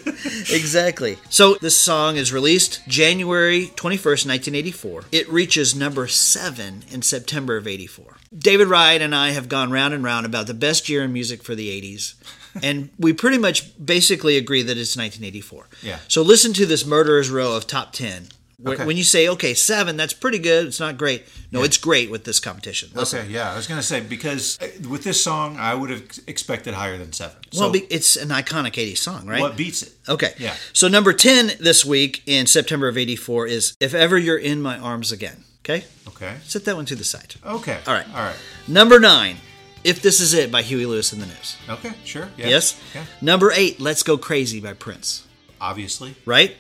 exactly. 0.55 1.18
So 1.29 1.55
this 1.61 1.79
song 1.81 2.16
is 2.16 2.33
released 2.33 2.81
January 2.88 3.66
21st, 3.77 4.27
1984. 4.27 5.05
It 5.12 5.29
reaches 5.29 5.75
number 5.75 6.07
7 6.09 6.85
in 6.90 7.03
September 7.03 7.57
of 7.57 7.66
84. 7.66 8.16
David 8.37 8.68
Wright 8.68 9.01
and 9.01 9.14
I 9.14 9.31
have 9.31 9.49
gone 9.49 9.71
round 9.71 9.95
and 9.95 10.03
round 10.03 10.27
about 10.27 10.47
the 10.47 10.55
best 10.55 10.88
year 10.88 11.03
in 11.05 11.12
music 11.12 11.42
for 11.42 11.55
the 11.55 11.68
80s. 11.68 12.14
and 12.62 12.90
we 12.99 13.12
pretty 13.12 13.38
much 13.38 13.73
basically 13.85 14.37
agree 14.37 14.62
that 14.62 14.77
it's 14.77 14.97
1984. 14.97 15.66
Yeah. 15.83 15.99
So 16.09 16.23
listen 16.23 16.53
to 16.55 16.66
this 16.66 16.85
murderer's 16.87 17.31
row 17.31 17.57
of 17.57 17.66
top 17.66 17.92
10. 17.92 18.29
When, 18.58 18.74
Okay. 18.74 18.84
when 18.86 18.96
you 18.96 19.02
say, 19.04 19.28
okay, 19.28 19.54
seven, 19.54 19.96
that's 19.96 20.12
pretty 20.12 20.38
good. 20.38 20.68
It's 20.68 20.78
not 20.78 20.96
great. 20.96 21.24
No, 21.50 21.62
it's 21.64 21.78
great 21.78 22.10
with 22.10 22.24
this 22.24 22.38
competition. 22.40 22.90
Listen. 22.94 23.20
Okay, 23.20 23.28
yeah, 23.30 23.52
I 23.52 23.56
was 23.56 23.66
gonna 23.66 23.82
say 23.82 24.00
because 24.00 24.58
uh, 24.62 24.68
with 24.88 25.02
this 25.04 25.22
song, 25.22 25.56
I 25.56 25.74
would 25.74 25.90
have 25.90 26.02
expected 26.28 26.74
higher 26.74 26.96
than 26.96 27.12
seven. 27.12 27.36
Well, 27.56 27.72
So 27.74 27.80
it's 27.90 28.16
an 28.16 28.28
iconic 28.28 28.72
80s 28.74 28.98
song, 28.98 29.26
right? 29.26 29.40
what 29.40 29.56
beats 29.56 29.82
it? 29.82 29.92
Okay. 30.08 30.32
Yeah. 30.38 30.54
So 30.72 30.86
number 30.88 31.12
10 31.12 31.52
this 31.60 31.84
week 31.84 32.22
in 32.26 32.46
September 32.46 32.88
of 32.88 32.96
84 32.96 33.46
is 33.48 33.76
If 33.80 33.94
Ever 33.94 34.16
You're 34.16 34.38
in 34.38 34.62
My 34.62 34.78
Arms 34.78 35.10
Again. 35.12 35.44
Okay? 35.64 35.84
Okay, 36.08 36.36
Set 36.44 36.64
that 36.64 36.74
one 36.76 36.86
to 36.86 36.96
the 36.96 37.04
side. 37.04 37.36
okay, 37.44 37.78
All 37.86 37.94
right. 37.94 38.06
all 38.08 38.14
right, 38.22 38.36
Number 38.66 38.98
9, 38.98 39.36
If 39.84 40.02
This 40.02 40.20
Is 40.20 40.34
It 40.34 40.50
by 40.50 40.62
Huey 40.62 40.86
Lewis 40.86 41.12
and 41.12 41.22
the 41.22 41.26
News. 41.26 41.56
okay, 41.68 41.92
sure. 42.04 42.28
Yeah. 42.36 42.48
Yes? 42.48 42.80
Yeah. 42.94 43.04
Number 43.20 43.52
8, 43.52 43.80
Let's 43.80 44.02
Go 44.02 44.18
Crazy 44.18 44.60
by 44.60 44.72
Prince. 44.72 45.24
Obviously. 45.60 46.16
Right? 46.24 46.56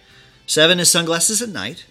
7 0.52 0.78
is 0.80 0.90
Sunglasses 0.90 1.40
at 1.40 1.48
Night. 1.48 1.86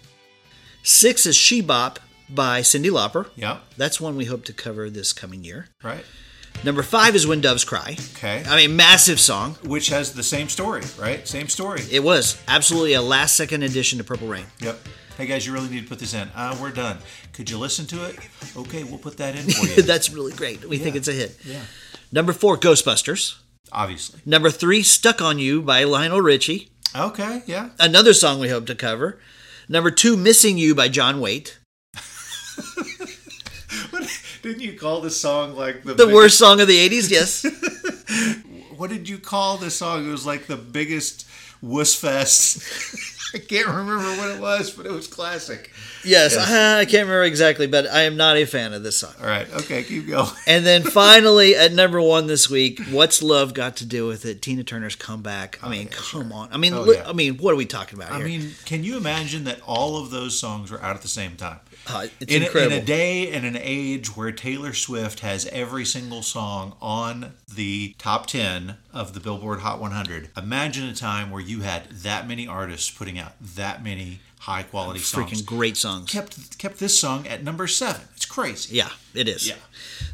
6 0.84 1.26
is 1.26 1.34
She 1.34 1.60
Bop 1.60 1.98
by 2.30 2.60
Cyndi 2.60 2.92
Lauper. 2.92 3.28
Yeah. 3.34 3.58
That's 3.76 4.00
one 4.00 4.14
we 4.14 4.26
hope 4.26 4.44
to 4.44 4.52
cover 4.52 4.88
this 4.88 5.12
coming 5.12 5.42
year. 5.42 5.66
Right. 5.82 6.04
Number 6.62 6.84
5 6.84 7.16
is 7.16 7.26
When 7.26 7.40
Doves 7.40 7.64
Cry. 7.64 7.96
Okay. 8.14 8.44
I 8.46 8.54
mean, 8.54 8.76
massive 8.76 9.18
song. 9.18 9.56
Which 9.64 9.88
has 9.88 10.12
the 10.12 10.22
same 10.22 10.48
story, 10.48 10.82
right? 10.96 11.26
Same 11.26 11.48
story. 11.48 11.82
It 11.90 12.04
was 12.04 12.40
absolutely 12.46 12.92
a 12.92 13.02
last 13.02 13.36
second 13.36 13.64
addition 13.64 13.98
to 13.98 14.04
Purple 14.04 14.28
Rain. 14.28 14.46
Yep. 14.60 14.78
Hey 15.18 15.26
guys, 15.26 15.44
you 15.44 15.52
really 15.52 15.68
need 15.68 15.82
to 15.82 15.88
put 15.88 15.98
this 15.98 16.14
in. 16.14 16.28
Uh, 16.32 16.56
we're 16.62 16.70
done. 16.70 16.98
Could 17.32 17.50
you 17.50 17.58
listen 17.58 17.86
to 17.86 18.04
it? 18.10 18.16
Okay, 18.56 18.84
we'll 18.84 18.98
put 18.98 19.16
that 19.16 19.34
in 19.34 19.42
for 19.50 19.66
you. 19.66 19.82
That's 19.82 20.10
really 20.10 20.34
great. 20.34 20.64
We 20.68 20.78
think 20.78 20.94
it's 20.94 21.08
a 21.08 21.12
hit. 21.12 21.36
yeah. 21.44 21.62
Number 22.12 22.32
four, 22.32 22.56
Ghostbusters. 22.56 23.40
Obviously. 23.72 24.20
Number 24.24 24.50
three, 24.50 24.84
Stuck 24.84 25.20
on 25.20 25.40
You 25.40 25.62
by 25.62 25.82
Lionel 25.82 26.20
Richie. 26.20 26.71
Okay. 26.94 27.42
Yeah. 27.46 27.70
Another 27.78 28.12
song 28.12 28.38
we 28.38 28.48
hope 28.48 28.66
to 28.66 28.74
cover. 28.74 29.18
Number 29.68 29.90
two, 29.90 30.16
Missing 30.16 30.58
You 30.58 30.74
by 30.74 30.88
John 30.88 31.20
Waite. 31.20 31.58
Didn't 34.42 34.60
you 34.60 34.76
call 34.78 35.00
this 35.00 35.20
song 35.20 35.54
like 35.56 35.84
the 35.84 35.94
The 35.94 36.08
worst 36.08 36.36
song 36.38 36.60
of 36.60 36.68
the 36.68 36.88
80s, 36.88 37.10
yes. 37.10 37.46
What 38.76 38.90
did 38.90 39.08
you 39.08 39.18
call 39.18 39.58
this 39.58 39.76
song? 39.76 40.04
It 40.06 40.10
was 40.10 40.26
like 40.26 40.46
the 40.48 40.56
biggest 40.56 41.24
wuss 41.60 41.94
fest. 41.94 42.60
I 43.34 43.38
can't 43.38 43.66
remember 43.66 43.96
what 43.98 44.30
it 44.30 44.40
was, 44.40 44.70
but 44.70 44.84
it 44.86 44.92
was 44.92 45.06
classic. 45.06 45.70
yes, 46.04 46.34
Yes. 46.34 46.36
uh, 46.36 46.80
I 46.80 46.84
can't 46.84 47.04
remember 47.06 47.22
exactly, 47.24 47.66
but 47.66 47.86
I 47.86 48.02
am 48.02 48.16
not 48.16 48.36
a 48.36 48.44
fan 48.44 48.72
of 48.74 48.82
this 48.82 48.98
song. 48.98 49.14
All 49.20 49.26
right. 49.26 49.48
Okay. 49.54 49.82
Keep 49.84 50.08
going. 50.08 50.28
And 50.46 50.66
then 50.66 50.82
finally, 50.82 51.54
at 51.56 51.72
number 51.72 52.00
one 52.00 52.26
this 52.26 52.50
week, 52.50 52.80
What's 52.90 53.22
Love 53.22 53.54
Got 53.54 53.76
to 53.76 53.86
Do 53.86 54.06
with 54.06 54.24
It? 54.26 54.42
Tina 54.42 54.64
Turner's 54.64 54.96
comeback. 54.96 55.58
I 55.62 55.68
mean, 55.68 55.88
come 55.88 56.32
on. 56.32 56.48
I 56.52 56.56
mean, 56.58 56.74
Oh, 56.74 56.82
look- 56.82 56.96
yeah. 56.98 57.08
I 57.08 57.12
mean, 57.12 57.38
what 57.38 57.52
are 57.52 57.56
we 57.56 57.66
talking 57.66 57.98
about 57.98 58.12
I 58.12 58.16
here? 58.18 58.26
mean, 58.26 58.50
can 58.66 58.84
you 58.84 58.96
imagine 58.96 59.44
that 59.44 59.60
all 59.66 59.96
of 60.02 60.10
those 60.10 60.38
songs 60.38 60.70
were 60.70 60.82
out 60.82 60.96
at 60.96 61.02
the 61.02 61.08
same 61.08 61.36
time? 61.36 61.60
Uh, 61.86 62.06
it's 62.20 62.32
in, 62.32 62.42
a- 62.42 62.46
incredible. 62.46 62.76
in 62.76 62.82
a 62.82 62.86
day 62.86 63.30
and 63.30 63.44
an 63.44 63.56
age 63.60 64.16
where 64.16 64.30
Taylor 64.32 64.72
Swift 64.72 65.20
has 65.20 65.46
every 65.46 65.84
single 65.84 66.22
song 66.22 66.76
on 66.80 67.34
the 67.52 67.94
top 67.98 68.26
10 68.26 68.76
of 68.92 69.14
the 69.14 69.20
Billboard 69.20 69.60
Hot 69.60 69.80
100, 69.80 70.30
imagine 70.36 70.88
a 70.88 70.94
time 70.94 71.30
where 71.30 71.40
you 71.42 71.60
had 71.60 71.88
that 71.90 72.28
many 72.28 72.46
artists 72.46 72.90
putting 72.90 73.18
out 73.18 73.32
that 73.40 73.82
many 73.82 74.20
high 74.40 74.62
quality 74.62 75.00
songs. 75.00 75.30
Freaking 75.30 75.46
great 75.46 75.76
songs. 75.76 76.10
Kept 76.10 76.58
kept 76.58 76.78
this 76.78 76.98
song 76.98 77.26
at 77.28 77.44
number 77.44 77.66
seven. 77.68 78.02
It's 78.16 78.24
crazy. 78.26 78.76
Yeah, 78.76 78.90
it 79.14 79.28
is. 79.28 79.48
Yeah. 79.48 79.54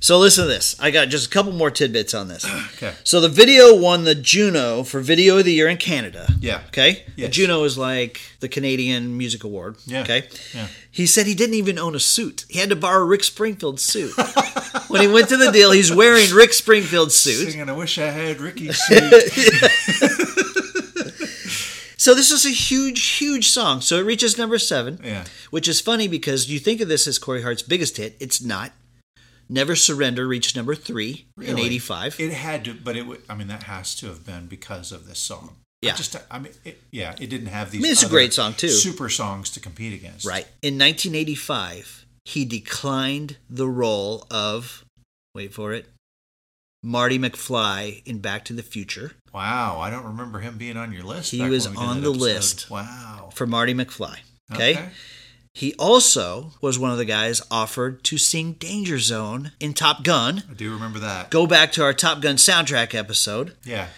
So 0.00 0.18
listen 0.18 0.44
to 0.44 0.48
this. 0.48 0.76
I 0.80 0.90
got 0.90 1.08
just 1.08 1.26
a 1.26 1.30
couple 1.30 1.52
more 1.52 1.70
tidbits 1.70 2.14
on 2.14 2.28
this. 2.28 2.44
Okay. 2.78 2.94
So 3.02 3.20
the 3.20 3.28
video 3.28 3.74
won 3.74 4.04
the 4.04 4.14
Juno 4.14 4.84
for 4.84 5.00
Video 5.00 5.38
of 5.38 5.44
the 5.44 5.52
Year 5.52 5.66
in 5.68 5.78
Canada. 5.78 6.28
Yeah. 6.38 6.60
Okay. 6.68 7.02
The 7.16 7.26
Juno 7.28 7.64
is 7.64 7.76
like 7.76 8.20
the 8.38 8.48
Canadian 8.48 9.18
Music 9.18 9.42
Award. 9.42 9.78
Yeah. 9.84 10.02
Okay. 10.02 10.28
Yeah. 10.54 10.68
He 10.92 11.06
said 11.06 11.26
he 11.26 11.34
didn't 11.34 11.56
even 11.56 11.76
own 11.76 11.96
a 11.96 12.00
suit. 12.00 12.44
He 12.48 12.60
had 12.60 12.68
to 12.68 12.76
borrow 12.76 13.04
Rick 13.04 13.24
Springfield's 13.24 13.82
suit. 13.82 14.12
when 14.88 15.00
he 15.00 15.08
went 15.08 15.28
to 15.30 15.36
the 15.36 15.50
deal, 15.50 15.72
he's 15.72 15.92
wearing 15.92 16.30
Rick 16.32 16.52
Springfield's 16.52 17.16
suit. 17.16 17.50
Singing, 17.50 17.68
I 17.68 17.72
wish 17.72 17.98
I 17.98 18.10
had 18.10 18.40
Ricky's 18.40 18.78
suit. 18.86 20.22
So 22.00 22.14
this 22.14 22.30
is 22.30 22.46
a 22.46 22.50
huge, 22.50 23.04
huge 23.18 23.48
song. 23.50 23.80
So 23.80 23.96
it 23.96 24.02
reaches 24.02 24.38
number 24.38 24.56
seven. 24.58 25.00
Yeah. 25.02 25.24
Which 25.50 25.66
is 25.66 25.80
funny 25.80 26.06
because 26.06 26.48
you 26.48 26.60
think 26.60 26.80
of 26.80 26.86
this 26.88 27.08
as 27.08 27.18
Corey 27.18 27.42
Hart's 27.42 27.60
biggest 27.62 27.96
hit. 27.96 28.16
It's 28.20 28.40
not. 28.40 28.70
Never 29.48 29.74
Surrender 29.76 30.26
reached 30.28 30.54
number 30.56 30.74
three 30.74 31.26
in 31.40 31.58
'85. 31.58 32.20
It 32.20 32.32
had 32.32 32.64
to, 32.66 32.74
but 32.74 32.96
it. 32.96 33.06
would- 33.06 33.22
I 33.28 33.34
mean, 33.34 33.48
that 33.48 33.62
has 33.64 33.94
to 33.96 34.06
have 34.06 34.24
been 34.26 34.46
because 34.46 34.92
of 34.92 35.06
this 35.06 35.18
song. 35.18 35.56
I 35.82 35.86
Yeah. 35.86 35.94
just, 35.94 36.16
I 36.30 36.38
mean, 36.40 36.52
it, 36.64 36.82
yeah, 36.90 37.14
it 37.20 37.28
didn't 37.30 37.46
have 37.46 37.70
these. 37.70 37.80
I 37.80 37.82
mean, 37.82 37.92
it's 37.92 38.02
a 38.02 38.08
great 38.08 38.32
song, 38.34 38.54
too. 38.54 38.68
Super 38.68 39.08
songs 39.08 39.48
to 39.50 39.60
compete 39.60 39.92
against. 39.94 40.26
Right. 40.26 40.46
In 40.60 40.76
1985, 40.76 42.04
he 42.24 42.44
declined 42.44 43.36
the 43.48 43.68
role 43.68 44.26
of, 44.30 44.84
wait 45.34 45.54
for 45.54 45.72
it, 45.72 45.88
Marty 46.82 47.18
McFly 47.18 48.02
in 48.06 48.18
Back 48.18 48.44
to 48.46 48.52
the 48.52 48.62
Future 48.62 49.12
Wow, 49.32 49.78
I 49.80 49.90
don't 49.90 50.04
remember 50.04 50.40
him 50.40 50.56
being 50.58 50.76
on 50.76 50.92
your 50.92 51.02
list. 51.04 51.30
He 51.32 51.42
was 51.42 51.66
when 51.68 51.74
we 51.76 51.80
did 51.80 51.86
on 51.88 52.00
the 52.02 52.10
episode. 52.10 52.20
list. 52.22 52.70
Wow. 52.70 53.30
for 53.34 53.46
Marty 53.46 53.74
McFly. 53.74 54.18
Okay? 54.52 54.72
Okay. 54.74 54.88
He 55.52 55.74
also 55.74 56.52
was 56.60 56.78
one 56.78 56.90
of 56.92 56.98
the 56.98 57.04
guys 57.04 57.42
offered 57.50 58.04
to 58.04 58.18
sing 58.18 58.52
Danger 58.54 58.98
Zone 58.98 59.52
in 59.58 59.74
Top 59.74 60.04
Gun. 60.04 60.44
I 60.50 60.54
do 60.54 60.72
remember 60.72 61.00
that. 61.00 61.30
Go 61.30 61.46
back 61.46 61.72
to 61.72 61.82
our 61.82 61.92
Top 61.92 62.20
Gun 62.20 62.36
soundtrack 62.36 62.94
episode. 62.94 63.56
Yeah. 63.64 63.88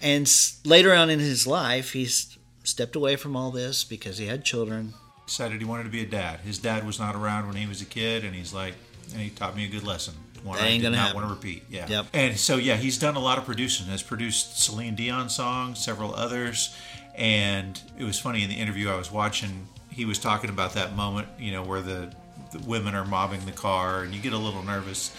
And 0.00 0.26
s- 0.26 0.60
later 0.64 0.94
on 0.94 1.10
in 1.10 1.18
his 1.18 1.46
life, 1.46 1.92
he's 1.94 2.38
stepped 2.62 2.94
away 2.94 3.16
from 3.16 3.34
all 3.36 3.50
this 3.50 3.82
because 3.82 4.18
he 4.18 4.26
had 4.26 4.44
children. 4.44 4.94
Decided 5.26 5.58
he 5.60 5.64
wanted 5.64 5.84
to 5.84 5.90
be 5.90 6.02
a 6.02 6.06
dad. 6.06 6.40
His 6.40 6.58
dad 6.58 6.86
was 6.86 6.98
not 7.00 7.16
around 7.16 7.46
when 7.48 7.56
he 7.56 7.66
was 7.66 7.80
a 7.82 7.84
kid, 7.86 8.24
and 8.24 8.34
he's 8.34 8.52
like, 8.54 8.74
and 9.12 9.20
he 9.20 9.30
taught 9.30 9.56
me 9.56 9.64
a 9.64 9.68
good 9.68 9.82
lesson. 9.84 10.14
One 10.44 10.56
That 10.58 10.64
I 10.64 10.70
did 10.70 10.82
gonna 10.82 10.96
not 10.96 11.08
happen. 11.08 11.22
want 11.22 11.28
to 11.28 11.34
repeat. 11.34 11.64
Yeah. 11.68 11.86
Yep. 11.88 12.06
And 12.14 12.38
so 12.38 12.56
yeah, 12.56 12.76
he's 12.76 12.98
done 12.98 13.16
a 13.16 13.20
lot 13.20 13.36
of 13.36 13.44
producing. 13.44 13.86
Has 13.86 14.02
produced 14.02 14.62
Celine 14.62 14.94
Dion 14.94 15.28
songs, 15.28 15.84
several 15.84 16.14
others, 16.14 16.74
and 17.14 17.80
it 17.98 18.04
was 18.04 18.18
funny 18.18 18.42
in 18.42 18.48
the 18.48 18.54
interview 18.56 18.88
I 18.90 18.96
was 18.96 19.10
watching. 19.10 19.66
He 19.90 20.04
was 20.04 20.18
talking 20.18 20.50
about 20.50 20.74
that 20.74 20.94
moment, 20.96 21.28
you 21.38 21.52
know, 21.52 21.62
where 21.62 21.80
the, 21.80 22.10
the 22.52 22.58
women 22.60 22.94
are 22.94 23.04
mobbing 23.04 23.44
the 23.46 23.52
car, 23.52 24.02
and 24.02 24.14
you 24.14 24.20
get 24.20 24.32
a 24.32 24.38
little 24.38 24.62
nervous. 24.62 25.14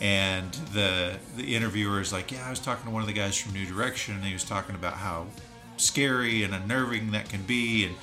And 0.00 0.52
the 0.72 1.16
the 1.36 1.54
interviewer 1.54 2.00
is 2.00 2.12
like, 2.12 2.32
"Yeah, 2.32 2.46
I 2.46 2.50
was 2.50 2.58
talking 2.58 2.84
to 2.86 2.90
one 2.90 3.02
of 3.02 3.06
the 3.08 3.12
guys 3.14 3.36
from 3.36 3.52
New 3.52 3.64
Direction, 3.66 4.14
and 4.14 4.24
he 4.24 4.32
was 4.32 4.42
talking 4.44 4.74
about 4.74 4.94
how 4.94 5.26
scary 5.76 6.42
and 6.42 6.54
unnerving 6.54 7.12
that 7.12 7.28
can 7.28 7.42
be." 7.42 7.84
And 7.86 7.94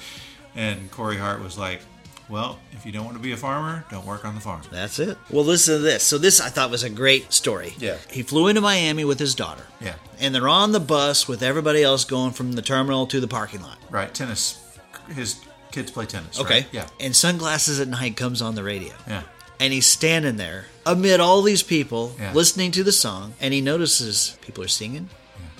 and 0.56 0.92
Corey 0.92 1.18
Hart 1.18 1.42
was 1.44 1.58
like, 1.58 1.82
"Well, 2.30 2.58
if 2.72 2.86
you 2.86 2.92
don't 2.94 3.04
want 3.04 3.18
to 3.18 3.24
be 3.24 3.34
a 3.34 3.38
farmer, 3.38 3.86
don't 3.92 4.06
work 4.06 4.24
on 4.24 4.34
the 4.36 4.40
farm." 4.42 4.62
That's 4.72 4.98
it. 5.00 5.18
Well, 5.30 5.44
listen 5.44 5.76
to 5.76 5.80
this. 5.82 6.04
So, 6.04 6.18
this 6.18 6.40
I 6.40 6.48
thought 6.50 6.70
was 6.72 6.84
a 6.84 6.90
great 6.90 7.34
story. 7.34 7.74
Yeah. 7.80 7.98
He 8.10 8.24
flew 8.24 8.48
into 8.48 8.62
Miami 8.62 9.04
with 9.04 9.20
his 9.20 9.36
daughter. 9.36 9.66
Yeah, 9.82 9.96
And 10.20 10.34
they're 10.34 10.48
on 10.48 10.72
the 10.72 10.80
bus 10.80 11.28
with 11.28 11.44
everybody 11.44 11.84
else 11.84 12.06
going 12.06 12.32
from 12.32 12.54
the 12.54 12.62
terminal 12.62 13.08
to 13.08 13.20
the 13.20 13.28
parking 13.28 13.62
lot. 13.62 13.78
right. 13.90 14.14
Tennis. 14.14 14.64
His 15.10 15.42
kids 15.72 15.92
play 15.92 16.06
tennis. 16.06 16.40
Okay. 16.40 16.54
right? 16.62 16.68
Yeah. 16.72 16.88
And 17.00 17.16
Sunglasses 17.16 17.80
at 17.80 17.88
Night 17.88 18.16
comes 18.16 18.42
on 18.42 18.56
the 18.56 18.64
radio. 18.64 18.94
Yeah. 19.08 19.24
And 19.60 19.74
he's 19.74 19.86
standing 19.86 20.38
there 20.38 20.66
amid 20.86 21.20
all 21.20 21.42
these 21.42 21.64
people 21.64 22.16
Yeah. 22.20 22.34
listening 22.34 22.72
to 22.72 22.84
the 22.84 22.92
song. 22.92 23.34
And 23.42 23.54
he 23.54 23.62
notices 23.62 24.38
people 24.42 24.64
are 24.64 24.68
singing, 24.70 25.10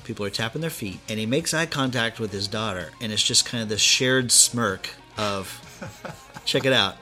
people 0.04 0.26
are 0.26 0.30
tapping 0.30 0.62
their 0.62 0.70
feet. 0.70 1.00
And 1.10 1.20
he 1.20 1.26
makes 1.26 1.54
eye 1.54 1.66
contact 1.66 2.20
with 2.20 2.32
his 2.32 2.48
daughter. 2.48 2.92
And 3.02 3.12
it's 3.12 3.24
just 3.24 3.46
kind 3.46 3.62
of 3.62 3.70
this 3.70 3.82
shared 3.82 4.32
smirk 4.32 4.90
of, 5.18 5.62
check 6.46 6.66
it 6.66 6.74
out. 6.74 6.96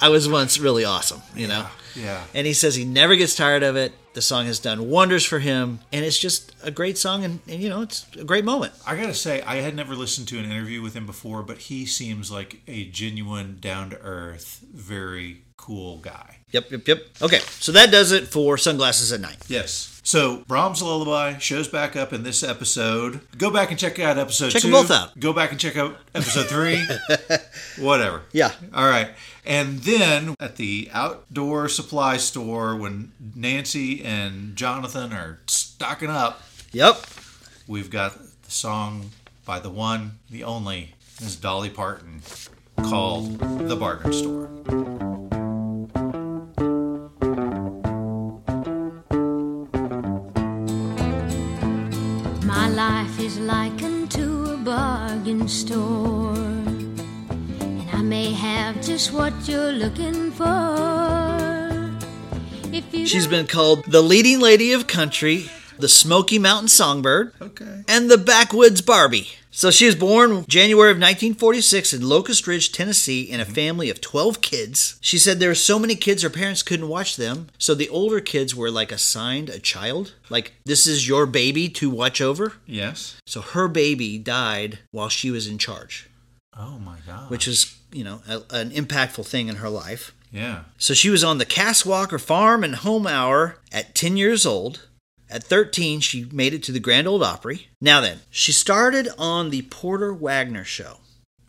I 0.00 0.08
was 0.08 0.28
once 0.28 0.58
really 0.58 0.84
awesome, 0.84 1.22
you 1.36 1.46
know? 1.46 1.66
Yeah. 1.94 2.22
And 2.34 2.46
he 2.46 2.52
says 2.54 2.74
he 2.74 2.84
never 2.84 3.16
gets 3.16 3.34
tired 3.36 3.62
of 3.62 3.76
it. 3.76 3.92
The 4.12 4.22
song 4.22 4.46
has 4.46 4.58
done 4.58 4.90
wonders 4.90 5.24
for 5.24 5.38
him. 5.38 5.80
And 5.92 6.04
it's 6.04 6.18
just 6.18 6.52
a 6.62 6.70
great 6.70 6.98
song. 6.98 7.24
And, 7.24 7.40
and 7.46 7.60
you 7.62 7.68
know, 7.68 7.82
it's 7.82 8.06
a 8.18 8.24
great 8.24 8.44
moment. 8.44 8.72
I 8.86 8.96
gotta 8.96 9.14
say, 9.14 9.40
I 9.42 9.56
had 9.56 9.74
never 9.76 9.94
listened 9.94 10.28
to 10.28 10.38
an 10.38 10.44
interview 10.44 10.82
with 10.82 10.94
him 10.94 11.06
before, 11.06 11.42
but 11.42 11.58
he 11.58 11.86
seems 11.86 12.30
like 12.30 12.60
a 12.66 12.86
genuine, 12.86 13.58
down 13.60 13.90
to 13.90 14.00
earth, 14.00 14.64
very 14.72 15.42
cool 15.56 15.98
guy. 15.98 16.38
Yep, 16.50 16.70
yep, 16.72 16.88
yep. 16.88 17.06
Okay, 17.22 17.38
so 17.38 17.70
that 17.72 17.90
does 17.90 18.10
it 18.10 18.26
for 18.26 18.58
Sunglasses 18.58 19.12
at 19.12 19.20
Night. 19.20 19.38
Yes. 19.46 19.89
So 20.02 20.38
Brahms 20.48 20.82
Lullaby 20.82 21.38
shows 21.38 21.68
back 21.68 21.94
up 21.94 22.12
in 22.12 22.22
this 22.22 22.42
episode. 22.42 23.20
Go 23.36 23.50
back 23.50 23.70
and 23.70 23.78
check 23.78 23.98
out 23.98 24.18
episode 24.18 24.50
Check 24.50 24.62
two. 24.62 24.68
them 24.70 24.82
both 24.82 24.90
out. 24.90 25.18
Go 25.20 25.32
back 25.32 25.50
and 25.52 25.60
check 25.60 25.76
out 25.76 25.96
episode 26.14 26.46
three. 26.46 26.82
Whatever. 27.84 28.22
Yeah. 28.32 28.52
All 28.74 28.88
right. 28.88 29.10
And 29.44 29.80
then 29.80 30.34
at 30.40 30.56
the 30.56 30.88
outdoor 30.92 31.68
supply 31.68 32.16
store, 32.16 32.76
when 32.76 33.12
Nancy 33.34 34.02
and 34.04 34.56
Jonathan 34.56 35.12
are 35.12 35.38
stocking 35.46 36.10
up, 36.10 36.42
Yep. 36.72 36.96
we've 37.66 37.90
got 37.90 38.16
the 38.44 38.50
song 38.50 39.10
by 39.44 39.58
the 39.60 39.70
one, 39.70 40.18
the 40.30 40.44
only, 40.44 40.94
Ms. 41.20 41.36
Dolly 41.36 41.70
Parton, 41.70 42.22
called 42.82 43.38
The 43.68 43.76
Bargain 43.76 44.12
Store. 44.12 45.19
Is 53.20 53.38
likened 53.40 54.10
to 54.10 54.52
a 54.52 54.56
bargain 54.56 55.46
store. 55.46 56.32
And 56.36 57.88
I 57.92 58.00
may 58.02 58.32
have 58.32 58.80
just 58.82 59.12
what 59.12 59.32
you're 59.46 59.72
looking 59.72 60.30
for. 60.32 61.90
If 62.72 62.84
you 62.94 63.06
She's 63.06 63.24
don't- 63.24 63.30
been 63.30 63.46
called 63.46 63.84
the 63.86 64.02
leading 64.02 64.40
lady 64.40 64.72
of 64.72 64.86
country, 64.86 65.50
the 65.78 65.88
Smoky 65.88 66.38
Mountain 66.38 66.68
Songbird, 66.68 67.32
Okay. 67.42 67.82
and 67.88 68.10
the 68.10 68.16
Backwoods 68.18 68.80
Barbie. 68.80 69.28
So 69.52 69.70
she 69.70 69.86
was 69.86 69.96
born 69.96 70.44
January 70.48 70.90
of 70.90 70.96
1946 70.96 71.92
in 71.92 72.08
Locust 72.08 72.46
Ridge, 72.46 72.70
Tennessee, 72.72 73.22
in 73.22 73.40
a 73.40 73.44
mm-hmm. 73.44 73.52
family 73.52 73.90
of 73.90 74.00
12 74.00 74.40
kids. 74.40 74.96
She 75.00 75.18
said 75.18 75.38
there 75.38 75.48
were 75.48 75.54
so 75.54 75.78
many 75.78 75.96
kids 75.96 76.22
her 76.22 76.30
parents 76.30 76.62
couldn't 76.62 76.88
watch 76.88 77.16
them, 77.16 77.48
so 77.58 77.74
the 77.74 77.88
older 77.88 78.20
kids 78.20 78.54
were 78.54 78.70
like 78.70 78.92
assigned 78.92 79.48
a 79.48 79.58
child, 79.58 80.14
like 80.28 80.52
this 80.64 80.86
is 80.86 81.08
your 81.08 81.26
baby 81.26 81.68
to 81.70 81.90
watch 81.90 82.20
over. 82.20 82.54
Yes. 82.64 83.20
So 83.26 83.40
her 83.40 83.66
baby 83.68 84.18
died 84.18 84.78
while 84.92 85.08
she 85.08 85.30
was 85.30 85.46
in 85.48 85.58
charge, 85.58 86.08
Oh 86.56 86.78
my 86.78 86.98
God. 87.06 87.30
which 87.30 87.48
is, 87.48 87.76
you 87.92 88.04
know, 88.04 88.20
a, 88.28 88.42
an 88.50 88.70
impactful 88.70 89.26
thing 89.26 89.48
in 89.48 89.56
her 89.56 89.68
life. 89.68 90.12
yeah. 90.30 90.64
So 90.78 90.94
she 90.94 91.10
was 91.10 91.24
on 91.24 91.38
the 91.38 91.44
Cas 91.44 91.84
Walker 91.84 92.18
Farm 92.18 92.62
and 92.62 92.76
Home 92.76 93.06
Hour 93.06 93.56
at 93.72 93.94
10 93.96 94.16
years 94.16 94.46
old. 94.46 94.86
At 95.30 95.44
13, 95.44 96.00
she 96.00 96.26
made 96.32 96.54
it 96.54 96.62
to 96.64 96.72
the 96.72 96.80
Grand 96.80 97.06
Ole 97.06 97.22
Opry. 97.22 97.68
Now 97.80 98.00
then, 98.00 98.20
she 98.30 98.52
started 98.52 99.08
on 99.18 99.50
the 99.50 99.62
Porter 99.62 100.12
Wagoner 100.12 100.64
show. 100.64 100.98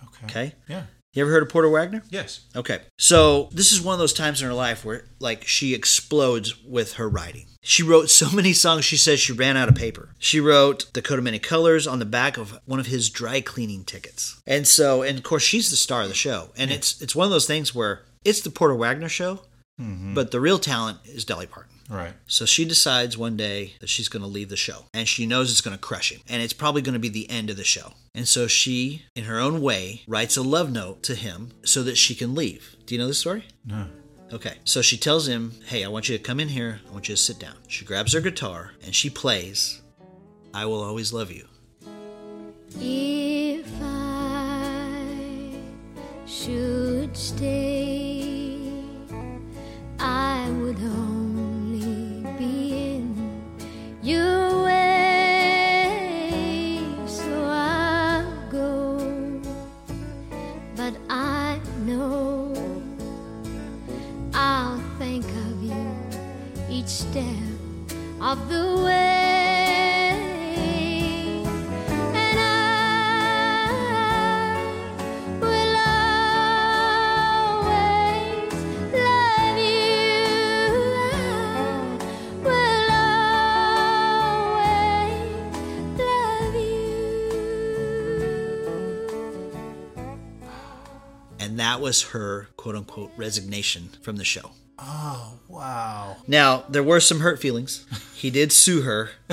Okay. 0.03 0.25
Okay. 0.25 0.55
Yeah. 0.67 0.83
You 1.13 1.23
ever 1.23 1.31
heard 1.31 1.43
of 1.43 1.49
Porter 1.49 1.69
Wagoner? 1.69 2.03
Yes. 2.09 2.41
Okay. 2.55 2.79
So 2.97 3.49
this 3.51 3.73
is 3.73 3.81
one 3.81 3.93
of 3.93 3.99
those 3.99 4.13
times 4.13 4.41
in 4.41 4.47
her 4.47 4.53
life 4.53 4.85
where 4.85 5.05
like 5.19 5.45
she 5.45 5.73
explodes 5.73 6.63
with 6.63 6.93
her 6.93 7.09
writing. 7.09 7.47
She 7.63 7.83
wrote 7.83 8.09
so 8.09 8.29
many 8.33 8.53
songs 8.53 8.85
she 8.85 8.95
says 8.95 9.19
she 9.19 9.33
ran 9.33 9.57
out 9.57 9.67
of 9.67 9.75
paper. 9.75 10.15
She 10.19 10.39
wrote 10.39 10.93
The 10.93 11.01
Coat 11.01 11.17
of 11.17 11.25
Many 11.25 11.39
Colors 11.39 11.85
on 11.85 11.99
the 11.99 12.05
back 12.05 12.37
of 12.37 12.57
one 12.65 12.79
of 12.79 12.87
his 12.87 13.09
dry 13.09 13.41
cleaning 13.41 13.83
tickets. 13.83 14.41
And 14.47 14.65
so 14.65 15.01
and 15.01 15.17
of 15.17 15.23
course 15.23 15.43
she's 15.43 15.69
the 15.69 15.75
star 15.75 16.03
of 16.03 16.07
the 16.07 16.15
show. 16.15 16.49
And 16.55 16.71
it's 16.71 17.01
it's 17.01 17.15
one 17.15 17.25
of 17.25 17.31
those 17.31 17.47
things 17.47 17.75
where 17.75 18.03
it's 18.23 18.41
the 18.41 18.49
Porter 18.49 18.75
Wagoner 18.75 19.09
show, 19.09 19.41
mm-hmm. 19.81 20.13
but 20.13 20.31
the 20.31 20.39
real 20.39 20.59
talent 20.59 20.99
is 21.05 21.25
Dolly 21.25 21.47
Parton. 21.47 21.70
Right. 21.91 22.13
So 22.25 22.45
she 22.45 22.63
decides 22.63 23.17
one 23.17 23.35
day 23.35 23.73
that 23.81 23.89
she's 23.89 24.07
going 24.07 24.21
to 24.21 24.27
leave 24.27 24.47
the 24.47 24.55
show 24.55 24.85
and 24.93 25.07
she 25.07 25.25
knows 25.25 25.51
it's 25.51 25.59
going 25.59 25.75
to 25.75 25.81
crush 25.81 26.11
him 26.11 26.21
and 26.29 26.41
it's 26.41 26.53
probably 26.53 26.81
going 26.81 26.93
to 26.93 26.99
be 26.99 27.09
the 27.09 27.29
end 27.29 27.49
of 27.49 27.57
the 27.57 27.65
show. 27.65 27.93
And 28.15 28.27
so 28.27 28.47
she, 28.47 29.03
in 29.13 29.25
her 29.25 29.39
own 29.39 29.61
way, 29.61 30.03
writes 30.07 30.37
a 30.37 30.41
love 30.41 30.71
note 30.71 31.03
to 31.03 31.15
him 31.15 31.51
so 31.65 31.83
that 31.83 31.97
she 31.97 32.15
can 32.15 32.33
leave. 32.33 32.77
Do 32.85 32.95
you 32.95 33.01
know 33.01 33.07
this 33.07 33.19
story? 33.19 33.43
No. 33.65 33.87
Okay. 34.31 34.55
So 34.63 34.81
she 34.81 34.97
tells 34.97 35.27
him, 35.27 35.51
Hey, 35.65 35.83
I 35.83 35.89
want 35.89 36.07
you 36.07 36.17
to 36.17 36.23
come 36.23 36.39
in 36.39 36.47
here. 36.47 36.79
I 36.87 36.91
want 36.93 37.09
you 37.09 37.15
to 37.15 37.21
sit 37.21 37.39
down. 37.39 37.55
She 37.67 37.83
grabs 37.83 38.13
her 38.13 38.21
guitar 38.21 38.71
and 38.83 38.95
she 38.95 39.09
plays, 39.09 39.81
I 40.53 40.65
Will 40.65 40.81
Always 40.81 41.11
Love 41.11 41.29
You. 41.31 41.45
If 42.79 43.67
I 43.81 45.03
should 46.25 47.17
stay, 47.17 48.61
your 54.03 54.63
way, 54.63 55.93
so 57.05 57.43
I'll 57.45 58.49
go. 58.49 58.97
But 60.75 60.95
I 61.09 61.59
know 61.85 62.53
I'll 64.33 64.79
think 64.97 65.25
of 65.25 65.63
you 65.63 65.95
each 66.69 66.87
step 66.87 67.25
of 68.19 68.49
the 68.49 68.83
way. 68.85 69.30
That 91.71 91.79
was 91.79 92.01
her 92.09 92.49
quote 92.57 92.75
unquote 92.75 93.11
resignation 93.15 93.91
from 94.01 94.17
the 94.17 94.25
show. 94.25 94.51
Oh, 94.77 95.39
wow. 95.47 96.17
Now, 96.27 96.65
there 96.67 96.83
were 96.83 96.99
some 96.99 97.21
hurt 97.21 97.39
feelings. 97.39 97.85
He 98.13 98.29
did 98.29 98.51
sue 98.51 98.81
her. 98.81 99.11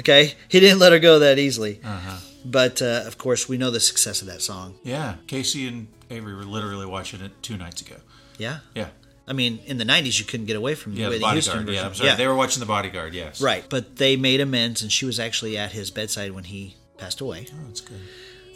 okay? 0.00 0.34
He 0.48 0.58
didn't 0.58 0.78
let 0.78 0.92
her 0.92 0.98
go 0.98 1.18
that 1.18 1.38
easily. 1.38 1.80
Uh-huh. 1.84 2.16
But 2.44 2.80
uh, 2.80 3.02
of 3.06 3.18
course, 3.18 3.46
we 3.46 3.58
know 3.58 3.70
the 3.70 3.80
success 3.80 4.22
of 4.22 4.28
that 4.28 4.40
song. 4.40 4.76
Yeah, 4.84 5.16
Casey 5.26 5.68
and 5.68 5.88
Avery 6.08 6.34
were 6.34 6.44
literally 6.44 6.86
watching 6.86 7.20
it 7.20 7.32
two 7.42 7.58
nights 7.58 7.82
ago. 7.82 7.96
Yeah? 8.38 8.60
Yeah. 8.74 8.88
I 9.28 9.34
mean, 9.34 9.58
in 9.66 9.76
the 9.76 9.84
90s, 9.84 10.18
you 10.18 10.24
couldn't 10.24 10.46
get 10.46 10.56
away 10.56 10.74
from 10.74 10.94
Yeah, 10.94 11.06
the, 11.06 11.10
way 11.10 11.18
the 11.18 11.28
Houston 11.28 11.58
bodyguard. 11.58 11.74
Yeah, 11.76 11.86
I'm 11.86 11.94
sorry. 11.94 12.16
They 12.16 12.26
were 12.26 12.34
watching 12.34 12.60
the 12.60 12.66
bodyguard, 12.66 13.12
yes. 13.12 13.42
Right. 13.42 13.64
But 13.68 13.96
they 13.96 14.16
made 14.16 14.40
amends, 14.40 14.80
and 14.80 14.90
she 14.90 15.04
was 15.04 15.20
actually 15.20 15.58
at 15.58 15.72
his 15.72 15.90
bedside 15.90 16.32
when 16.32 16.44
he 16.44 16.76
passed 16.96 17.20
away. 17.20 17.46
Oh, 17.52 17.56
that's 17.66 17.82
good. 17.82 18.00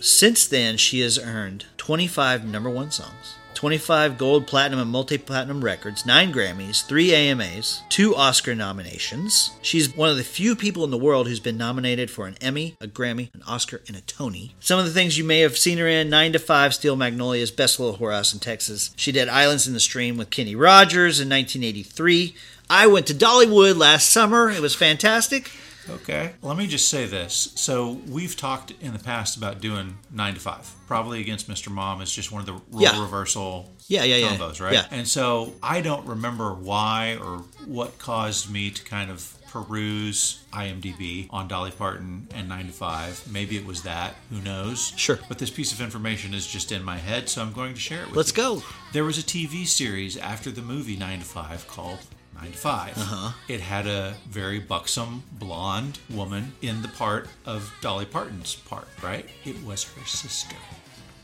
Since 0.04 0.48
then, 0.48 0.76
she 0.76 1.00
has 1.00 1.18
earned 1.18 1.64
25 1.78 2.44
number 2.44 2.68
one 2.68 2.90
songs, 2.90 3.36
25 3.54 4.18
gold, 4.18 4.46
platinum, 4.46 4.78
and 4.78 4.90
multi 4.90 5.16
platinum 5.16 5.64
records, 5.64 6.04
9 6.04 6.30
Grammys, 6.30 6.84
3 6.84 7.14
AMAs, 7.14 7.80
2 7.88 8.14
Oscar 8.14 8.54
nominations. 8.54 9.52
She's 9.62 9.96
one 9.96 10.10
of 10.10 10.18
the 10.18 10.22
few 10.22 10.54
people 10.54 10.84
in 10.84 10.90
the 10.90 10.98
world 10.98 11.26
who's 11.26 11.40
been 11.40 11.56
nominated 11.56 12.10
for 12.10 12.26
an 12.26 12.36
Emmy, 12.42 12.76
a 12.82 12.86
Grammy, 12.86 13.32
an 13.32 13.40
Oscar, 13.46 13.80
and 13.88 13.96
a 13.96 14.02
Tony. 14.02 14.54
Some 14.60 14.78
of 14.78 14.84
the 14.84 14.90
things 14.90 15.16
you 15.16 15.24
may 15.24 15.40
have 15.40 15.56
seen 15.56 15.78
her 15.78 15.88
in 15.88 16.10
9 16.10 16.34
to 16.34 16.38
5, 16.38 16.74
Steel 16.74 16.96
Magnolias, 16.96 17.50
Best 17.50 17.80
Little 17.80 17.96
Whorehouse 17.96 18.34
in 18.34 18.40
Texas. 18.40 18.90
She 18.96 19.10
did 19.10 19.30
Islands 19.30 19.66
in 19.66 19.72
the 19.72 19.80
Stream 19.80 20.18
with 20.18 20.28
Kenny 20.28 20.54
Rogers 20.54 21.18
in 21.18 21.30
1983. 21.30 22.34
I 22.68 22.88
went 22.88 23.06
to 23.06 23.14
Dollywood 23.14 23.78
last 23.78 24.10
summer. 24.10 24.50
It 24.50 24.60
was 24.60 24.74
fantastic. 24.74 25.50
Okay. 25.88 26.32
Let 26.42 26.56
me 26.56 26.66
just 26.66 26.88
say 26.88 27.06
this. 27.06 27.52
So 27.56 28.00
we've 28.08 28.36
talked 28.36 28.72
in 28.80 28.92
the 28.92 28.98
past 28.98 29.36
about 29.36 29.60
doing 29.60 29.98
nine 30.10 30.34
to 30.34 30.40
five. 30.40 30.70
Probably 30.86 31.20
against 31.20 31.48
Mr. 31.48 31.70
Mom 31.70 32.00
is 32.00 32.12
just 32.12 32.32
one 32.32 32.40
of 32.40 32.46
the 32.46 32.52
role 32.52 32.62
Yeah. 32.82 33.00
reversal 33.00 33.70
Yeah, 33.86 34.04
yeah, 34.04 34.16
yeah. 34.16 34.36
combos, 34.36 34.60
right? 34.60 34.72
Yeah. 34.74 34.86
And 34.90 35.06
so 35.06 35.54
I 35.62 35.80
don't 35.80 36.06
remember 36.06 36.54
why 36.54 37.16
or 37.20 37.38
what 37.66 37.98
caused 37.98 38.50
me 38.50 38.70
to 38.70 38.82
kind 38.84 39.10
of 39.10 39.34
peruse 39.50 40.40
IMDb 40.52 41.28
on 41.30 41.46
Dolly 41.46 41.70
Parton 41.70 42.26
and 42.34 42.48
9 42.48 42.66
to 42.66 42.72
5. 42.72 43.30
Maybe 43.30 43.56
it 43.56 43.64
was 43.64 43.82
that. 43.82 44.14
Who 44.30 44.40
knows? 44.40 44.92
Sure. 44.96 45.20
But 45.28 45.38
this 45.38 45.50
piece 45.50 45.72
of 45.72 45.80
information 45.80 46.34
is 46.34 46.44
just 46.46 46.72
in 46.72 46.82
my 46.82 46.96
head, 46.96 47.28
so 47.28 47.40
I'm 47.40 47.52
going 47.52 47.72
to 47.74 47.78
share 47.80 48.00
it 48.02 48.08
with 48.08 48.16
Let's 48.16 48.30
you. 48.32 48.36
go. 48.36 48.62
There 48.92 49.04
was 49.04 49.16
a 49.16 49.22
TV 49.22 49.64
series 49.66 50.16
after 50.16 50.50
the 50.50 50.60
movie 50.62 50.96
9 50.96 51.20
to 51.20 51.24
5 51.24 51.68
called 51.68 52.00
9 52.34 52.52
to 52.52 52.58
5. 52.58 52.98
Uh-huh. 52.98 53.32
It 53.48 53.60
had 53.60 53.86
a 53.86 54.14
very 54.28 54.58
buxom 54.58 55.22
blonde 55.32 55.98
woman 56.10 56.52
in 56.62 56.82
the 56.82 56.88
part 56.88 57.28
of 57.46 57.72
Dolly 57.80 58.04
Parton's 58.06 58.54
part, 58.54 58.88
right? 59.02 59.28
It 59.44 59.62
was 59.62 59.84
her 59.84 60.04
sister. 60.04 60.56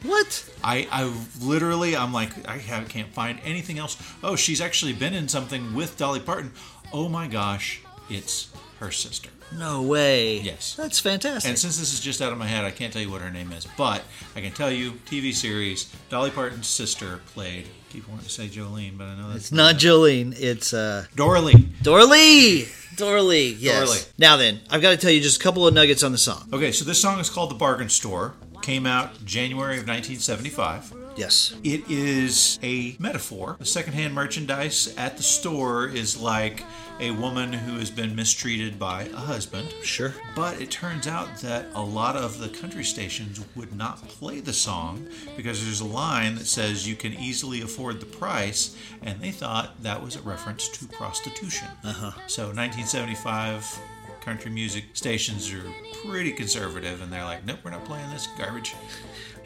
What? 0.02 0.50
I, 0.64 0.88
I 0.90 1.12
literally, 1.40 1.96
I'm 1.96 2.12
like, 2.12 2.48
I 2.48 2.56
have, 2.58 2.88
can't 2.88 3.12
find 3.12 3.38
anything 3.44 3.78
else. 3.78 4.00
Oh, 4.22 4.34
she's 4.36 4.60
actually 4.60 4.94
been 4.94 5.12
in 5.12 5.28
something 5.28 5.74
with 5.74 5.98
Dolly 5.98 6.20
Parton. 6.20 6.52
Oh 6.92 7.08
my 7.08 7.26
gosh, 7.26 7.82
it's 8.08 8.48
her 8.78 8.90
sister. 8.90 9.28
No 9.56 9.82
way. 9.82 10.38
Yes. 10.38 10.74
That's 10.76 11.00
fantastic. 11.00 11.48
And 11.48 11.58
since 11.58 11.78
this 11.78 11.92
is 11.92 12.00
just 12.00 12.22
out 12.22 12.32
of 12.32 12.38
my 12.38 12.46
head, 12.46 12.64
I 12.64 12.70
can't 12.70 12.92
tell 12.92 13.02
you 13.02 13.10
what 13.10 13.20
her 13.20 13.30
name 13.30 13.52
is, 13.52 13.66
but 13.76 14.02
I 14.36 14.40
can 14.40 14.52
tell 14.52 14.70
you 14.70 14.92
TV 15.06 15.34
series, 15.34 15.92
Dolly 16.08 16.30
Parton's 16.30 16.68
sister 16.68 17.20
played, 17.34 17.66
keep 17.90 18.08
wanting 18.08 18.24
to 18.24 18.30
say 18.30 18.46
Jolene, 18.48 18.96
but 18.96 19.04
I 19.04 19.16
know 19.16 19.28
that's 19.28 19.44
It's 19.44 19.52
not 19.52 19.74
Jolene. 19.76 20.34
It's 20.38 20.72
uh, 20.72 21.06
Doralee. 21.16 21.68
Dorley. 21.82 22.68
Dorlee. 22.96 23.56
Yes. 23.58 23.88
Dorlee. 23.88 24.12
Now 24.18 24.36
then, 24.36 24.60
I've 24.70 24.80
got 24.80 24.90
to 24.90 24.96
tell 24.96 25.10
you 25.10 25.20
just 25.20 25.40
a 25.40 25.42
couple 25.42 25.66
of 25.66 25.74
nuggets 25.74 26.02
on 26.02 26.12
the 26.12 26.18
song. 26.18 26.48
Okay, 26.52 26.72
so 26.72 26.84
this 26.84 27.00
song 27.00 27.18
is 27.18 27.28
called 27.28 27.50
The 27.50 27.54
Bargain 27.56 27.88
Store. 27.88 28.34
Came 28.62 28.86
out 28.86 29.24
January 29.24 29.78
of 29.78 29.88
1975. 29.88 30.94
Yes. 31.16 31.54
It 31.64 31.90
is 31.90 32.58
a 32.62 32.94
metaphor. 32.98 33.56
The 33.58 33.64
secondhand 33.64 34.14
merchandise 34.14 34.94
at 34.96 35.16
the 35.16 35.22
store 35.22 35.88
is 35.88 36.20
like 36.20 36.62
a 37.00 37.10
woman 37.12 37.52
who 37.52 37.78
has 37.78 37.90
been 37.90 38.14
mistreated 38.14 38.78
by 38.78 39.04
a 39.04 39.16
husband. 39.16 39.72
Sure. 39.82 40.14
But 40.36 40.60
it 40.60 40.70
turns 40.70 41.06
out 41.06 41.38
that 41.38 41.66
a 41.74 41.82
lot 41.82 42.14
of 42.14 42.38
the 42.38 42.48
country 42.48 42.84
stations 42.84 43.40
would 43.56 43.74
not 43.74 44.06
play 44.06 44.40
the 44.40 44.52
song 44.52 45.08
because 45.36 45.64
there's 45.64 45.80
a 45.80 45.86
line 45.86 46.34
that 46.34 46.46
says 46.46 46.86
you 46.86 46.96
can 46.96 47.14
easily 47.14 47.62
afford 47.62 48.00
the 48.00 48.06
price, 48.06 48.76
and 49.02 49.20
they 49.20 49.30
thought 49.30 49.82
that 49.82 50.02
was 50.02 50.16
a 50.16 50.20
reference 50.22 50.68
to 50.68 50.86
prostitution. 50.86 51.68
Uh-huh. 51.82 52.12
So 52.26 52.44
1975 52.44 53.80
country 54.20 54.50
music 54.50 54.84
stations 54.92 55.50
are 55.52 55.64
pretty 56.06 56.32
conservative, 56.32 57.00
and 57.00 57.10
they're 57.12 57.24
like, 57.24 57.44
nope, 57.46 57.60
we're 57.64 57.70
not 57.70 57.84
playing 57.86 58.10
this 58.10 58.28
garbage. 58.38 58.74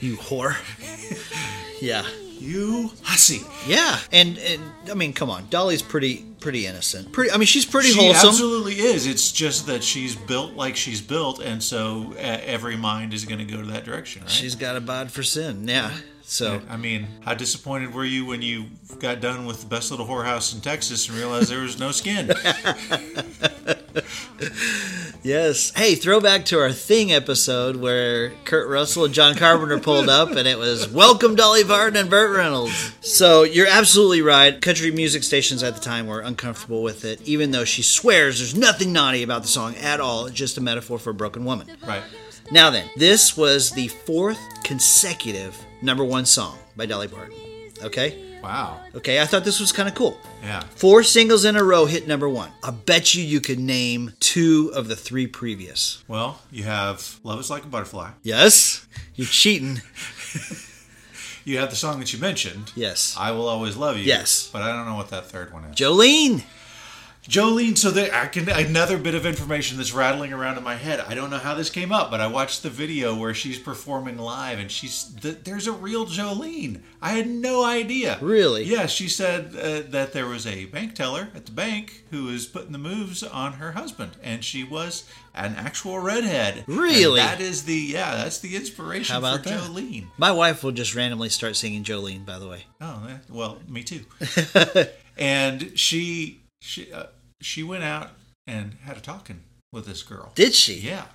You 0.00 0.16
whore. 0.16 0.56
yeah. 1.80 2.04
You 2.38 2.90
hussy. 3.02 3.40
Yeah. 3.66 3.98
And 4.12 4.38
and 4.38 4.62
I 4.90 4.94
mean, 4.94 5.12
come 5.12 5.30
on. 5.30 5.46
Dolly's 5.50 5.82
pretty 5.82 6.24
pretty 6.40 6.66
innocent. 6.66 7.12
Pretty. 7.12 7.30
I 7.30 7.36
mean, 7.38 7.46
she's 7.46 7.64
pretty 7.64 7.88
She 7.88 7.98
wholesome. 8.00 8.28
absolutely 8.30 8.74
is. 8.74 9.06
It's 9.06 9.32
just 9.32 9.66
that 9.66 9.82
she's 9.82 10.14
built 10.14 10.54
like 10.54 10.76
she's 10.76 11.00
built, 11.00 11.40
and 11.40 11.62
so 11.62 12.12
uh, 12.16 12.20
every 12.44 12.76
mind 12.76 13.14
is 13.14 13.24
going 13.24 13.38
to 13.38 13.44
go 13.44 13.60
to 13.62 13.68
that 13.72 13.84
direction, 13.84 14.22
right? 14.22 14.30
She's 14.30 14.54
got 14.54 14.76
a 14.76 14.80
bod 14.80 15.10
for 15.10 15.22
sin. 15.22 15.66
Yeah. 15.68 15.90
So 16.26 16.60
I 16.70 16.76
mean, 16.76 17.06
how 17.20 17.34
disappointed 17.34 17.92
were 17.94 18.04
you 18.04 18.24
when 18.26 18.40
you 18.42 18.64
got 18.98 19.20
done 19.20 19.44
with 19.46 19.60
the 19.60 19.66
best 19.66 19.90
little 19.90 20.06
whorehouse 20.06 20.54
in 20.54 20.60
Texas 20.62 21.08
and 21.08 21.16
realized 21.18 21.50
there 21.50 21.60
was 21.60 21.78
no 21.78 21.90
skin? 21.92 22.30
yes. 25.22 25.72
Hey, 25.74 25.94
throwback 25.94 26.44
to 26.46 26.58
our 26.60 26.72
thing 26.72 27.12
episode 27.12 27.76
where 27.76 28.30
Kurt 28.44 28.68
Russell 28.68 29.04
and 29.04 29.14
John 29.14 29.34
Carpenter 29.34 29.78
pulled 29.78 30.08
up, 30.08 30.30
and 30.30 30.46
it 30.48 30.58
was 30.58 30.88
"Welcome 30.88 31.34
Dolly 31.34 31.64
Parton 31.64 31.96
and 31.96 32.10
Burt 32.10 32.36
Reynolds." 32.36 32.92
So 33.00 33.42
you're 33.42 33.66
absolutely 33.66 34.22
right. 34.22 34.60
Country 34.60 34.90
music 34.90 35.22
stations 35.22 35.62
at 35.62 35.74
the 35.74 35.80
time 35.80 36.06
were 36.06 36.20
uncomfortable 36.20 36.82
with 36.82 37.04
it, 37.04 37.20
even 37.22 37.50
though 37.50 37.64
she 37.64 37.82
swears 37.82 38.38
there's 38.38 38.54
nothing 38.54 38.92
naughty 38.92 39.22
about 39.22 39.42
the 39.42 39.48
song 39.48 39.74
at 39.76 40.00
all. 40.00 40.26
It's 40.26 40.34
just 40.34 40.58
a 40.58 40.60
metaphor 40.60 40.98
for 40.98 41.10
a 41.10 41.14
broken 41.14 41.44
woman. 41.44 41.68
right. 41.86 42.02
Now 42.50 42.70
then, 42.70 42.90
this 42.96 43.36
was 43.36 43.70
the 43.70 43.88
fourth 43.88 44.38
consecutive 44.64 45.56
number 45.80 46.04
one 46.04 46.26
song 46.26 46.58
by 46.76 46.86
Dolly 46.86 47.08
Parton. 47.08 47.34
Okay? 47.82 48.33
Wow. 48.44 48.80
Okay, 48.94 49.20
I 49.20 49.26
thought 49.26 49.44
this 49.44 49.58
was 49.60 49.72
kind 49.72 49.88
of 49.88 49.94
cool. 49.94 50.18
Yeah. 50.42 50.60
Four 50.76 51.02
singles 51.02 51.44
in 51.44 51.56
a 51.56 51.64
row 51.64 51.86
hit 51.86 52.06
number 52.06 52.28
one. 52.28 52.50
I 52.62 52.70
bet 52.70 53.14
you 53.14 53.22
you 53.24 53.40
could 53.40 53.58
name 53.58 54.12
two 54.20 54.70
of 54.74 54.88
the 54.88 54.96
three 54.96 55.26
previous. 55.26 56.02
Well, 56.08 56.40
you 56.50 56.64
have 56.64 57.18
"Love 57.24 57.40
Is 57.40 57.50
Like 57.50 57.64
a 57.64 57.68
Butterfly." 57.68 58.10
Yes? 58.22 58.86
You're 59.14 59.26
cheating. 59.26 59.80
You 61.46 61.58
have 61.58 61.68
the 61.68 61.76
song 61.76 62.00
that 62.00 62.10
you 62.10 62.18
mentioned. 62.18 62.72
Yes. 62.74 63.14
"I 63.18 63.30
Will 63.32 63.48
Always 63.48 63.76
Love 63.76 63.98
You." 63.98 64.04
Yes. 64.04 64.48
But 64.50 64.62
I 64.62 64.72
don't 64.72 64.86
know 64.86 64.94
what 64.94 65.10
that 65.10 65.26
third 65.26 65.52
one 65.52 65.64
is. 65.64 65.76
Jolene. 65.76 66.42
Jolene, 67.28 67.76
so 67.78 67.90
there, 67.90 68.14
I 68.14 68.26
can 68.26 68.48
another 68.50 68.98
bit 68.98 69.14
of 69.14 69.24
information 69.24 69.78
that's 69.78 69.94
rattling 69.94 70.32
around 70.34 70.58
in 70.58 70.62
my 70.64 70.74
head. 70.74 71.00
I 71.00 71.14
don't 71.14 71.30
know 71.30 71.38
how 71.38 71.54
this 71.54 71.70
came 71.70 71.90
up, 71.90 72.10
but 72.10 72.20
I 72.20 72.26
watched 72.26 72.62
the 72.62 72.68
video 72.68 73.14
where 73.14 73.32
she's 73.32 73.58
performing 73.58 74.18
live, 74.18 74.58
and 74.58 74.70
she's 74.70 75.04
th- 75.22 75.38
there's 75.44 75.66
a 75.66 75.72
real 75.72 76.04
Jolene. 76.04 76.82
I 77.00 77.10
had 77.12 77.26
no 77.26 77.64
idea. 77.64 78.18
Really? 78.20 78.64
Yeah, 78.64 78.84
she 78.86 79.08
said 79.08 79.56
uh, 79.56 79.90
that 79.90 80.12
there 80.12 80.26
was 80.26 80.46
a 80.46 80.66
bank 80.66 80.94
teller 80.94 81.28
at 81.34 81.46
the 81.46 81.52
bank 81.52 82.04
who 82.10 82.24
was 82.24 82.44
putting 82.44 82.72
the 82.72 82.78
moves 82.78 83.22
on 83.22 83.54
her 83.54 83.72
husband, 83.72 84.12
and 84.22 84.44
she 84.44 84.62
was 84.62 85.08
an 85.34 85.54
actual 85.56 85.98
redhead. 86.00 86.64
And 86.66 86.76
Really? 86.76 87.20
that 87.20 87.40
is 87.40 87.64
the 87.64 87.74
yeah, 87.74 88.16
that's 88.16 88.40
the 88.40 88.54
inspiration 88.54 89.16
about 89.16 89.44
for 89.44 89.48
that? 89.48 89.60
Jolene. 89.62 90.08
My 90.18 90.30
wife 90.30 90.62
will 90.62 90.72
just 90.72 90.94
randomly 90.94 91.30
start 91.30 91.56
singing 91.56 91.84
Jolene, 91.84 92.26
by 92.26 92.38
the 92.38 92.48
way. 92.48 92.64
Oh, 92.82 93.06
eh, 93.08 93.16
well, 93.30 93.58
me 93.66 93.82
too. 93.82 94.02
and 95.16 95.72
she 95.78 96.42
she 96.60 96.92
uh, 96.92 97.04
she 97.40 97.62
went 97.62 97.84
out 97.84 98.10
and 98.46 98.76
had 98.84 98.96
a 98.96 99.00
talking 99.00 99.40
with 99.72 99.86
this 99.86 100.02
girl. 100.02 100.32
Did 100.34 100.54
she? 100.54 100.74
Yeah. 100.74 101.06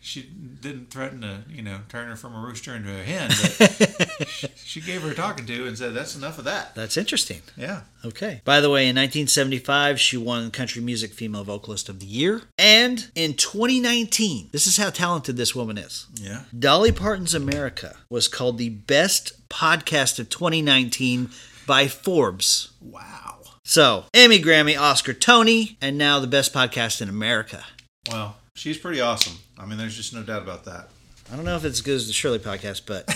she 0.00 0.22
didn't 0.22 0.90
threaten 0.90 1.22
to, 1.22 1.42
you 1.48 1.62
know, 1.62 1.78
turn 1.88 2.08
her 2.08 2.16
from 2.16 2.34
a 2.34 2.38
rooster 2.40 2.74
into 2.74 2.90
a 2.90 3.02
hen. 3.02 3.30
But 3.58 4.28
she, 4.28 4.48
she 4.56 4.80
gave 4.82 5.00
her 5.02 5.12
a 5.12 5.14
talking 5.14 5.46
to 5.46 5.66
and 5.66 5.78
said, 5.78 5.94
"That's 5.94 6.14
enough 6.14 6.36
of 6.38 6.44
that." 6.44 6.74
That's 6.74 6.96
interesting. 6.98 7.40
Yeah. 7.56 7.82
Okay. 8.04 8.42
By 8.44 8.60
the 8.60 8.68
way, 8.68 8.82
in 8.88 8.96
1975, 8.96 9.98
she 9.98 10.16
won 10.18 10.50
Country 10.50 10.82
Music 10.82 11.14
Female 11.14 11.44
Vocalist 11.44 11.88
of 11.88 12.00
the 12.00 12.06
Year. 12.06 12.42
And 12.58 13.10
in 13.14 13.32
2019, 13.34 14.50
this 14.52 14.66
is 14.66 14.76
how 14.76 14.90
talented 14.90 15.36
this 15.38 15.54
woman 15.54 15.78
is. 15.78 16.06
Yeah. 16.16 16.42
Dolly 16.58 16.92
Parton's 16.92 17.34
America 17.34 17.96
was 18.10 18.28
called 18.28 18.58
the 18.58 18.68
best 18.68 19.48
podcast 19.48 20.18
of 20.18 20.28
2019 20.28 21.30
by 21.66 21.88
Forbes. 21.88 22.72
Wow. 22.82 23.33
So, 23.66 24.04
Emmy, 24.12 24.40
Grammy, 24.40 24.78
Oscar, 24.78 25.14
Tony, 25.14 25.78
and 25.80 25.96
now 25.96 26.20
the 26.20 26.26
best 26.26 26.52
podcast 26.52 27.00
in 27.00 27.08
America. 27.08 27.64
Well, 28.10 28.36
she's 28.54 28.76
pretty 28.76 29.00
awesome. 29.00 29.38
I 29.58 29.64
mean, 29.64 29.78
there's 29.78 29.96
just 29.96 30.12
no 30.12 30.22
doubt 30.22 30.42
about 30.42 30.66
that. 30.66 30.90
I 31.32 31.36
don't 31.36 31.46
know 31.46 31.56
if 31.56 31.64
it's 31.64 31.78
as 31.78 31.80
good 31.80 31.94
as 31.94 32.06
the 32.06 32.12
Shirley 32.12 32.38
podcast, 32.38 32.82
but 32.84 33.08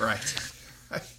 Right. 0.00 0.34
right. 0.90 1.10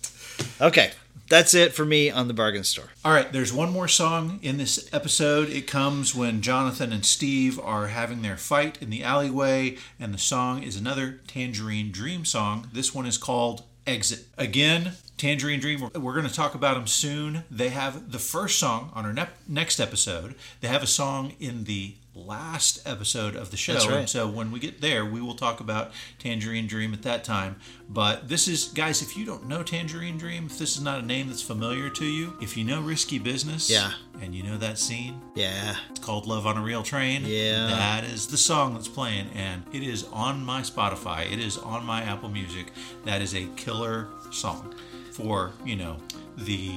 okay. 0.60 0.92
That's 1.30 1.54
it 1.54 1.74
for 1.74 1.86
me 1.86 2.10
on 2.10 2.28
the 2.28 2.34
bargain 2.34 2.66
store. 2.66 2.90
All 3.06 3.14
right, 3.14 3.32
there's 3.32 3.54
one 3.54 3.72
more 3.72 3.88
song 3.88 4.40
in 4.42 4.58
this 4.58 4.90
episode. 4.92 5.50
It 5.50 5.66
comes 5.66 6.14
when 6.14 6.42
Jonathan 6.42 6.92
and 6.92 7.06
Steve 7.06 7.58
are 7.58 7.88
having 7.88 8.22
their 8.22 8.36
fight 8.36 8.82
in 8.82 8.90
the 8.90 9.02
alleyway, 9.02 9.78
and 9.98 10.14
the 10.14 10.18
song 10.18 10.62
is 10.62 10.76
another 10.76 11.22
Tangerine 11.28 11.90
Dream 11.92 12.26
song. 12.26 12.68
This 12.74 12.94
one 12.94 13.06
is 13.06 13.18
called 13.18 13.64
Exit. 13.88 14.26
Again, 14.38 14.92
Tangerine 15.22 15.60
Dream, 15.60 15.82
we're- 15.82 15.92
going 16.20 16.28
to 16.28 16.34
talk 16.34 16.56
about 16.56 16.74
them 16.74 16.88
soon. 16.88 17.44
They 17.52 17.70
have 17.70 18.12
the 18.12 18.18
first 18.18 18.58
song 18.58 18.92
on 18.96 19.06
our 19.06 19.14
ne- 19.14 19.28
next 19.48 19.80
episode. 19.80 20.34
They 20.62 20.68
have 20.68 20.82
a 20.82 20.88
song 20.88 21.34
in 21.40 21.66
the 21.66 21.94
last 22.16 22.82
episode 22.86 23.36
of 23.36 23.52
the 23.52 23.56
show. 23.58 23.76
Right. 23.76 23.92
And 24.00 24.10
so 24.10 24.28
when 24.28 24.52
we 24.52 24.60
get 24.60 24.82
there, 24.82 25.06
we 25.06 25.22
will 25.22 25.36
talk 25.36 25.60
about 25.60 25.92
Tangerine 26.20 26.66
Dream 26.68 26.92
at 26.94 27.04
that 27.04 27.24
time. 27.24 27.56
But 27.88 28.28
this 28.30 28.48
is, 28.48 28.66
guys, 28.70 29.02
if 29.04 29.16
you 29.16 29.24
don't 29.26 29.48
know 29.48 29.62
Tangerine 29.64 30.18
Dream, 30.18 30.48
if 30.48 30.58
this 30.58 30.76
is 30.76 30.82
not 30.82 31.00
a 31.02 31.06
name 31.06 31.28
that's 31.28 31.42
familiar 31.44 31.90
to 31.92 32.06
you, 32.06 32.36
if 32.42 32.58
you 32.58 32.64
know 32.66 32.82
Risky 32.82 33.18
Business, 33.20 33.70
Yeah. 33.70 33.92
and 34.22 34.34
you 34.36 34.42
know 34.44 34.58
that 34.58 34.78
scene, 34.80 35.22
Yeah. 35.36 35.76
it's 35.92 36.00
called 36.00 36.26
Love 36.26 36.46
on 36.48 36.58
a 36.58 36.62
Real 36.62 36.84
Train. 36.84 37.24
Yeah. 37.26 37.68
That 37.68 38.04
is 38.06 38.28
the 38.28 38.38
song 38.38 38.74
that's 38.74 38.88
playing, 38.90 39.30
and 39.36 39.64
it 39.72 39.84
is 39.84 40.04
on 40.12 40.44
my 40.44 40.62
Spotify. 40.62 41.32
It 41.32 41.40
is 41.40 41.58
on 41.60 41.86
my 41.86 42.02
Apple 42.02 42.30
Music. 42.30 42.72
That 43.06 43.22
is 43.22 43.34
a 43.36 43.46
killer 43.56 44.08
song 44.32 44.74
for, 45.12 45.52
you 45.66 45.76
know, 45.76 45.98
the 46.38 46.72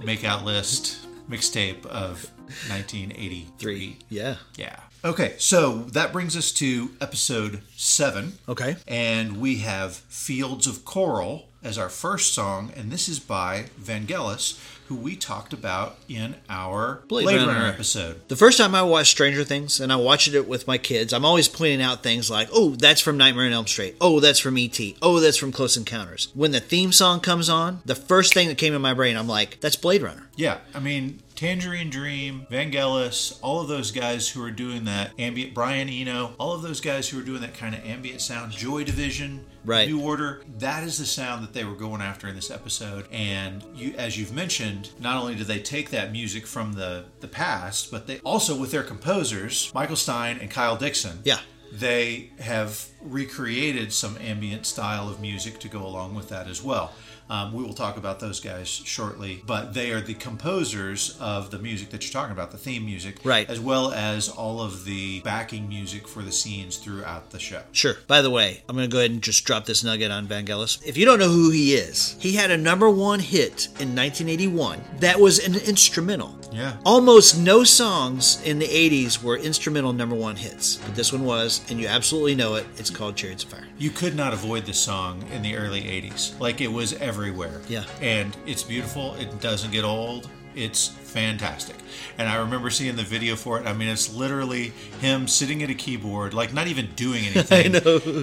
makeout 0.00 0.44
list 0.44 1.06
mixtape 1.28 1.84
of 1.86 2.30
1983. 2.68 3.98
Yeah. 4.08 4.36
Yeah. 4.56 4.80
Okay, 5.04 5.36
so 5.38 5.82
that 5.92 6.12
brings 6.12 6.36
us 6.36 6.50
to 6.52 6.90
episode 7.00 7.62
seven. 7.76 8.32
Okay. 8.48 8.76
And 8.88 9.40
we 9.40 9.58
have 9.58 9.94
Fields 9.94 10.66
of 10.66 10.84
Coral 10.84 11.48
as 11.62 11.78
our 11.78 11.88
first 11.88 12.34
song, 12.34 12.72
and 12.74 12.90
this 12.90 13.08
is 13.08 13.20
by 13.20 13.66
Vangelis, 13.80 14.60
who 14.88 14.96
we 14.96 15.14
talked 15.16 15.52
about 15.52 15.98
in 16.08 16.34
our 16.48 17.02
Blade 17.08 17.24
Blade, 17.24 17.36
Runner. 17.36 17.52
Runner. 17.52 17.66
episode. 17.66 18.26
The 18.28 18.36
first 18.36 18.56
time 18.56 18.74
I 18.74 18.82
watched 18.82 19.10
Stranger 19.10 19.44
Things, 19.44 19.80
and 19.80 19.92
I 19.92 19.96
watched 19.96 20.28
it 20.28 20.48
with 20.48 20.66
my 20.66 20.78
kids, 20.78 21.12
I'm 21.12 21.24
always 21.26 21.46
pointing 21.46 21.82
out 21.82 22.02
things 22.02 22.30
like, 22.30 22.48
oh, 22.52 22.70
that's 22.70 23.00
from 23.02 23.18
Nightmare 23.18 23.46
on 23.46 23.52
Elm 23.52 23.66
Street. 23.66 23.96
Oh, 24.00 24.18
that's 24.18 24.38
from 24.38 24.56
E.T. 24.56 24.96
Oh, 25.02 25.20
that's 25.20 25.36
from 25.36 25.52
Close 25.52 25.76
Encounters. 25.76 26.28
When 26.34 26.52
the 26.52 26.60
theme 26.60 26.92
song 26.92 27.20
comes 27.20 27.50
on, 27.50 27.82
the 27.84 27.94
first 27.94 28.32
thing 28.32 28.48
that 28.48 28.56
came 28.56 28.72
in 28.74 28.80
my 28.80 28.94
brain, 28.94 29.16
I'm 29.16 29.28
like, 29.28 29.60
that's 29.60 29.76
Blade 29.76 30.02
Runner. 30.02 30.26
Yeah, 30.36 30.58
I 30.74 30.80
mean, 30.80 31.20
Tangerine 31.38 31.88
Dream, 31.88 32.48
Vangelis, 32.50 33.38
all 33.42 33.60
of 33.60 33.68
those 33.68 33.92
guys 33.92 34.28
who 34.28 34.42
are 34.42 34.50
doing 34.50 34.86
that 34.86 35.12
ambient, 35.20 35.54
Brian 35.54 35.88
Eno, 35.88 36.34
all 36.36 36.52
of 36.52 36.62
those 36.62 36.80
guys 36.80 37.08
who 37.08 37.16
are 37.16 37.22
doing 37.22 37.42
that 37.42 37.54
kind 37.54 37.76
of 37.76 37.84
ambient 37.84 38.20
sound, 38.20 38.50
Joy 38.50 38.82
Division, 38.82 39.46
Right. 39.64 39.86
New 39.86 40.00
Order, 40.00 40.42
that 40.58 40.82
is 40.82 40.98
the 40.98 41.06
sound 41.06 41.44
that 41.44 41.52
they 41.52 41.62
were 41.62 41.76
going 41.76 42.02
after 42.02 42.26
in 42.26 42.34
this 42.34 42.50
episode. 42.50 43.06
And 43.12 43.62
you, 43.72 43.94
as 43.96 44.18
you've 44.18 44.32
mentioned, 44.32 44.90
not 44.98 45.16
only 45.16 45.36
do 45.36 45.44
they 45.44 45.60
take 45.60 45.90
that 45.90 46.10
music 46.10 46.44
from 46.44 46.72
the 46.72 47.04
the 47.20 47.28
past, 47.28 47.92
but 47.92 48.08
they 48.08 48.18
also 48.24 48.58
with 48.58 48.72
their 48.72 48.82
composers, 48.82 49.70
Michael 49.72 49.94
Stein 49.94 50.38
and 50.40 50.50
Kyle 50.50 50.74
Dixon. 50.74 51.20
Yeah. 51.22 51.38
They 51.70 52.30
have 52.40 52.84
recreated 53.00 53.92
some 53.92 54.16
ambient 54.20 54.66
style 54.66 55.08
of 55.08 55.20
music 55.20 55.60
to 55.60 55.68
go 55.68 55.86
along 55.86 56.16
with 56.16 56.30
that 56.30 56.48
as 56.48 56.64
well. 56.64 56.94
Um, 57.30 57.52
we 57.52 57.62
will 57.62 57.74
talk 57.74 57.96
about 57.96 58.20
those 58.20 58.40
guys 58.40 58.68
shortly, 58.68 59.42
but 59.46 59.74
they 59.74 59.90
are 59.92 60.00
the 60.00 60.14
composers 60.14 61.16
of 61.20 61.50
the 61.50 61.58
music 61.58 61.90
that 61.90 62.02
you're 62.04 62.12
talking 62.12 62.32
about, 62.32 62.50
the 62.50 62.58
theme 62.58 62.84
music, 62.86 63.16
Right. 63.24 63.48
As 63.48 63.60
well 63.60 63.92
as 63.92 64.28
all 64.28 64.60
of 64.60 64.84
the 64.84 65.20
backing 65.20 65.68
music 65.68 66.08
for 66.08 66.22
the 66.22 66.32
scenes 66.32 66.76
throughout 66.76 67.30
the 67.30 67.38
show. 67.38 67.62
Sure. 67.72 67.96
By 68.06 68.22
the 68.22 68.30
way, 68.30 68.62
I'm 68.68 68.76
going 68.76 68.88
to 68.88 68.92
go 68.92 68.98
ahead 68.98 69.10
and 69.10 69.22
just 69.22 69.44
drop 69.44 69.66
this 69.66 69.84
nugget 69.84 70.10
on 70.10 70.26
Vangelis. 70.26 70.82
If 70.86 70.96
you 70.96 71.04
don't 71.04 71.18
know 71.18 71.28
who 71.28 71.50
he 71.50 71.74
is, 71.74 72.16
he 72.20 72.32
had 72.32 72.50
a 72.50 72.56
number 72.56 72.88
one 72.88 73.20
hit 73.20 73.66
in 73.80 73.94
1981 73.94 74.82
that 75.00 75.20
was 75.20 75.38
an 75.38 75.54
instrumental. 75.54 76.34
Yeah. 76.52 76.76
Almost 76.84 77.38
no 77.38 77.64
songs 77.64 78.40
in 78.44 78.58
the 78.58 78.66
80s 78.66 79.22
were 79.22 79.36
instrumental 79.36 79.92
number 79.92 80.14
one 80.14 80.36
hits, 80.36 80.76
but 80.76 80.94
this 80.94 81.12
one 81.12 81.24
was, 81.24 81.60
and 81.70 81.78
you 81.78 81.86
absolutely 81.86 82.34
know 82.34 82.54
it. 82.54 82.66
It's 82.78 82.90
called 82.90 83.16
Chariots 83.16 83.44
of 83.44 83.50
Fire. 83.50 83.66
You 83.78 83.90
could 83.90 84.16
not 84.16 84.32
avoid 84.32 84.64
this 84.64 84.78
song 84.78 85.24
in 85.32 85.42
the 85.42 85.56
early 85.56 85.82
80s. 85.82 86.38
Like 86.40 86.60
it 86.60 86.72
was 86.72 86.94
everywhere. 87.18 87.60
Yeah. 87.68 87.84
And 88.00 88.36
it's 88.46 88.62
beautiful. 88.62 89.14
It 89.16 89.40
doesn't 89.40 89.72
get 89.72 89.84
old. 89.84 90.28
It's 90.54 90.88
fantastic. 90.88 91.76
And 92.16 92.28
I 92.28 92.36
remember 92.36 92.70
seeing 92.70 92.96
the 92.96 93.02
video 93.02 93.34
for 93.36 93.60
it. 93.60 93.66
I 93.66 93.72
mean, 93.72 93.88
it's 93.88 94.12
literally 94.14 94.72
him 95.00 95.26
sitting 95.28 95.62
at 95.62 95.70
a 95.70 95.74
keyboard, 95.74 96.32
like 96.32 96.52
not 96.52 96.68
even 96.68 96.88
doing 96.94 97.24
anything. 97.34 97.74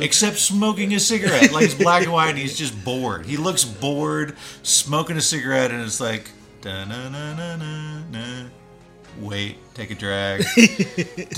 Except 0.02 0.38
smoking 0.38 0.94
a 0.94 1.00
cigarette. 1.00 1.52
Like 1.52 1.66
it's 1.66 1.74
black 1.74 2.04
and 2.04 2.12
white 2.14 2.30
and 2.30 2.38
he's 2.38 2.58
just 2.58 2.84
bored. 2.86 3.26
He 3.26 3.38
looks 3.38 3.64
bored, 3.66 4.38
smoking 4.64 5.18
a 5.18 5.22
cigarette, 5.22 5.72
and 5.72 5.82
it's 5.82 6.00
like, 6.00 6.30
da 6.62 6.86
na 6.86 7.10
na 7.10 7.34
na 7.36 7.56
na 7.58 8.00
na. 8.12 8.46
Wait, 9.20 9.58
take 9.74 9.92
a 9.92 9.96
drag. 9.96 10.44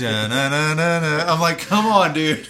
na 0.00 0.26
na 0.26 0.48
na 0.48 0.74
na. 0.74 1.32
I'm 1.32 1.40
like, 1.40 1.58
come 1.58 1.86
on, 1.86 2.12
dude. 2.12 2.46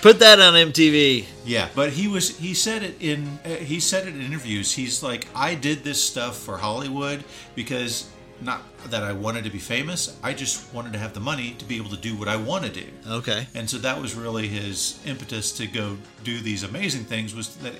Put 0.00 0.20
that 0.20 0.38
on 0.38 0.54
MTV. 0.54 1.24
Yeah, 1.44 1.68
but 1.74 1.90
he 1.90 2.06
was 2.06 2.38
he 2.38 2.54
said 2.54 2.84
it 2.84 3.02
in 3.02 3.26
uh, 3.44 3.48
he 3.48 3.80
said 3.80 4.06
it 4.06 4.14
in 4.14 4.22
interviews. 4.22 4.72
He's 4.72 5.02
like, 5.02 5.26
I 5.34 5.56
did 5.56 5.82
this 5.82 6.02
stuff 6.02 6.38
for 6.38 6.56
Hollywood 6.56 7.24
because 7.56 8.08
not 8.40 8.62
that 8.90 9.02
I 9.02 9.12
wanted 9.12 9.42
to 9.44 9.50
be 9.50 9.58
famous. 9.58 10.16
I 10.22 10.34
just 10.34 10.72
wanted 10.72 10.92
to 10.92 11.00
have 11.00 11.14
the 11.14 11.20
money 11.20 11.56
to 11.58 11.64
be 11.64 11.76
able 11.76 11.90
to 11.90 11.96
do 11.96 12.16
what 12.16 12.28
I 12.28 12.36
want 12.36 12.64
to 12.64 12.70
do. 12.70 12.86
Okay. 13.08 13.48
And 13.56 13.68
so 13.68 13.78
that 13.78 14.00
was 14.00 14.14
really 14.14 14.46
his 14.46 15.00
impetus 15.04 15.50
to 15.58 15.66
go 15.66 15.96
do 16.22 16.38
these 16.38 16.62
amazing 16.62 17.04
things 17.04 17.34
was 17.34 17.56
that 17.56 17.74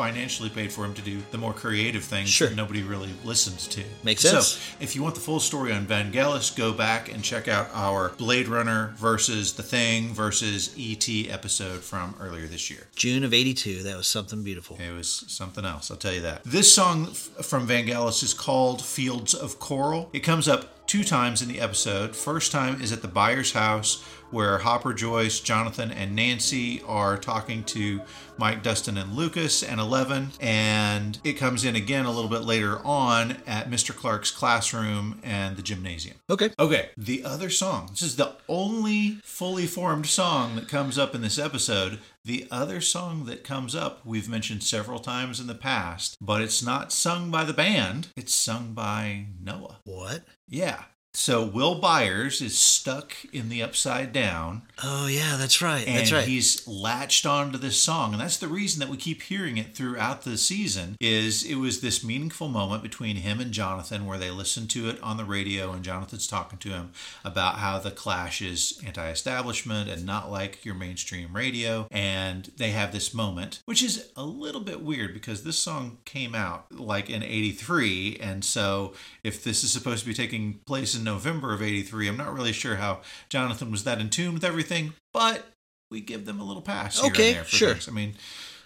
financially 0.00 0.48
paid 0.48 0.72
for 0.72 0.82
him 0.86 0.94
to 0.94 1.02
do 1.02 1.20
the 1.30 1.36
more 1.36 1.52
creative 1.52 2.02
things 2.02 2.30
Sure. 2.30 2.48
that 2.48 2.56
nobody 2.56 2.82
really 2.82 3.10
listens 3.22 3.66
to. 3.66 3.84
Makes 4.02 4.22
sense. 4.22 4.46
So, 4.48 4.58
if 4.80 4.96
you 4.96 5.02
want 5.02 5.14
the 5.14 5.20
full 5.20 5.40
story 5.40 5.72
on 5.72 5.84
Vangelis, 5.86 6.56
go 6.56 6.72
back 6.72 7.12
and 7.12 7.22
check 7.22 7.48
out 7.48 7.68
our 7.74 8.08
Blade 8.16 8.48
Runner 8.48 8.94
versus 8.96 9.52
The 9.52 9.62
Thing 9.62 10.14
versus 10.14 10.74
ET 10.78 11.06
episode 11.28 11.82
from 11.82 12.14
earlier 12.18 12.46
this 12.46 12.70
year. 12.70 12.86
June 12.96 13.24
of 13.24 13.34
82. 13.34 13.82
That 13.82 13.98
was 13.98 14.06
something 14.06 14.42
beautiful. 14.42 14.78
It 14.80 14.92
was 14.96 15.22
something 15.28 15.66
else, 15.66 15.90
I'll 15.90 15.98
tell 15.98 16.14
you 16.14 16.22
that. 16.22 16.44
This 16.44 16.74
song 16.74 17.06
from 17.06 17.68
Vangelis 17.68 18.22
is 18.22 18.32
called 18.32 18.80
Fields 18.82 19.34
of 19.34 19.58
Coral. 19.58 20.08
It 20.14 20.20
comes 20.20 20.48
up 20.48 20.86
two 20.86 21.04
times 21.04 21.42
in 21.42 21.48
the 21.48 21.60
episode. 21.60 22.16
First 22.16 22.50
time 22.52 22.80
is 22.80 22.90
at 22.90 23.02
the 23.02 23.06
Byers' 23.08 23.52
house 23.52 24.02
where 24.30 24.58
Hopper, 24.58 24.92
Joyce, 24.92 25.40
Jonathan, 25.40 25.90
and 25.90 26.14
Nancy 26.14 26.82
are 26.86 27.16
talking 27.16 27.64
to 27.64 28.00
Mike, 28.38 28.62
Dustin, 28.62 28.96
and 28.96 29.14
Lucas 29.14 29.62
and 29.62 29.80
Eleven. 29.80 30.30
And 30.40 31.18
it 31.24 31.34
comes 31.34 31.64
in 31.64 31.76
again 31.76 32.06
a 32.06 32.10
little 32.10 32.30
bit 32.30 32.42
later 32.42 32.80
on 32.84 33.36
at 33.46 33.70
Mr. 33.70 33.94
Clark's 33.94 34.30
classroom 34.30 35.20
and 35.22 35.56
the 35.56 35.62
gymnasium. 35.62 36.16
Okay. 36.30 36.50
Okay, 36.58 36.90
the 36.96 37.24
other 37.24 37.50
song. 37.50 37.88
This 37.90 38.02
is 38.02 38.16
the 38.16 38.36
only 38.48 39.18
fully 39.24 39.66
formed 39.66 40.06
song 40.06 40.56
that 40.56 40.68
comes 40.68 40.98
up 40.98 41.14
in 41.14 41.22
this 41.22 41.38
episode. 41.38 41.98
The 42.24 42.46
other 42.50 42.80
song 42.80 43.24
that 43.26 43.44
comes 43.44 43.74
up, 43.74 44.04
we've 44.04 44.28
mentioned 44.28 44.62
several 44.62 44.98
times 44.98 45.40
in 45.40 45.46
the 45.46 45.54
past, 45.54 46.16
but 46.20 46.42
it's 46.42 46.62
not 46.62 46.92
sung 46.92 47.30
by 47.30 47.44
the 47.44 47.54
band, 47.54 48.08
it's 48.16 48.34
sung 48.34 48.72
by 48.74 49.26
Noah. 49.42 49.78
What? 49.84 50.24
Yeah. 50.46 50.84
So 51.12 51.44
Will 51.44 51.74
Byers 51.74 52.40
is 52.40 52.56
stuck 52.56 53.12
in 53.32 53.48
the 53.48 53.62
upside 53.62 54.12
down 54.12 54.62
Oh, 54.82 55.06
yeah, 55.08 55.36
that's 55.36 55.60
right. 55.60 55.86
and 55.86 55.98
that's 55.98 56.12
right. 56.12 56.24
he's 56.26 56.66
latched 56.66 57.26
onto 57.26 57.58
this 57.58 57.82
song 57.82 58.12
and 58.12 58.20
that's 58.22 58.36
the 58.38 58.48
reason 58.48 58.80
that 58.80 58.88
we 58.88 58.96
keep 58.96 59.22
hearing 59.22 59.58
it 59.58 59.74
throughout 59.74 60.22
the 60.22 60.38
season 60.38 60.96
is 61.00 61.44
it 61.44 61.56
was 61.56 61.80
this 61.80 62.02
meaningful 62.04 62.48
moment 62.48 62.82
between 62.82 63.16
him 63.16 63.40
and 63.40 63.52
jonathan 63.52 64.06
where 64.06 64.16
they 64.18 64.30
listen 64.30 64.66
to 64.68 64.88
it 64.88 64.98
on 65.02 65.16
the 65.18 65.24
radio 65.24 65.72
and 65.72 65.84
jonathan's 65.84 66.26
talking 66.26 66.58
to 66.58 66.70
him 66.70 66.92
about 67.24 67.56
how 67.56 67.78
the 67.78 67.90
clash 67.90 68.40
is 68.40 68.80
anti-establishment 68.86 69.90
and 69.90 70.06
not 70.06 70.30
like 70.30 70.64
your 70.64 70.74
mainstream 70.74 71.34
radio 71.34 71.86
and 71.90 72.50
they 72.56 72.70
have 72.70 72.92
this 72.92 73.12
moment 73.12 73.60
which 73.66 73.82
is 73.82 74.08
a 74.16 74.24
little 74.24 74.60
bit 74.62 74.80
weird 74.82 75.12
because 75.12 75.42
this 75.42 75.58
song 75.58 75.98
came 76.06 76.34
out 76.34 76.66
like 76.72 77.10
in 77.10 77.22
83 77.22 78.16
and 78.22 78.44
so 78.44 78.94
if 79.22 79.44
this 79.44 79.62
is 79.62 79.72
supposed 79.72 80.00
to 80.00 80.06
be 80.08 80.14
taking 80.14 80.60
place 80.66 80.94
in 80.94 80.99
in 81.00 81.04
November 81.04 81.52
of 81.52 81.62
83. 81.62 82.06
I'm 82.08 82.16
not 82.16 82.32
really 82.32 82.52
sure 82.52 82.76
how 82.76 83.00
Jonathan 83.28 83.70
was 83.70 83.84
that 83.84 84.00
in 84.00 84.10
tune 84.10 84.34
with 84.34 84.44
everything, 84.44 84.92
but 85.12 85.46
we 85.90 86.00
give 86.00 86.24
them 86.26 86.38
a 86.40 86.44
little 86.44 86.62
pass 86.62 87.00
here 87.00 87.10
Okay, 87.10 87.28
and 87.30 87.36
there 87.38 87.44
for 87.44 87.56
sure. 87.56 87.72
things. 87.72 87.88
I 87.88 87.92
mean, 87.92 88.14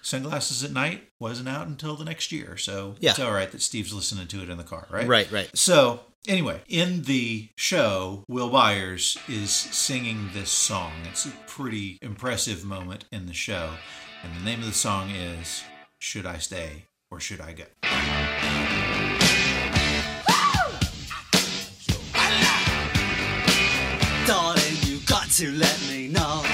Sunglasses 0.03 0.63
at 0.63 0.71
Night 0.73 1.09
wasn't 1.19 1.49
out 1.49 1.67
until 1.67 1.97
the 1.97 2.05
next 2.05 2.31
year, 2.31 2.59
so 2.59 2.97
Yeah. 3.01 3.11
it's 3.13 3.21
all 3.21 3.33
right 3.33 3.51
that 3.51 3.63
Steve's 3.63 3.93
listening 3.95 4.27
to 4.27 4.43
it 4.43 4.51
in 4.51 4.59
the 4.59 4.65
car, 4.65 4.87
right? 4.91 5.07
Right, 5.07 5.31
right. 5.33 5.49
So, 5.57 6.01
anyway, 6.29 6.61
in 6.69 7.03
the 7.05 7.49
show, 7.57 8.25
Will 8.29 8.51
Byers 8.51 9.17
is 9.29 9.51
singing 9.51 10.31
this 10.35 10.51
song. 10.51 10.93
It's 11.11 11.25
a 11.25 11.31
pretty 11.47 11.99
impressive 12.03 12.65
moment 12.65 13.07
in 13.11 13.25
the 13.27 13.33
show. 13.33 13.71
And 14.23 14.37
the 14.37 14.45
name 14.45 14.61
of 14.61 14.67
the 14.67 14.73
song 14.75 15.09
is 15.11 15.63
Should 16.01 16.27
I 16.27 16.37
Stay 16.39 16.85
or 17.11 17.19
Should 17.21 17.41
I 17.41 17.53
Go? 17.55 18.64
To 25.35 25.51
let 25.51 25.81
me 25.89 26.07
know. 26.07 26.45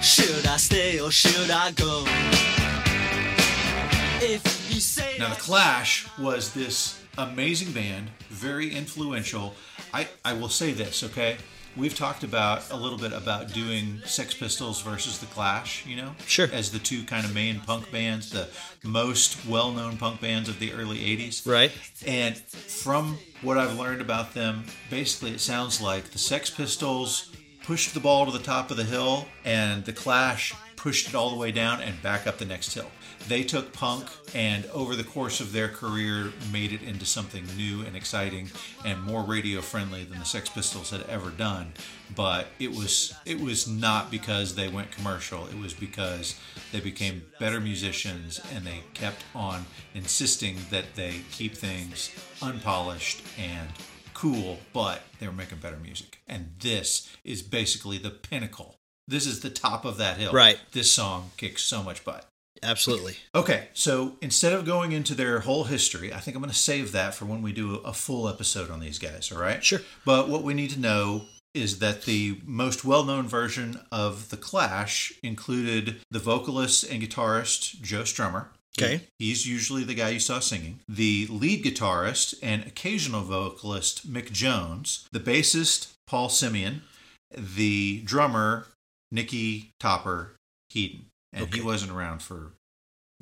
Should 0.00 0.46
I 0.46 0.56
stay 0.56 1.00
or 1.00 1.10
should 1.10 1.50
I 1.50 1.72
go? 1.72 2.04
If 4.22 4.70
you 4.72 4.78
say 4.80 5.16
Now, 5.18 5.30
The 5.30 5.40
Clash 5.40 6.06
was 6.16 6.54
this 6.54 7.02
amazing 7.18 7.72
band, 7.72 8.10
very 8.28 8.72
influential. 8.72 9.54
I, 9.92 10.06
I 10.24 10.34
will 10.34 10.48
say 10.48 10.72
this, 10.72 11.02
okay? 11.02 11.38
We've 11.80 11.96
talked 11.96 12.24
about 12.24 12.70
a 12.70 12.76
little 12.76 12.98
bit 12.98 13.14
about 13.14 13.54
doing 13.54 14.02
Sex 14.04 14.34
Pistols 14.34 14.82
versus 14.82 15.18
The 15.18 15.24
Clash, 15.24 15.86
you 15.86 15.96
know? 15.96 16.14
Sure. 16.26 16.46
As 16.52 16.70
the 16.70 16.78
two 16.78 17.04
kind 17.04 17.24
of 17.24 17.34
main 17.34 17.58
punk 17.60 17.90
bands, 17.90 18.28
the 18.28 18.50
most 18.84 19.46
well 19.48 19.72
known 19.72 19.96
punk 19.96 20.20
bands 20.20 20.50
of 20.50 20.58
the 20.58 20.74
early 20.74 20.98
80s. 20.98 21.50
Right. 21.50 21.72
And 22.06 22.36
from 22.36 23.16
what 23.40 23.56
I've 23.56 23.78
learned 23.78 24.02
about 24.02 24.34
them, 24.34 24.64
basically 24.90 25.30
it 25.30 25.40
sounds 25.40 25.80
like 25.80 26.10
the 26.10 26.18
Sex 26.18 26.50
Pistols 26.50 27.34
pushed 27.62 27.94
the 27.94 28.00
ball 28.00 28.26
to 28.26 28.32
the 28.32 28.44
top 28.44 28.70
of 28.70 28.76
the 28.76 28.84
hill 28.84 29.26
and 29.46 29.82
the 29.86 29.94
Clash 29.94 30.54
pushed 30.76 31.08
it 31.08 31.14
all 31.14 31.30
the 31.30 31.36
way 31.36 31.50
down 31.50 31.80
and 31.80 32.02
back 32.02 32.26
up 32.26 32.36
the 32.36 32.44
next 32.44 32.74
hill. 32.74 32.90
They 33.28 33.44
took 33.44 33.72
punk 33.72 34.08
and 34.34 34.66
over 34.66 34.96
the 34.96 35.04
course 35.04 35.40
of 35.40 35.52
their 35.52 35.68
career 35.68 36.32
made 36.52 36.72
it 36.72 36.82
into 36.82 37.04
something 37.04 37.44
new 37.56 37.82
and 37.82 37.96
exciting 37.96 38.50
and 38.84 39.02
more 39.02 39.22
radio 39.22 39.60
friendly 39.60 40.04
than 40.04 40.18
the 40.18 40.24
Sex 40.24 40.48
Pistols 40.48 40.90
had 40.90 41.02
ever 41.02 41.30
done. 41.30 41.72
But 42.16 42.48
it 42.58 42.70
was 42.70 43.14
it 43.24 43.40
was 43.40 43.68
not 43.68 44.10
because 44.10 44.54
they 44.54 44.68
went 44.68 44.90
commercial. 44.90 45.46
It 45.46 45.58
was 45.58 45.74
because 45.74 46.38
they 46.72 46.80
became 46.80 47.22
better 47.38 47.60
musicians 47.60 48.40
and 48.54 48.66
they 48.66 48.82
kept 48.94 49.24
on 49.34 49.66
insisting 49.94 50.56
that 50.70 50.96
they 50.96 51.20
keep 51.30 51.54
things 51.54 52.10
unpolished 52.42 53.22
and 53.38 53.68
cool, 54.14 54.58
but 54.72 55.02
they 55.18 55.26
were 55.26 55.32
making 55.32 55.58
better 55.58 55.78
music. 55.78 56.18
And 56.28 56.52
this 56.60 57.08
is 57.24 57.42
basically 57.42 57.98
the 57.98 58.10
pinnacle. 58.10 58.76
This 59.08 59.26
is 59.26 59.40
the 59.40 59.50
top 59.50 59.84
of 59.84 59.96
that 59.96 60.18
hill. 60.18 60.32
Right. 60.32 60.58
This 60.72 60.92
song 60.92 61.30
kicks 61.36 61.62
so 61.62 61.82
much 61.82 62.04
butt. 62.04 62.29
Absolutely. 62.62 63.16
Okay, 63.34 63.68
so 63.72 64.16
instead 64.20 64.52
of 64.52 64.64
going 64.64 64.92
into 64.92 65.14
their 65.14 65.40
whole 65.40 65.64
history, 65.64 66.12
I 66.12 66.18
think 66.18 66.36
I'm 66.36 66.42
going 66.42 66.52
to 66.52 66.56
save 66.56 66.92
that 66.92 67.14
for 67.14 67.24
when 67.24 67.42
we 67.42 67.52
do 67.52 67.76
a 67.76 67.92
full 67.92 68.28
episode 68.28 68.70
on 68.70 68.80
these 68.80 68.98
guys, 68.98 69.32
all 69.32 69.40
right? 69.40 69.64
Sure. 69.64 69.80
But 70.04 70.28
what 70.28 70.42
we 70.42 70.54
need 70.54 70.70
to 70.70 70.80
know 70.80 71.26
is 71.54 71.78
that 71.80 72.02
the 72.02 72.40
most 72.44 72.84
well 72.84 73.04
known 73.04 73.26
version 73.26 73.80
of 73.90 74.28
The 74.28 74.36
Clash 74.36 75.12
included 75.22 76.00
the 76.10 76.18
vocalist 76.18 76.84
and 76.84 77.02
guitarist 77.02 77.80
Joe 77.80 78.02
Strummer. 78.02 78.46
Okay. 78.78 79.08
He's 79.18 79.46
usually 79.46 79.82
the 79.82 79.94
guy 79.94 80.10
you 80.10 80.20
saw 80.20 80.38
singing. 80.38 80.80
The 80.88 81.26
lead 81.28 81.64
guitarist 81.64 82.34
and 82.42 82.62
occasional 82.64 83.22
vocalist 83.22 84.10
Mick 84.10 84.30
Jones. 84.30 85.08
The 85.10 85.20
bassist 85.20 85.92
Paul 86.06 86.28
Simonon. 86.28 86.82
The 87.36 88.02
drummer 88.04 88.66
Nicky 89.10 89.70
Topper 89.80 90.36
Headon. 90.72 91.06
And 91.32 91.52
he 91.54 91.60
wasn't 91.60 91.92
around 91.92 92.22
for 92.22 92.52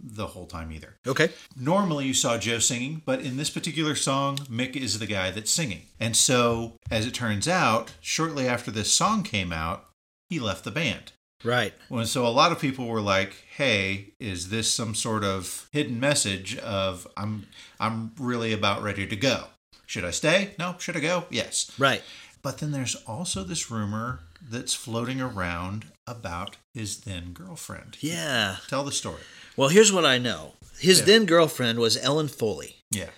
the 0.02 0.28
whole 0.28 0.46
time 0.46 0.72
either. 0.72 0.96
Okay. 1.06 1.30
Normally 1.56 2.06
you 2.06 2.14
saw 2.14 2.38
Joe 2.38 2.59
singing, 2.59 3.02
but 3.04 3.20
in 3.20 3.36
this 3.36 3.50
particular 3.50 3.94
song, 3.94 4.36
Mick 4.36 4.76
is 4.76 4.98
the 4.98 5.06
guy 5.06 5.30
that's 5.30 5.50
singing. 5.50 5.82
And 5.98 6.16
so, 6.16 6.76
as 6.90 7.06
it 7.06 7.14
turns 7.14 7.48
out, 7.48 7.92
shortly 8.00 8.46
after 8.46 8.70
this 8.70 8.92
song 8.92 9.22
came 9.22 9.52
out, 9.52 9.86
he 10.30 10.38
left 10.38 10.64
the 10.64 10.70
band. 10.70 11.12
Right. 11.44 11.72
Well, 11.88 12.04
so 12.04 12.26
a 12.26 12.28
lot 12.28 12.52
of 12.52 12.61
people 12.61 12.86
were 12.86 13.00
like, 13.00 13.44
"Hey, 13.56 14.14
is 14.18 14.50
this 14.50 14.70
some 14.70 14.94
sort 14.94 15.22
of 15.22 15.68
hidden 15.72 16.00
message 16.00 16.56
of 16.59 17.06
I'm 17.16 17.46
I'm 17.78 18.12
really 18.18 18.52
about 18.52 18.82
ready 18.82 19.06
to 19.06 19.16
go? 19.16 19.44
Should 19.86 20.04
I 20.04 20.11
stay? 20.11 20.54
No. 20.59 20.74
Should 20.78 20.96
I 20.96 21.00
go? 21.00 21.26
Yes." 21.30 21.70
Right. 21.78 22.02
But 22.42 22.59
then 22.59 22.72
there's 22.72 22.96
also 23.06 23.44
this 23.44 23.70
rumor 23.70 24.20
that's 24.41 24.74
floating 24.74 25.20
around 25.20 25.86
about 26.07 26.57
his 26.74 26.99
then 27.01 27.32
girlfriend. 27.32 27.97
Yeah. 28.01 28.57
Tell 28.68 28.84
the 28.84 28.93
story. 28.93 29.22
Well, 29.57 29.68
here's 29.68 29.93
what 29.93 30.05
I 30.07 30.18
know. 30.18 30.55
His 30.78 31.01
Yeah. 31.01 31.05
then 31.07 31.26
girlfriend 31.26 31.78
was 31.78 31.97
Ellen 31.97 32.28
Foley. 32.28 32.76
Yeah. 32.91 33.11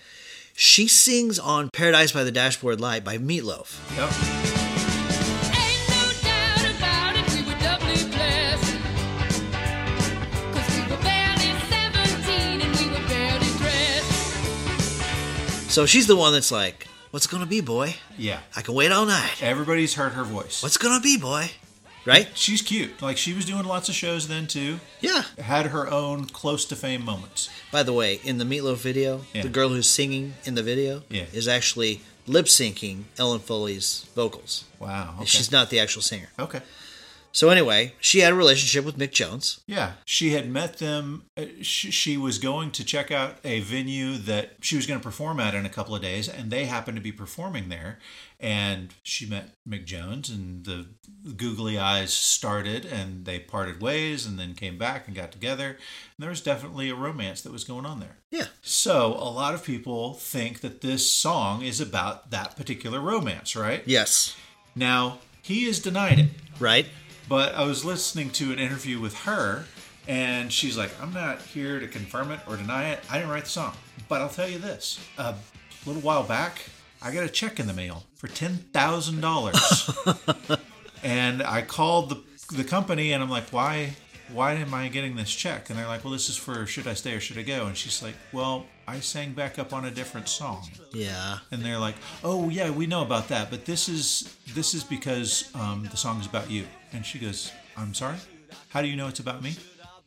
She 0.53 0.87
sings 0.87 1.39
on 1.39 1.69
Paradise 1.71 2.11
by 2.11 2.23
the 2.23 2.31
Dashboard 2.31 2.81
Light 2.81 3.03
by 3.03 3.17
Meatloaf. 3.17 3.77
Yep. 3.95 4.11
Ain't 5.55 5.89
no 5.89 6.11
doubt 6.21 6.65
about 6.75 7.15
it, 7.15 7.33
we 7.33 7.41
were 7.43 7.59
doubly 7.59 8.03
blessed. 8.09 8.73
'Cause 10.53 10.69
we 10.75 10.81
were 10.91 11.01
barely 11.01 11.53
17 11.69 12.61
and 12.61 12.75
we 12.79 12.85
were 12.87 13.07
barely 13.07 13.51
dressed. 13.59 14.11
So 15.71 15.85
she's 15.85 16.07
the 16.07 16.15
one 16.15 16.33
that's 16.33 16.51
like, 16.51 16.87
What's 17.11 17.25
it 17.25 17.31
gonna 17.31 17.45
be, 17.45 17.61
boy? 17.61 17.95
Yeah. 18.17 18.39
I 18.55 18.61
can 18.61 18.73
wait 18.73 18.91
all 18.91 19.05
night. 19.05 19.41
Everybody's 19.43 19.95
heard 19.95 20.13
her 20.13 20.23
voice. 20.23 20.63
What's 20.63 20.77
it 20.77 20.81
gonna 20.81 21.01
be, 21.01 21.17
boy? 21.17 21.51
Right? 22.05 22.29
She's 22.33 22.61
cute. 22.61 23.01
Like 23.01 23.17
she 23.17 23.33
was 23.33 23.45
doing 23.45 23.63
lots 23.65 23.89
of 23.89 23.95
shows 23.95 24.27
then 24.27 24.47
too. 24.47 24.79
Yeah. 25.01 25.23
Had 25.37 25.67
her 25.67 25.89
own 25.91 26.25
close 26.25 26.65
to 26.65 26.75
fame 26.75 27.03
moments. 27.05 27.49
By 27.71 27.83
the 27.83 27.93
way, 27.93 28.19
in 28.23 28.37
the 28.37 28.45
Meatloaf 28.45 28.77
video, 28.77 29.25
Yeah. 29.33 29.43
the 29.43 29.49
girl 29.49 29.69
who's 29.69 29.89
singing 29.89 30.33
in 30.45 30.55
the 30.55 30.63
video 30.63 31.03
Yeah. 31.09 31.25
is 31.33 31.47
actually 31.47 32.01
lip 32.25 32.45
syncing 32.47 33.03
Ellen 33.19 33.39
Foley's 33.39 34.05
vocals. 34.15 34.63
Wow. 34.79 35.15
Okay. 35.17 35.25
She's 35.25 35.51
not 35.51 35.69
the 35.69 35.79
actual 35.79 36.01
singer. 36.01 36.29
okay. 36.39 36.61
So 37.33 37.49
anyway, 37.49 37.93
she 37.99 38.19
had 38.19 38.33
a 38.33 38.35
relationship 38.35 38.83
with 38.83 38.97
Mick 38.97 39.11
Jones. 39.11 39.61
Yeah, 39.65 39.93
she 40.05 40.31
had 40.31 40.49
met 40.49 40.77
them. 40.79 41.23
uh, 41.37 41.45
She, 41.61 41.89
she 41.91 42.17
was 42.17 42.39
going 42.39 42.71
to 42.71 42.83
check 42.83 43.09
out 43.11 43.37
a 43.43 43.61
venue 43.61 44.17
that 44.17 44.55
she 44.61 44.75
was 44.75 44.85
going 44.85 44.99
to 44.99 45.03
perform 45.03 45.39
at 45.39 45.55
in 45.55 45.65
a 45.65 45.69
couple 45.69 45.95
of 45.95 46.01
days, 46.01 46.27
and 46.27 46.51
they 46.51 46.65
happened 46.65 46.97
to 46.97 47.01
be 47.01 47.11
performing 47.11 47.69
there. 47.69 47.99
And 48.39 48.93
she 49.03 49.27
met 49.27 49.51
Mick 49.69 49.85
Jones, 49.85 50.27
and 50.29 50.65
the 50.65 50.87
googly 51.37 51.77
eyes 51.77 52.11
started, 52.11 52.85
and 52.85 53.25
they 53.25 53.37
parted 53.39 53.81
ways, 53.81 54.25
and 54.25 54.39
then 54.39 54.55
came 54.55 54.77
back 54.79 55.05
and 55.07 55.15
got 55.15 55.31
together. 55.31 55.69
And 55.69 55.77
there 56.17 56.31
was 56.31 56.41
definitely 56.41 56.89
a 56.89 56.95
romance 56.95 57.41
that 57.43 57.51
was 57.51 57.63
going 57.63 57.85
on 57.85 57.99
there. 57.99 58.17
Yeah. 58.31 58.47
So 58.63 59.13
a 59.13 59.29
lot 59.29 59.53
of 59.53 59.63
people 59.63 60.15
think 60.15 60.61
that 60.61 60.81
this 60.81 61.09
song 61.11 61.61
is 61.61 61.79
about 61.79 62.31
that 62.31 62.57
particular 62.57 62.99
romance, 62.99 63.55
right? 63.55 63.83
Yes. 63.85 64.35
Now 64.75 65.19
he 65.43 65.65
has 65.65 65.79
denied 65.79 66.19
it. 66.19 66.29
Right? 66.59 66.87
But 67.31 67.55
I 67.55 67.63
was 67.63 67.83
listening 67.85 68.29
to 68.31 68.51
an 68.51 68.59
interview 68.59 68.99
with 68.99 69.15
her, 69.19 69.63
and 70.05 70.51
she's 70.51 70.77
like, 70.77 70.91
I'm 71.01 71.13
not 71.13 71.41
here 71.41 71.79
to 71.79 71.87
confirm 71.87 72.29
it 72.29 72.41
or 72.45 72.57
deny 72.57 72.89
it. 72.89 72.99
I 73.09 73.19
didn't 73.19 73.31
write 73.31 73.45
the 73.45 73.49
song. 73.49 73.73
But 74.09 74.19
I'll 74.19 74.27
tell 74.27 74.49
you 74.49 74.59
this 74.59 74.99
a 75.17 75.35
little 75.85 76.01
while 76.01 76.23
back, 76.23 76.63
I 77.01 77.13
got 77.13 77.23
a 77.23 77.29
check 77.29 77.57
in 77.57 77.67
the 77.67 77.73
mail 77.73 78.03
for 78.15 78.27
$10,000. 78.27 80.59
and 81.03 81.41
I 81.41 81.61
called 81.61 82.09
the, 82.09 82.21
the 82.53 82.65
company, 82.65 83.13
and 83.13 83.23
I'm 83.23 83.29
like, 83.29 83.47
why? 83.51 83.95
Why 84.33 84.55
am 84.55 84.73
I 84.73 84.89
getting 84.89 85.15
this 85.15 85.33
check? 85.33 85.69
And 85.69 85.79
they're 85.79 85.87
like, 85.87 86.03
well, 86.03 86.11
this 86.11 86.27
is 86.27 86.35
for 86.35 86.65
should 86.65 86.85
I 86.85 86.95
stay 86.95 87.13
or 87.13 87.21
should 87.21 87.37
I 87.37 87.43
go? 87.43 87.65
And 87.65 87.77
she's 87.77 88.03
like, 88.03 88.15
well, 88.33 88.65
I 88.85 88.99
sang 88.99 89.31
back 89.31 89.57
up 89.57 89.71
on 89.71 89.85
a 89.85 89.91
different 89.91 90.27
song 90.27 90.67
Yeah. 90.91 91.37
and 91.51 91.63
they're 91.63 91.79
like, 91.79 91.95
"Oh 92.25 92.49
yeah, 92.49 92.71
we 92.71 92.87
know 92.87 93.03
about 93.03 93.29
that, 93.29 93.49
but 93.49 93.63
this 93.65 93.87
is 93.87 94.35
this 94.53 94.73
is 94.73 94.83
because 94.83 95.49
um, 95.55 95.87
the 95.89 95.95
song 95.95 96.19
is 96.19 96.25
about 96.25 96.51
you." 96.51 96.65
And 96.93 97.05
she 97.05 97.19
goes, 97.19 97.51
"I'm 97.77 97.93
sorry, 97.93 98.17
how 98.69 98.81
do 98.81 98.87
you 98.87 98.95
know 98.95 99.07
it's 99.07 99.19
about 99.19 99.41
me?" 99.41 99.55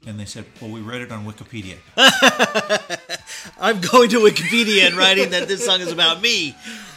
And 0.07 0.21
they 0.21 0.27
said, 0.27 0.45
"Well, 0.61 0.71
we 0.71 0.81
read 0.81 1.01
it 1.01 1.11
on 1.11 1.25
Wikipedia." 1.25 1.77
I'm 3.61 3.81
going 3.81 4.11
to 4.11 4.19
Wikipedia 4.19 4.87
and 4.87 4.97
writing 4.97 5.31
that 5.31 5.49
this 5.49 5.65
song 5.65 5.81
is 5.81 5.91
about 5.93 6.21
me. 6.21 6.55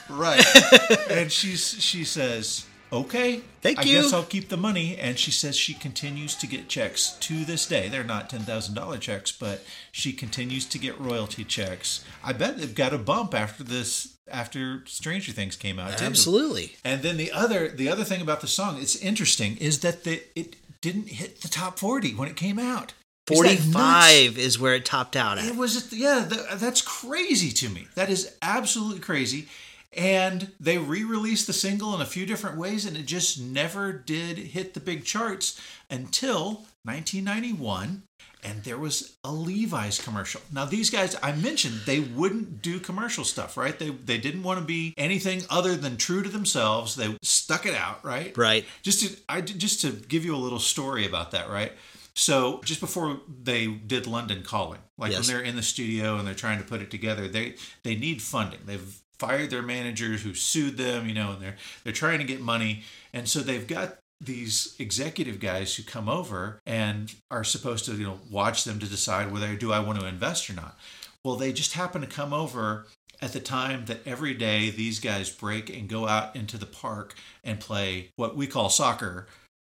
right. 0.10 0.44
and 1.10 1.32
she's 1.32 1.82
she 1.82 2.04
says, 2.04 2.66
"Okay, 2.92 3.42
Thank 3.62 3.80
I 3.80 3.84
you." 3.84 4.00
I 4.00 4.02
guess 4.02 4.14
I'll 4.14 4.24
keep 4.24 4.50
the 4.50 4.58
money." 4.58 4.98
And 4.98 5.18
she 5.18 5.32
says 5.32 5.56
she 5.56 5.74
continues 5.74 6.36
to 6.36 6.48
get 6.48 6.68
checks 6.68 7.12
to 7.22 7.46
this 7.46 7.66
day. 7.66 7.88
They're 7.88 8.04
not 8.04 8.30
ten 8.30 8.42
thousand 8.42 8.76
dollar 8.76 8.98
checks, 8.98 9.32
but 9.32 9.64
she 9.92 10.12
continues 10.12 10.66
to 10.66 10.78
get 10.78 11.00
royalty 11.00 11.46
checks. 11.46 12.04
I 12.24 12.34
bet 12.34 12.58
they've 12.58 12.76
got 12.76 12.94
a 12.94 12.98
bump 12.98 13.34
after 13.34 13.64
this 13.64 14.17
after 14.30 14.84
Stranger 14.86 15.32
Things 15.32 15.56
came 15.56 15.80
out. 15.80 16.02
Absolutely. 16.02 16.76
And 16.84 17.02
then 17.02 17.18
the 17.18 17.32
other 17.32 17.70
the 17.70 17.90
other 17.90 18.04
thing 18.04 18.22
about 18.22 18.42
the 18.42 18.48
song, 18.48 18.82
it's 18.82 18.96
interesting, 18.96 19.58
is 19.58 19.80
that 19.80 20.04
the 20.04 20.22
it 20.36 20.56
didn't 20.82 21.10
hit 21.10 21.42
the 21.42 21.48
top 21.48 21.80
forty 21.80 22.14
when 22.14 22.28
it 22.28 22.36
came 22.36 22.60
out. 22.60 22.94
Nuts? 23.30 23.40
45 23.40 24.38
is 24.38 24.58
where 24.58 24.74
it 24.76 24.86
topped 24.86 25.18
out 25.18 25.38
It 25.38 25.58
was 25.58 25.92
yeah, 25.92 26.26
th- 26.30 26.60
that's 26.60 26.82
crazy 26.82 27.52
to 27.52 27.70
me. 27.70 27.88
That 27.96 28.10
is 28.10 28.34
absolutely 28.42 29.00
crazy. 29.02 29.48
And 29.94 30.52
they 30.60 30.78
re 30.78 31.04
released 31.04 31.48
the 31.48 31.54
single 31.54 31.94
in 31.96 32.02
a 32.02 32.06
few 32.06 32.26
different 32.26 32.58
ways, 32.58 32.86
and 32.86 32.96
it 32.96 33.06
just 33.06 33.40
never 33.40 33.92
did 33.92 34.38
hit 34.38 34.74
the 34.74 34.80
big 34.80 35.04
charts 35.04 35.60
until 35.90 36.66
1991. 36.84 38.04
And 38.44 38.64
there 38.64 38.78
was 38.78 39.18
a 39.24 39.32
Levi's 39.32 40.00
commercial. 40.02 40.42
Now, 40.52 40.66
these 40.66 40.90
guys, 40.90 41.16
I 41.22 41.34
mentioned 41.34 41.82
they 41.86 42.00
wouldn't 42.00 42.62
do 42.62 42.80
commercial 42.80 43.24
stuff, 43.24 43.58
right? 43.58 43.78
They, 43.78 43.90
they 43.90 44.18
didn't 44.18 44.44
want 44.44 44.60
to 44.60 44.66
be 44.66 44.94
anything 44.98 45.42
other 45.50 45.76
than 45.76 45.98
true 45.98 46.22
to 46.24 46.30
themselves. 46.30 46.96
They 46.96 47.18
stuck 47.24 47.66
it 47.66 47.74
out, 47.76 48.06
right? 48.06 48.38
Right. 48.38 48.66
Just 48.84 49.02
to, 49.04 49.22
I, 49.28 49.42
just 49.42 49.82
to 49.82 49.92
give 49.92 50.24
you 50.24 50.36
a 50.36 50.38
little 50.38 50.60
story 50.60 51.06
about 51.06 51.32
that, 51.32 51.50
right? 51.50 51.72
So 52.14 52.62
just 52.64 52.80
before 52.80 53.22
they 53.44 53.68
did 53.68 54.08
London 54.08 54.42
Calling, 54.44 54.80
like 54.98 55.12
Yes. 55.12 55.28
when 55.28 55.36
they're 55.38 55.46
in 55.46 55.56
the 55.56 55.62
studio 55.64 56.18
and 56.18 56.28
they're 56.28 56.34
trying 56.34 56.58
to 56.58 56.64
put 56.64 56.82
it 56.82 56.90
together, 56.90 57.28
they 57.28 57.56
they 57.84 57.96
need 57.96 58.24
funding. 58.24 58.62
They've 58.66 59.00
fired 59.20 59.52
their 59.52 59.62
managers 59.62 60.24
who 60.24 60.34
sued 60.34 60.78
them, 60.78 61.08
you 61.08 61.14
know, 61.14 61.34
and 61.34 61.42
they're 61.42 61.56
they're 61.84 61.94
trying 61.94 62.18
to 62.18 62.24
get 62.26 62.42
money, 62.42 62.82
and 63.14 63.30
so 63.30 63.42
they've 63.42 63.68
got 63.68 64.00
these 64.20 64.76
executive 64.80 65.40
guys 65.40 65.76
who 65.76 65.84
come 65.84 66.10
over 66.10 66.60
and 66.66 67.14
are 67.30 67.44
supposed 67.44 67.86
to 67.86 67.94
you 67.94 68.06
know 68.06 68.20
watch 68.30 68.64
them 68.64 68.80
to 68.80 68.88
decide 68.88 69.32
whether 69.32 69.56
do 69.56 69.72
I 69.72 69.80
want 69.80 70.00
to 70.00 70.08
invest 70.08 70.50
or 70.50 70.54
not. 70.54 70.78
Well, 71.24 71.36
they 71.36 71.52
just 71.52 71.74
happen 71.74 72.02
to 72.02 72.08
come 72.08 72.34
over 72.34 72.88
at 73.22 73.34
the 73.34 73.40
time 73.40 73.86
that 73.86 74.06
every 74.06 74.34
day 74.34 74.70
these 74.70 75.00
guys 75.00 75.30
break 75.30 75.70
and 75.70 75.90
go 75.90 76.08
out 76.08 76.36
into 76.36 76.58
the 76.58 76.66
park 76.66 77.16
and 77.44 77.60
play 77.60 78.12
what 78.16 78.36
we 78.36 78.48
call 78.48 78.70
soccer, 78.70 79.28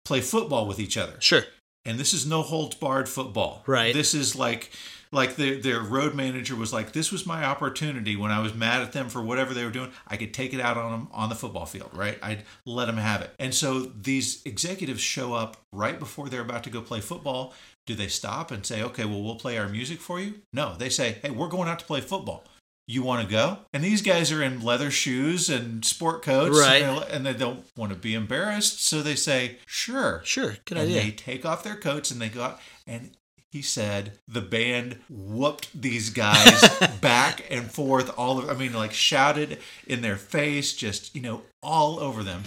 play 0.06 0.22
football 0.22 0.68
with 0.68 0.80
each 0.80 0.98
other 0.98 1.16
Sure. 1.20 1.44
And 1.86 2.00
this 2.00 2.14
is 2.14 2.26
no 2.26 2.42
holds 2.42 2.76
barred 2.76 3.10
football. 3.10 3.64
Right. 3.66 3.94
This 3.94 4.14
is 4.14 4.36
like 4.36 4.72
like 5.12 5.36
their 5.36 5.58
their 5.58 5.82
road 5.82 6.16
manager 6.16 6.56
was 6.56 6.72
like, 6.72 6.94
this 6.94 7.12
was 7.12 7.26
my 7.26 7.44
opportunity 7.44 8.16
when 8.16 8.32
I 8.32 8.40
was 8.40 8.54
mad 8.54 8.82
at 8.82 8.94
them 8.94 9.10
for 9.10 9.22
whatever 9.22 9.54
they 9.54 9.66
were 9.66 9.72
doing. 9.72 9.92
I 10.08 10.18
could 10.18 10.34
take 10.34 10.54
it 10.54 10.62
out 10.62 10.78
on 10.78 10.92
them 10.92 11.08
on 11.12 11.30
the 11.30 11.36
football 11.36 11.66
field, 11.66 11.92
right? 11.94 12.18
I'd 12.22 12.44
let 12.66 12.86
them 12.86 12.98
have 12.98 13.22
it. 13.22 13.32
And 13.40 13.54
so 13.54 13.80
these 13.82 14.42
executives 14.46 15.02
show 15.02 15.34
up 15.34 15.58
right 15.72 16.00
before 16.00 16.30
they're 16.30 16.42
about 16.42 16.64
to 16.64 16.70
go 16.70 16.82
play 16.82 17.02
football. 17.02 17.54
Do 17.88 17.96
they 17.96 18.08
stop 18.08 18.52
and 18.52 18.66
say, 18.66 18.84
okay, 18.84 19.06
well, 19.06 19.24
we'll 19.24 19.36
play 19.36 19.58
our 19.58 19.68
music 19.68 20.00
for 20.00 20.20
you? 20.20 20.36
No, 20.54 20.76
they 20.78 20.90
say, 20.90 21.18
hey, 21.24 21.32
we're 21.32 21.48
going 21.48 21.68
out 21.68 21.80
to 21.80 21.86
play 21.86 22.00
football. 22.00 22.46
You 22.88 23.04
want 23.04 23.26
to 23.26 23.32
go? 23.32 23.60
And 23.74 23.84
these 23.84 24.02
guys 24.02 24.32
are 24.32 24.44
in 24.44 24.62
leather 24.62 24.92
shoes 24.92 25.50
and 25.50 25.86
sport 25.86 26.24
coats, 26.24 26.60
Right. 26.60 26.82
And, 26.82 27.04
and 27.04 27.26
they 27.26 27.34
don't 27.34 27.64
want 27.78 27.92
to 27.94 27.98
be 27.98 28.14
embarrassed, 28.14 28.86
so 28.86 29.02
they 29.02 29.16
say, 29.16 29.60
"Sure, 29.66 30.22
Sure. 30.26 30.58
Good 30.66 30.78
and 30.78 30.90
idea. 30.90 31.02
they 31.04 31.12
take 31.12 31.46
off 31.46 31.64
their 31.64 31.76
coats 31.78 32.12
and 32.12 32.20
they 32.22 32.30
go 32.30 32.42
out 32.44 32.60
and 32.86 33.16
he 33.50 33.62
said 33.62 34.18
the 34.28 34.42
band 34.42 34.98
whooped 35.10 35.70
these 35.80 36.10
guys 36.10 36.62
back 37.02 37.46
and 37.50 37.70
forth 37.70 38.10
all 38.18 38.40
of, 38.40 38.50
i 38.50 38.54
mean 38.54 38.72
like 38.74 38.94
shouted 38.94 39.60
in 39.86 40.02
their 40.02 40.16
face 40.16 40.74
just 40.74 41.14
you 41.14 41.22
know 41.22 41.42
all 41.62 42.00
over 42.00 42.24
them 42.24 42.44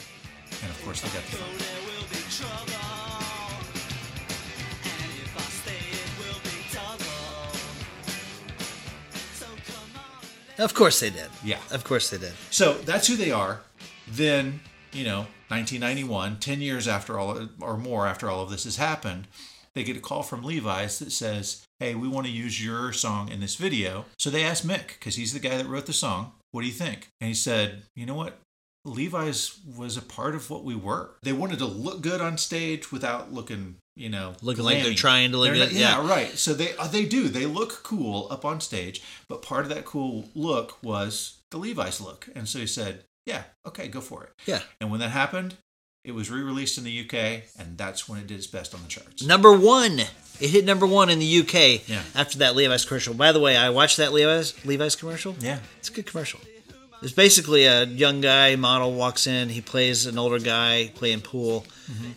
and 0.62 0.70
of 0.70 0.82
course 0.84 1.02
they 1.02 1.08
got 1.08 1.24
the 1.26 1.36
phone. 1.36 2.73
Of 10.58 10.74
course 10.74 11.00
they 11.00 11.10
did. 11.10 11.28
Yeah. 11.44 11.58
Of 11.70 11.84
course 11.84 12.10
they 12.10 12.18
did. 12.18 12.32
so 12.50 12.74
that's 12.74 13.06
who 13.08 13.16
they 13.16 13.30
are 13.32 13.60
then 14.06 14.60
you 14.92 15.04
know 15.04 15.26
1991 15.48 16.38
10 16.38 16.60
years 16.60 16.86
after 16.86 17.18
all 17.18 17.48
or 17.60 17.76
more 17.76 18.06
after 18.06 18.28
all 18.30 18.42
of 18.42 18.50
this 18.50 18.64
has 18.64 18.76
happened 18.76 19.26
they 19.74 19.82
get 19.82 19.96
a 19.96 20.00
call 20.00 20.22
from 20.22 20.42
levi's 20.42 20.98
that 20.98 21.10
says 21.10 21.64
hey 21.80 21.94
we 21.94 22.06
want 22.06 22.26
to 22.26 22.32
use 22.32 22.64
your 22.64 22.92
song 22.92 23.30
in 23.30 23.40
this 23.40 23.56
video 23.56 24.04
so 24.18 24.28
they 24.30 24.44
asked 24.44 24.66
mick 24.66 24.88
because 24.88 25.16
he's 25.16 25.32
the 25.32 25.38
guy 25.40 25.56
that 25.56 25.66
wrote 25.66 25.86
the 25.86 25.92
song 25.92 26.32
what 26.52 26.60
do 26.60 26.66
you 26.66 26.72
think 26.72 27.08
and 27.20 27.28
he 27.28 27.34
said 27.34 27.82
you 27.96 28.04
know 28.06 28.14
what 28.14 28.38
levi's 28.84 29.58
was 29.76 29.96
a 29.96 30.02
part 30.02 30.34
of 30.34 30.50
what 30.50 30.64
we 30.64 30.74
were 30.76 31.10
they 31.22 31.32
wanted 31.32 31.58
to 31.58 31.64
look 31.66 32.02
good 32.02 32.20
on 32.20 32.36
stage 32.36 32.92
without 32.92 33.32
looking 33.32 33.76
you 33.96 34.08
know 34.08 34.34
Looking 34.42 34.64
like 34.64 34.82
they're 34.82 34.94
trying 34.94 35.30
to 35.32 35.38
look 35.38 35.50
They're 35.52 35.64
not- 35.66 35.72
yeah. 35.72 36.06
right 36.08 36.36
so 36.36 36.52
they 36.54 36.76
uh, 36.76 36.88
they 36.88 37.04
do 37.04 37.28
they 37.28 37.46
look 37.46 37.82
cool 37.84 38.26
up 38.30 38.44
on 38.44 38.60
stage 38.60 39.02
but 39.28 39.42
part 39.42 39.62
of 39.64 39.68
that 39.68 39.84
cool 39.84 40.28
look 40.34 40.82
was 40.82 41.38
the 41.50 41.58
levi's 41.58 42.00
look 42.00 42.28
and 42.34 42.48
so 42.48 42.58
he 42.58 42.66
said 42.66 43.04
yeah 43.26 43.44
okay 43.66 43.86
go 43.88 44.00
for 44.00 44.24
it 44.24 44.30
Yeah. 44.46 44.60
and 44.80 44.90
when 44.90 45.00
that 45.00 45.10
happened 45.10 45.56
it 46.04 46.12
was 46.12 46.30
re-released 46.30 46.76
in 46.76 46.84
the 46.84 47.00
uk 47.04 47.14
and 47.58 47.78
that's 47.78 48.08
when 48.08 48.18
it 48.18 48.26
did 48.26 48.36
its 48.38 48.46
best 48.48 48.74
on 48.74 48.82
the 48.82 48.88
charts 48.88 49.22
Number 49.24 49.52
one. 49.56 50.00
It 50.40 50.50
hit 50.50 50.64
number 50.64 50.84
one 50.86 51.10
in 51.10 51.20
the 51.20 51.40
UK 51.42 51.88
Yeah. 51.88 52.02
after 52.16 52.38
that 52.38 52.56
Levi's 52.56 52.84
commercial. 52.84 53.14
By 53.14 53.30
the 53.30 53.38
way, 53.38 53.56
I 53.56 53.70
watched 53.70 53.98
that 53.98 54.12
Levi's 54.12 54.52
Levi's 54.66 54.96
commercial. 54.96 55.36
yeah 55.40 55.60
It's 55.78 55.88
a 55.88 55.92
good 55.92 56.06
commercial. 56.06 56.40
It's 57.04 57.12
basically 57.12 57.66
a 57.66 57.84
young 57.84 58.22
guy 58.22 58.56
model 58.56 58.94
walks 58.94 59.26
in. 59.26 59.50
He 59.50 59.60
plays 59.60 60.06
an 60.06 60.18
older 60.18 60.38
guy 60.38 60.90
playing 60.94 61.20
pool, 61.20 61.66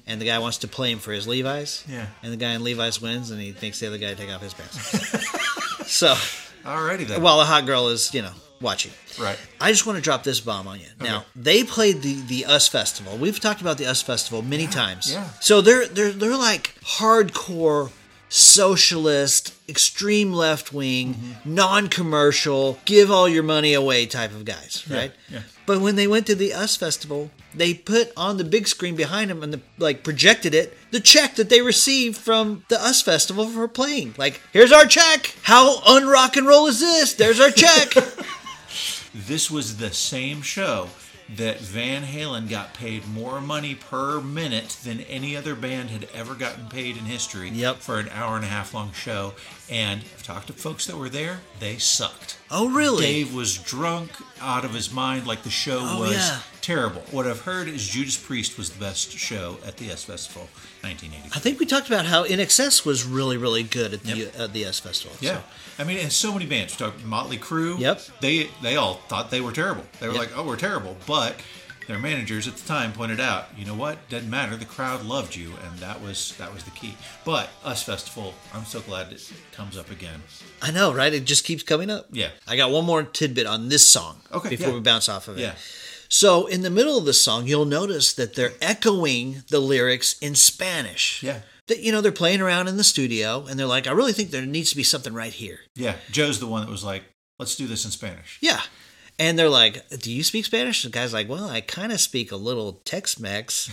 and 0.08 0.22
the 0.22 0.26
guy 0.26 0.40
wants 0.40 0.60
to 0.60 0.68
play 0.68 0.92
him 0.92 1.00
for 1.00 1.12
his 1.12 1.28
Levi's. 1.28 1.84
Mm-hmm. 1.84 1.92
Yeah. 1.92 2.06
And 2.24 2.32
the 2.32 2.38
guy 2.38 2.54
in 2.54 2.64
Levi's 2.64 3.02
wins, 3.02 3.30
and 3.30 3.42
he 3.42 3.52
thinks 3.52 3.80
the 3.80 3.88
other 3.88 3.98
guy 3.98 4.14
take 4.14 4.32
off 4.32 4.42
his 4.42 4.54
pants. 4.54 4.78
so 5.92 6.16
alrighty 6.64 7.06
then 7.06 7.22
while 7.22 7.38
the 7.38 7.46
hot 7.46 7.66
girl 7.66 7.90
is, 7.90 8.14
you 8.14 8.22
know, 8.22 8.32
watching. 8.62 8.92
right 9.20 9.38
I 9.60 9.72
just 9.72 9.86
want 9.86 9.98
to 9.98 10.02
drop 10.02 10.24
this 10.24 10.40
bomb 10.40 10.68
on 10.68 10.80
you. 10.80 10.88
Now 11.02 11.26
they 11.36 11.64
played 11.64 12.02
the 12.02 12.22
the 12.22 12.46
US 12.46 12.68
Festival. 12.68 13.18
We've 13.18 13.40
talked 13.40 13.62
about 13.62 13.78
the 13.78 13.88
US 13.88 14.02
Festival 14.02 14.42
many 14.42 14.68
times. 14.68 15.12
yeah. 15.12 15.30
So 15.42 15.62
they're 15.62 15.88
they're 15.88 16.12
they're 16.12 16.38
like 16.38 16.76
hardcore 16.84 17.92
socialist, 18.30 19.54
extreme 19.70 20.34
left 20.34 20.74
wing, 20.74 21.14
Mm-hmm. 21.16 21.56
non-commercial, 21.56 22.80
give 22.86 23.10
all 23.12 23.28
your 23.30 23.44
money 23.44 23.74
away 23.74 24.06
type 24.06 24.32
of 24.32 24.46
guys, 24.46 24.84
right? 24.90 25.12
yeah. 25.30 25.42
But 25.66 25.82
when 25.82 25.96
they 25.96 26.08
went 26.08 26.26
to 26.28 26.36
the 26.36 26.54
US 26.54 26.76
Festival, 26.78 27.30
they 27.54 27.74
put 27.74 28.12
on 28.16 28.38
the 28.38 28.44
big 28.44 28.68
screen 28.68 28.96
behind 28.96 29.30
them 29.30 29.44
and 29.44 29.54
the, 29.54 29.62
like 29.78 30.04
projected 30.04 30.54
it 30.56 30.78
the 30.92 31.00
check 31.00 31.36
that 31.36 31.50
they 31.50 31.62
received 31.62 32.18
from 32.18 32.64
the 32.70 32.76
US 32.78 33.02
Festival 33.02 33.46
for 33.48 33.68
playing. 33.68 34.16
Like, 34.18 34.42
here's 34.54 34.72
our 34.72 34.86
check. 34.86 35.36
How 35.44 35.80
unrock 35.82 36.38
and 36.38 36.48
roll 36.48 36.68
is 36.68 36.80
this? 36.80 37.14
There's 37.14 37.40
our 37.40 37.52
check. 37.52 37.90
this 39.14 39.50
was 39.52 39.78
the 39.78 39.92
same 39.94 40.42
show 40.42 40.90
that 41.36 41.60
Van 41.60 42.04
Halen 42.04 42.50
got 42.50 42.74
paid 42.74 43.08
more 43.08 43.42
money 43.42 43.76
per 43.76 44.22
minute 44.22 44.78
than 44.84 45.02
any 45.02 45.36
other 45.36 45.56
band 45.56 45.90
had 45.90 46.08
ever 46.14 46.34
gotten 46.36 46.68
paid 46.68 46.96
in 46.96 47.04
history 47.06 47.50
Yep. 47.50 47.78
for 47.78 48.00
an 48.00 48.08
hour 48.10 48.36
and 48.38 48.46
a 48.46 48.48
half 48.48 48.74
long 48.74 48.94
show. 48.94 49.34
And 49.70 50.02
I've 50.02 50.24
talked 50.24 50.48
to 50.48 50.54
folks 50.54 50.86
that 50.88 50.96
were 50.98 51.10
there, 51.10 51.42
they 51.60 51.78
sucked. 51.78 52.38
oh, 52.50 52.70
really? 52.70 53.04
Dave 53.06 53.34
was 53.34 53.58
drunk 53.58 54.12
out 54.42 54.66
of 54.66 54.74
his 54.74 54.92
mind, 54.92 55.28
like 55.28 55.44
the 55.44 55.50
show 55.50 55.80
Oh, 55.82 56.00
was 56.02 56.12
yeah. 56.12 56.40
terrible. 56.62 57.02
What 57.12 57.26
I've 57.28 57.42
heard 57.42 57.68
is 57.68 57.88
Judas 57.88 58.18
Priest 58.18 58.58
was 58.58 58.70
the 58.72 58.80
best 58.80 59.12
show 59.12 59.58
at 59.66 59.78
the 59.78 59.90
S 59.92 60.04
Festival, 60.04 60.48
1980. 60.82 61.30
I 61.36 61.40
think 61.40 61.60
we 61.60 61.66
talked 61.66 61.88
about 61.88 62.06
how 62.06 62.24
INXS 62.26 62.86
was 62.86 63.06
really, 63.06 63.38
really 63.38 63.64
good 63.64 63.94
at 63.94 64.04
the 64.04 64.28
at 64.38 64.54
the 64.54 64.66
S 64.66 64.80
Festival. 64.80 65.16
Yeah, 65.22 65.38
So, 65.38 65.44
I 65.80 65.84
mean, 65.84 65.98
and 66.00 66.12
so 66.12 66.32
many 66.34 66.46
bands. 66.46 66.74
We 66.80 66.86
talked 66.86 67.04
Motley 67.04 67.38
Crue. 67.38 67.78
Yep. 67.80 68.02
They 68.22 68.50
they 68.62 68.76
all 68.76 68.96
thought 69.08 69.30
they 69.32 69.42
were 69.42 69.52
terrible. 69.52 69.84
They 70.00 70.08
were 70.08 70.14
Yep. 70.14 70.22
like, 70.22 70.38
"Oh, 70.38 70.44
we're 70.44 70.56
terrible," 70.58 70.98
but 71.06 71.36
their 71.88 71.98
managers 71.98 72.48
at 72.48 72.56
the 72.58 72.68
time 72.68 72.92
pointed 72.92 73.20
out, 73.20 73.48
you 73.58 73.66
know 73.66 73.74
what? 73.74 74.10
Doesn't 74.10 74.30
matter. 74.30 74.56
The 74.58 74.66
crowd 74.66 75.04
loved 75.06 75.36
you, 75.36 75.54
and 75.66 75.80
that 75.80 76.02
was 76.02 76.36
that 76.38 76.54
was 76.54 76.64
the 76.64 76.72
key. 76.72 76.96
But 77.26 77.50
Us 77.64 77.82
Festival, 77.84 78.34
I'm 78.54 78.66
so 78.66 78.82
glad 78.82 79.12
it 79.12 79.32
comes 79.54 79.78
up 79.78 79.90
again. 79.90 80.22
I 80.62 80.72
know, 80.72 80.94
right? 80.94 81.14
It 81.14 81.24
just 81.26 81.46
keeps 81.46 81.64
coming 81.64 81.90
up. 81.90 82.08
Yeah. 82.12 82.30
I 82.48 82.58
got 82.58 82.72
one 82.72 82.86
more 82.86 83.04
tidbit 83.04 83.48
on 83.48 83.70
this 83.70 83.88
song. 83.88 84.22
Okay, 84.34 84.50
Before 84.50 84.70
yeah. 84.70 84.74
we 84.76 84.80
bounce 84.82 85.08
off 85.08 85.28
of 85.28 85.38
it. 85.38 85.42
Yeah. 85.42 85.56
So 86.10 86.46
in 86.48 86.62
the 86.62 86.70
middle 86.70 86.98
of 86.98 87.06
the 87.06 87.14
song, 87.14 87.48
you'll 87.48 87.66
notice 87.66 88.14
that 88.14 88.36
they're 88.36 88.54
echoing 88.62 89.44
the 89.50 89.60
lyrics 89.60 90.18
in 90.20 90.36
Spanish. 90.36 91.22
Yeah. 91.24 91.40
That 91.68 91.80
you 91.80 91.92
know 91.92 92.00
they're 92.02 92.12
playing 92.14 92.40
around 92.42 92.68
in 92.70 92.78
the 92.78 92.84
studio, 92.84 93.46
and 93.50 93.60
they're 93.60 93.66
like, 93.66 93.88
"I 93.88 93.92
really 93.92 94.14
think 94.14 94.32
there 94.32 94.46
needs 94.46 94.70
to 94.70 94.78
be 94.78 94.84
something 94.84 95.14
right 95.14 95.34
here." 95.34 95.60
Yeah, 95.76 95.96
Joe's 96.12 96.40
the 96.40 96.48
one 96.48 96.62
that 96.66 96.72
was 96.72 96.84
like, 96.84 97.04
"Let's 97.40 97.56
do 97.58 97.68
this 97.68 97.84
in 97.84 97.92
Spanish." 97.92 98.38
Yeah. 98.42 98.62
And 99.20 99.38
they're 99.38 99.50
like, 99.50 99.88
Do 99.90 100.12
you 100.12 100.24
speak 100.24 100.46
Spanish? 100.46 100.84
The 100.84 100.90
guy's 100.90 101.14
like, 101.14 101.28
Well, 101.30 101.50
I 101.50 101.62
kind 101.62 101.92
of 101.92 102.00
speak 102.00 102.32
a 102.32 102.36
little 102.36 102.82
Tex 102.86 103.20
Mex. 103.20 103.72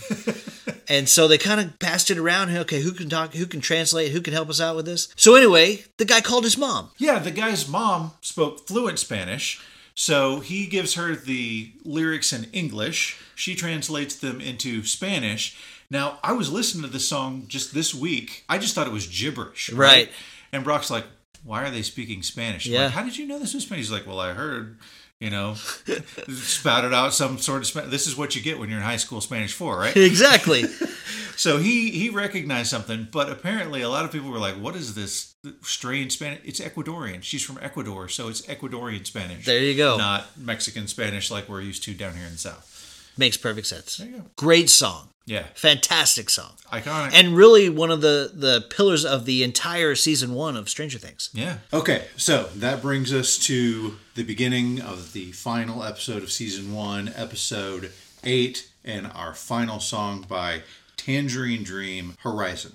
and 0.87 1.07
so 1.07 1.27
they 1.27 1.37
kind 1.37 1.61
of 1.61 1.77
passed 1.79 2.09
it 2.09 2.17
around. 2.17 2.55
Okay, 2.55 2.81
who 2.81 2.91
can 2.91 3.09
talk? 3.09 3.33
Who 3.33 3.45
can 3.45 3.61
translate? 3.61 4.11
Who 4.11 4.21
can 4.21 4.33
help 4.33 4.49
us 4.49 4.61
out 4.61 4.75
with 4.75 4.85
this? 4.85 5.09
So 5.15 5.35
anyway, 5.35 5.83
the 5.97 6.05
guy 6.05 6.21
called 6.21 6.43
his 6.43 6.57
mom. 6.57 6.89
Yeah, 6.97 7.19
the 7.19 7.31
guy's 7.31 7.67
mom 7.67 8.11
spoke 8.21 8.67
fluent 8.67 8.99
Spanish, 8.99 9.61
so 9.93 10.39
he 10.39 10.65
gives 10.65 10.95
her 10.95 11.15
the 11.15 11.71
lyrics 11.83 12.33
in 12.33 12.45
English. 12.51 13.19
She 13.35 13.55
translates 13.55 14.15
them 14.15 14.41
into 14.41 14.83
Spanish. 14.83 15.57
Now, 15.89 16.19
I 16.23 16.33
was 16.33 16.51
listening 16.51 16.83
to 16.83 16.89
this 16.89 17.07
song 17.07 17.45
just 17.47 17.73
this 17.73 17.93
week. 17.93 18.43
I 18.49 18.57
just 18.57 18.73
thought 18.73 18.87
it 18.87 18.93
was 18.93 19.07
gibberish. 19.07 19.71
Right. 19.71 20.09
And 20.51 20.63
Brock's 20.63 20.89
like, 20.89 21.05
why 21.43 21.63
are 21.63 21.69
they 21.69 21.83
speaking 21.83 22.23
Spanish? 22.23 22.65
Yeah. 22.65 22.85
Like, 22.85 22.91
How 22.93 23.03
did 23.03 23.17
you 23.17 23.27
know 23.27 23.37
this 23.37 23.53
was 23.53 23.63
Spanish? 23.63 23.85
He's 23.85 23.91
like, 23.91 24.07
well, 24.07 24.19
I 24.19 24.33
heard, 24.33 24.79
you 25.25 25.31
know, 25.31 25.55
spouted 25.55 26.93
out 26.93 27.11
some 27.13 27.39
sort 27.39 27.75
of. 27.75 27.89
This 27.89 28.05
is 28.05 28.15
what 28.15 28.35
you 28.35 28.43
get 28.43 28.59
when 28.59 28.69
you're 28.69 28.77
in 28.77 28.85
high 28.85 28.97
school 28.97 29.21
Spanish 29.21 29.53
4, 29.53 29.77
right? 29.77 29.97
Exactly. 30.15 30.65
So 31.37 31.57
he 31.57 31.91
he 31.91 32.09
recognized 32.09 32.69
something, 32.69 33.09
but 33.11 33.29
apparently 33.29 33.81
a 33.81 33.89
lot 33.89 34.05
of 34.05 34.11
people 34.13 34.29
were 34.31 34.39
like, 34.39 34.55
"What 34.55 34.73
is 34.73 34.95
this 34.95 35.35
strange 35.63 36.13
Spanish?" 36.13 36.39
It's 36.45 36.61
Ecuadorian. 36.61 37.23
She's 37.23 37.43
from 37.43 37.59
Ecuador, 37.61 38.07
so 38.07 38.29
it's 38.29 38.43
Ecuadorian 38.43 39.05
Spanish. 39.05 39.45
There 39.45 39.59
you 39.59 39.75
go. 39.75 39.97
Not 39.97 40.37
Mexican 40.37 40.87
Spanish 40.87 41.29
like 41.29 41.49
we're 41.49 41.59
used 41.59 41.83
to 41.83 41.93
down 41.93 42.15
here 42.15 42.25
in 42.25 42.31
the 42.31 42.37
South. 42.37 42.71
Makes 43.17 43.37
perfect 43.37 43.67
sense. 43.67 43.97
There 43.97 44.07
you 44.07 44.17
go. 44.17 44.23
Great 44.35 44.69
song. 44.69 45.09
Yeah, 45.27 45.45
Fantastic 45.55 46.29
song. 46.29 46.51
iconic. 46.71 47.11
And 47.13 47.35
really 47.35 47.67
one 47.67 47.89
of 47.89 48.01
the, 48.01 48.29
the 48.31 48.63
pillars 48.69 49.03
of 49.03 49.25
the 49.25 49.41
entire 49.41 49.95
season 49.95 50.35
one 50.35 50.55
of 50.55 50.69
Stranger 50.69 50.99
Things. 50.99 51.31
Yeah. 51.33 51.57
Okay, 51.73 52.05
so 52.15 52.43
that 52.55 52.79
brings 52.83 53.11
us 53.11 53.39
to 53.39 53.95
the 54.13 54.21
beginning 54.23 54.79
of 54.81 55.13
the 55.13 55.31
final 55.31 55.81
episode 55.83 56.21
of 56.21 56.31
season 56.31 56.75
one, 56.75 57.11
episode 57.15 57.91
eight, 58.23 58.69
and 58.83 59.07
our 59.15 59.33
final 59.33 59.79
song 59.79 60.23
by 60.29 60.61
Tangerine 60.95 61.63
Dream 61.63 62.15
Horizon. 62.19 62.73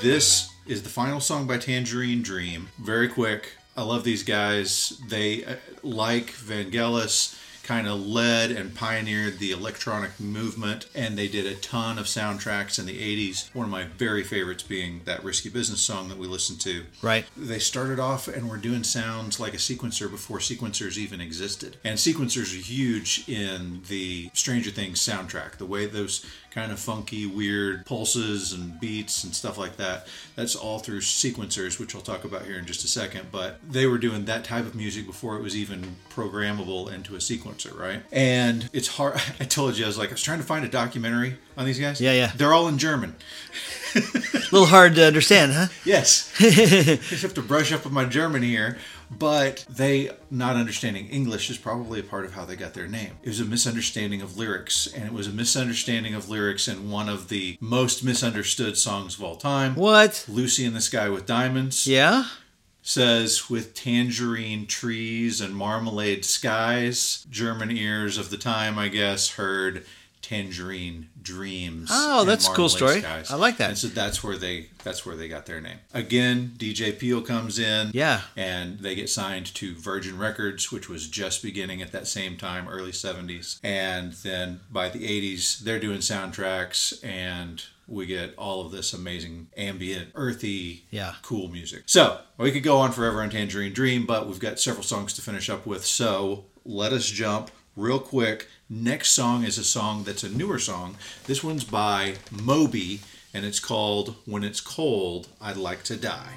This 0.00 0.51
is 0.66 0.82
the 0.82 0.88
final 0.88 1.20
song 1.20 1.46
by 1.46 1.58
Tangerine 1.58 2.22
Dream. 2.22 2.68
Very 2.78 3.08
quick. 3.08 3.52
I 3.76 3.82
love 3.82 4.04
these 4.04 4.22
guys. 4.22 5.00
They, 5.08 5.44
uh, 5.44 5.56
like 5.82 6.26
Vangelis, 6.32 7.38
kind 7.62 7.86
of 7.86 8.04
led 8.04 8.50
and 8.50 8.74
pioneered 8.74 9.38
the 9.38 9.52
electronic 9.52 10.18
movement, 10.18 10.86
and 10.94 11.16
they 11.16 11.28
did 11.28 11.46
a 11.46 11.54
ton 11.54 11.96
of 11.98 12.06
soundtracks 12.06 12.78
in 12.78 12.86
the 12.86 12.98
80s. 12.98 13.54
One 13.54 13.66
of 13.66 13.70
my 13.70 13.84
very 13.84 14.24
favorites 14.24 14.62
being 14.62 15.02
that 15.04 15.22
Risky 15.24 15.48
Business 15.48 15.80
song 15.80 16.08
that 16.08 16.18
we 16.18 16.26
listened 16.26 16.60
to. 16.62 16.84
Right. 17.00 17.24
They 17.36 17.58
started 17.58 18.00
off 18.00 18.28
and 18.28 18.50
were 18.50 18.56
doing 18.56 18.84
sounds 18.84 19.38
like 19.38 19.54
a 19.54 19.58
sequencer 19.58 20.10
before 20.10 20.38
sequencers 20.38 20.98
even 20.98 21.20
existed. 21.20 21.76
And 21.84 21.98
sequencers 21.98 22.52
are 22.52 22.62
huge 22.62 23.28
in 23.28 23.82
the 23.88 24.30
Stranger 24.34 24.70
Things 24.70 25.00
soundtrack. 25.00 25.52
The 25.56 25.66
way 25.66 25.86
those 25.86 26.26
kind 26.54 26.70
of 26.70 26.78
funky, 26.78 27.26
weird 27.26 27.86
pulses 27.86 28.52
and 28.52 28.78
beats 28.78 29.24
and 29.24 29.34
stuff 29.34 29.56
like 29.56 29.76
that, 29.76 30.06
that's 30.36 30.54
all 30.54 30.78
through 30.78 31.00
sequencers, 31.00 31.78
which 31.78 31.94
I'll 31.94 32.02
talk 32.02 32.24
about 32.24 32.44
here 32.44 32.58
in 32.58 32.66
just 32.66 32.84
a 32.84 32.88
second. 32.88 33.28
But 33.32 33.58
they 33.68 33.86
were 33.86 33.98
doing 33.98 34.26
that 34.26 34.44
type 34.44 34.66
of 34.66 34.74
music 34.74 35.06
before 35.06 35.36
it 35.36 35.42
was 35.42 35.56
even 35.56 35.96
programmable 36.10 36.92
into 36.92 37.14
a 37.14 37.18
sequencer, 37.18 37.76
right? 37.78 38.02
And 38.12 38.68
it's 38.72 38.88
hard. 38.88 39.14
I 39.40 39.44
told 39.44 39.78
you, 39.78 39.84
I 39.84 39.88
was 39.88 39.98
like, 39.98 40.10
I 40.10 40.12
was 40.12 40.22
trying 40.22 40.38
to 40.38 40.44
find 40.44 40.64
a 40.64 40.68
documentary 40.68 41.36
on 41.56 41.64
these 41.66 41.78
guys. 41.78 42.00
Yeah, 42.00 42.12
yeah. 42.12 42.32
They're 42.34 42.52
all 42.52 42.68
in 42.68 42.78
German. 42.78 43.14
A 43.94 44.00
little 44.50 44.66
hard 44.66 44.94
to 44.94 45.06
understand, 45.06 45.52
huh? 45.52 45.66
Yes. 45.84 46.32
I 46.40 46.96
just 46.96 47.22
have 47.22 47.34
to 47.34 47.42
brush 47.42 47.72
up 47.72 47.86
on 47.86 47.92
my 47.92 48.04
German 48.04 48.42
here. 48.42 48.78
But 49.18 49.66
they 49.68 50.10
not 50.30 50.56
understanding 50.56 51.08
English 51.08 51.50
is 51.50 51.58
probably 51.58 52.00
a 52.00 52.04
part 52.04 52.24
of 52.24 52.34
how 52.34 52.44
they 52.44 52.56
got 52.56 52.74
their 52.74 52.88
name. 52.88 53.12
It 53.22 53.28
was 53.28 53.40
a 53.40 53.44
misunderstanding 53.44 54.22
of 54.22 54.36
lyrics, 54.36 54.86
and 54.86 55.04
it 55.04 55.12
was 55.12 55.26
a 55.26 55.32
misunderstanding 55.32 56.14
of 56.14 56.28
lyrics 56.28 56.68
in 56.68 56.90
one 56.90 57.08
of 57.08 57.28
the 57.28 57.56
most 57.60 58.04
misunderstood 58.04 58.76
songs 58.76 59.16
of 59.16 59.22
all 59.22 59.36
time. 59.36 59.74
What? 59.74 60.24
Lucy 60.28 60.64
in 60.64 60.74
the 60.74 60.80
Sky 60.80 61.08
with 61.08 61.26
Diamonds 61.26 61.86
Yeah? 61.86 62.24
says, 62.84 63.48
with 63.48 63.74
tangerine 63.74 64.66
trees 64.66 65.40
and 65.40 65.54
marmalade 65.54 66.24
skies, 66.24 67.24
German 67.30 67.70
ears 67.70 68.18
of 68.18 68.30
the 68.30 68.36
time, 68.36 68.76
I 68.76 68.88
guess, 68.88 69.30
heard 69.30 69.86
tangerine 70.20 71.08
dreams. 71.22 71.88
Oh, 71.92 72.24
that's 72.24 72.48
a 72.48 72.52
cool 72.52 72.68
story. 72.68 73.04
I 73.04 73.34
like 73.36 73.56
that. 73.58 73.70
And 73.70 73.78
so 73.78 73.88
that's 73.88 74.22
where 74.22 74.36
they 74.36 74.68
that's 74.82 75.06
where 75.06 75.16
they 75.16 75.28
got 75.28 75.46
their 75.46 75.60
name. 75.60 75.78
Again, 75.94 76.52
DJ 76.56 76.98
Peel 76.98 77.22
comes 77.22 77.58
in. 77.58 77.90
Yeah. 77.94 78.22
And 78.36 78.80
they 78.80 78.94
get 78.94 79.08
signed 79.08 79.54
to 79.54 79.74
Virgin 79.74 80.18
Records, 80.18 80.72
which 80.72 80.88
was 80.88 81.08
just 81.08 81.42
beginning 81.42 81.80
at 81.82 81.92
that 81.92 82.06
same 82.08 82.36
time, 82.36 82.68
early 82.68 82.90
70s. 82.92 83.60
And 83.62 84.12
then 84.14 84.60
by 84.70 84.88
the 84.88 85.00
80s, 85.06 85.60
they're 85.60 85.78
doing 85.78 85.98
soundtracks 85.98 87.04
and 87.04 87.62
we 87.86 88.06
get 88.06 88.34
all 88.36 88.64
of 88.64 88.72
this 88.72 88.92
amazing 88.92 89.48
ambient, 89.56 90.08
earthy, 90.14 90.84
Yeah. 90.90 91.14
cool 91.22 91.48
music. 91.48 91.82
So 91.86 92.20
we 92.38 92.50
could 92.52 92.62
go 92.62 92.78
on 92.78 92.92
forever 92.92 93.22
on 93.22 93.30
Tangerine 93.30 93.72
Dream, 93.72 94.06
but 94.06 94.26
we've 94.26 94.38
got 94.38 94.58
several 94.60 94.84
songs 94.84 95.12
to 95.14 95.22
finish 95.22 95.50
up 95.50 95.66
with. 95.66 95.84
So 95.84 96.46
let 96.64 96.92
us 96.92 97.06
jump 97.06 97.50
real 97.76 97.98
quick. 97.98 98.48
Next 98.68 99.10
song 99.10 99.44
is 99.44 99.58
a 99.58 99.64
song 99.64 100.04
that's 100.04 100.22
a 100.24 100.28
newer 100.28 100.58
song. 100.58 100.96
This 101.26 101.42
one's 101.44 101.64
by 101.64 102.14
Moby, 102.30 103.00
and 103.34 103.44
it's 103.44 103.60
called 103.60 104.16
When 104.26 104.44
It's 104.44 104.60
Cold, 104.60 105.28
I'd 105.40 105.56
Like 105.56 105.82
to 105.84 105.96
Die. 105.96 106.32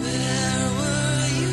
Where 0.00 0.70
were 0.76 1.28
you 1.38 1.48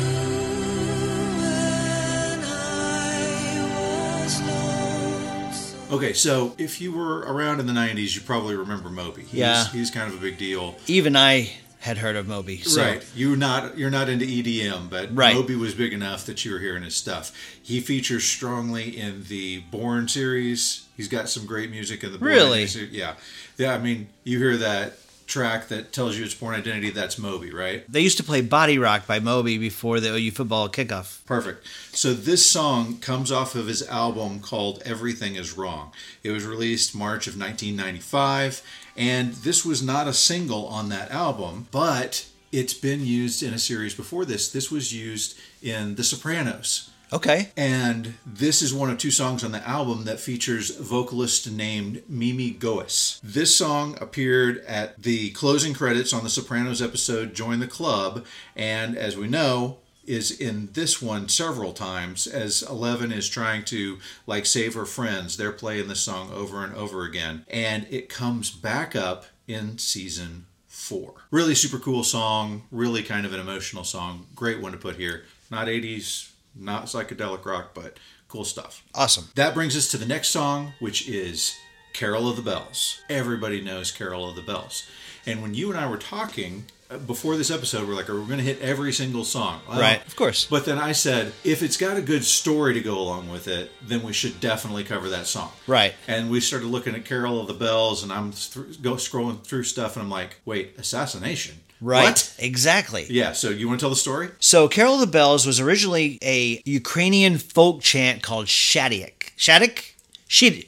when 1.36 2.44
I 2.44 4.22
was 4.24 4.40
lost? 4.42 5.76
Okay, 5.92 6.12
so 6.12 6.54
if 6.58 6.80
you 6.80 6.92
were 6.92 7.18
around 7.20 7.60
in 7.60 7.66
the 7.66 7.72
90s, 7.72 8.14
you 8.14 8.20
probably 8.22 8.56
remember 8.56 8.88
Moby. 8.90 9.22
He's, 9.22 9.34
Yeah. 9.34 9.66
He's 9.68 9.90
kind 9.90 10.12
of 10.12 10.18
a 10.18 10.20
big 10.20 10.38
deal. 10.38 10.76
Even 10.86 11.16
I 11.16 11.52
had 11.80 11.98
heard 11.98 12.16
of 12.16 12.26
Moby. 12.26 12.58
So. 12.58 12.82
Right. 12.82 13.04
You're 13.14 13.36
not 13.36 13.78
you're 13.78 13.90
not 13.90 14.08
into 14.08 14.24
EDM, 14.26 14.90
but 14.90 15.14
Right. 15.14 15.34
Moby 15.34 15.54
was 15.54 15.74
big 15.74 15.92
enough 15.92 16.26
that 16.26 16.44
you 16.44 16.52
were 16.52 16.58
hearing 16.58 16.82
his 16.82 16.96
stuff. 16.96 17.32
He 17.62 17.80
features 17.80 18.24
strongly 18.24 18.96
in 18.98 19.24
the 19.28 19.60
Bourne 19.70 20.08
series. 20.08 20.86
He's 20.96 21.08
got 21.08 21.28
some 21.28 21.46
great 21.46 21.70
music 21.70 22.02
in 22.02 22.12
the 22.12 22.18
Bourne 22.18 22.28
Really? 22.32 22.66
series. 22.66 22.90
Yeah. 22.92 23.14
Yeah, 23.56 23.74
I 23.74 23.78
mean, 23.78 24.08
you 24.24 24.38
hear 24.38 24.56
that 24.56 24.98
track 25.28 25.68
that 25.68 25.92
tells 25.92 26.16
you 26.16 26.24
it's 26.24 26.32
Bourne 26.34 26.54
Identity, 26.54 26.88
that's 26.90 27.18
Moby, 27.18 27.52
right? 27.52 27.84
They 27.92 28.00
used 28.00 28.16
to 28.16 28.24
play 28.24 28.40
Body 28.40 28.78
Rock 28.78 29.06
by 29.06 29.20
Moby 29.20 29.58
before 29.58 30.00
the 30.00 30.08
OU 30.14 30.30
football 30.30 30.70
kickoff. 30.70 31.22
Perfect. 31.26 31.66
So 31.92 32.14
this 32.14 32.46
song 32.46 32.96
comes 32.96 33.30
off 33.30 33.54
of 33.54 33.66
his 33.66 33.86
album 33.88 34.40
called 34.40 34.82
Everything 34.86 35.34
Is 35.34 35.54
Wrong. 35.56 35.92
It 36.22 36.30
was 36.30 36.46
released 36.46 36.94
March 36.94 37.26
of 37.26 37.34
1995, 37.38 38.62
and 38.98 39.32
this 39.32 39.64
was 39.64 39.82
not 39.82 40.08
a 40.08 40.12
single 40.12 40.66
on 40.66 40.88
that 40.88 41.10
album, 41.10 41.68
but 41.70 42.26
it's 42.50 42.74
been 42.74 43.06
used 43.06 43.42
in 43.42 43.54
a 43.54 43.58
series 43.58 43.94
before 43.94 44.24
this. 44.24 44.50
This 44.50 44.70
was 44.70 44.92
used 44.92 45.38
in 45.62 45.94
The 45.94 46.04
Sopranos. 46.04 46.90
Okay. 47.12 47.48
And 47.56 48.14
this 48.26 48.60
is 48.60 48.74
one 48.74 48.90
of 48.90 48.98
two 48.98 49.10
songs 49.10 49.42
on 49.42 49.52
the 49.52 49.66
album 49.66 50.04
that 50.04 50.20
features 50.20 50.76
vocalist 50.76 51.50
named 51.50 52.02
Mimi 52.08 52.50
Goese. 52.50 53.20
This 53.22 53.56
song 53.56 53.96
appeared 54.00 54.58
at 54.66 55.02
the 55.02 55.30
closing 55.30 55.72
credits 55.72 56.12
on 56.12 56.22
the 56.22 56.30
Sopranos 56.30 56.82
episode 56.82 57.34
Join 57.34 57.60
the 57.60 57.66
Club, 57.66 58.26
and 58.54 58.96
as 58.96 59.16
we 59.16 59.26
know, 59.26 59.78
is 60.08 60.30
in 60.30 60.70
this 60.72 61.02
one 61.02 61.28
several 61.28 61.72
times 61.72 62.26
as 62.26 62.62
Eleven 62.62 63.12
is 63.12 63.28
trying 63.28 63.64
to 63.66 63.98
like 64.26 64.46
save 64.46 64.74
her 64.74 64.86
friends. 64.86 65.36
They're 65.36 65.52
playing 65.52 65.88
this 65.88 66.00
song 66.00 66.32
over 66.32 66.64
and 66.64 66.74
over 66.74 67.04
again, 67.04 67.44
and 67.48 67.86
it 67.90 68.08
comes 68.08 68.50
back 68.50 68.96
up 68.96 69.26
in 69.46 69.78
season 69.78 70.46
four. 70.66 71.14
Really 71.30 71.54
super 71.54 71.78
cool 71.78 72.04
song, 72.04 72.62
really 72.70 73.02
kind 73.02 73.26
of 73.26 73.32
an 73.32 73.40
emotional 73.40 73.84
song. 73.84 74.26
Great 74.34 74.60
one 74.60 74.72
to 74.72 74.78
put 74.78 74.96
here. 74.96 75.24
Not 75.50 75.66
80s, 75.66 76.30
not 76.54 76.86
psychedelic 76.86 77.44
rock, 77.44 77.74
but 77.74 77.98
cool 78.28 78.44
stuff. 78.44 78.82
Awesome. 78.94 79.28
That 79.34 79.54
brings 79.54 79.76
us 79.76 79.88
to 79.88 79.96
the 79.98 80.06
next 80.06 80.28
song, 80.28 80.72
which 80.78 81.08
is 81.08 81.56
Carol 81.92 82.28
of 82.28 82.36
the 82.36 82.42
Bells. 82.42 83.00
Everybody 83.10 83.60
knows 83.60 83.90
Carol 83.90 84.28
of 84.28 84.36
the 84.36 84.42
Bells. 84.42 84.86
And 85.26 85.42
when 85.42 85.54
you 85.54 85.70
and 85.70 85.78
I 85.78 85.88
were 85.88 85.98
talking 85.98 86.66
before 87.06 87.36
this 87.36 87.50
episode, 87.50 87.86
we're 87.86 87.94
like, 87.94 88.08
are 88.08 88.18
we 88.18 88.26
going 88.26 88.38
to 88.38 88.44
hit 88.44 88.60
every 88.60 88.92
single 88.92 89.24
song? 89.24 89.60
Well, 89.68 89.80
Right, 89.80 90.04
of 90.06 90.16
course. 90.16 90.46
But 90.46 90.64
then 90.64 90.78
I 90.78 90.92
said, 90.92 91.32
if 91.44 91.62
it's 91.62 91.76
got 91.76 91.96
a 91.96 92.02
good 92.02 92.24
story 92.24 92.74
to 92.74 92.80
go 92.80 92.98
along 92.98 93.28
with 93.28 93.46
it, 93.46 93.70
then 93.86 94.02
we 94.02 94.12
should 94.12 94.40
definitely 94.40 94.84
cover 94.84 95.10
that 95.10 95.26
song. 95.26 95.52
Right. 95.66 95.94
And 96.06 96.30
we 96.30 96.40
started 96.40 96.66
looking 96.66 96.94
at 96.94 97.04
Carol 97.04 97.40
of 97.40 97.46
the 97.46 97.54
Bells, 97.54 98.02
and 98.02 98.12
I'm 98.12 98.32
th- 98.32 98.80
go 98.80 98.94
scrolling 98.94 99.42
through 99.44 99.64
stuff, 99.64 99.96
and 99.96 100.02
I'm 100.02 100.10
like, 100.10 100.36
wait, 100.44 100.78
assassination? 100.78 101.56
Right. 101.80 102.04
What? 102.04 102.34
Exactly. 102.38 103.06
Yeah. 103.08 103.32
So 103.32 103.50
you 103.50 103.68
want 103.68 103.80
to 103.80 103.84
tell 103.84 103.90
the 103.90 103.96
story? 103.96 104.30
So, 104.40 104.66
Carol 104.66 104.94
of 104.94 105.00
the 105.00 105.06
Bells 105.06 105.46
was 105.46 105.60
originally 105.60 106.18
a 106.22 106.60
Ukrainian 106.64 107.38
folk 107.38 107.82
chant 107.82 108.22
called 108.22 108.46
Shadik. 108.46 109.32
Shadik? 109.36 109.92
Shid. 110.26 110.66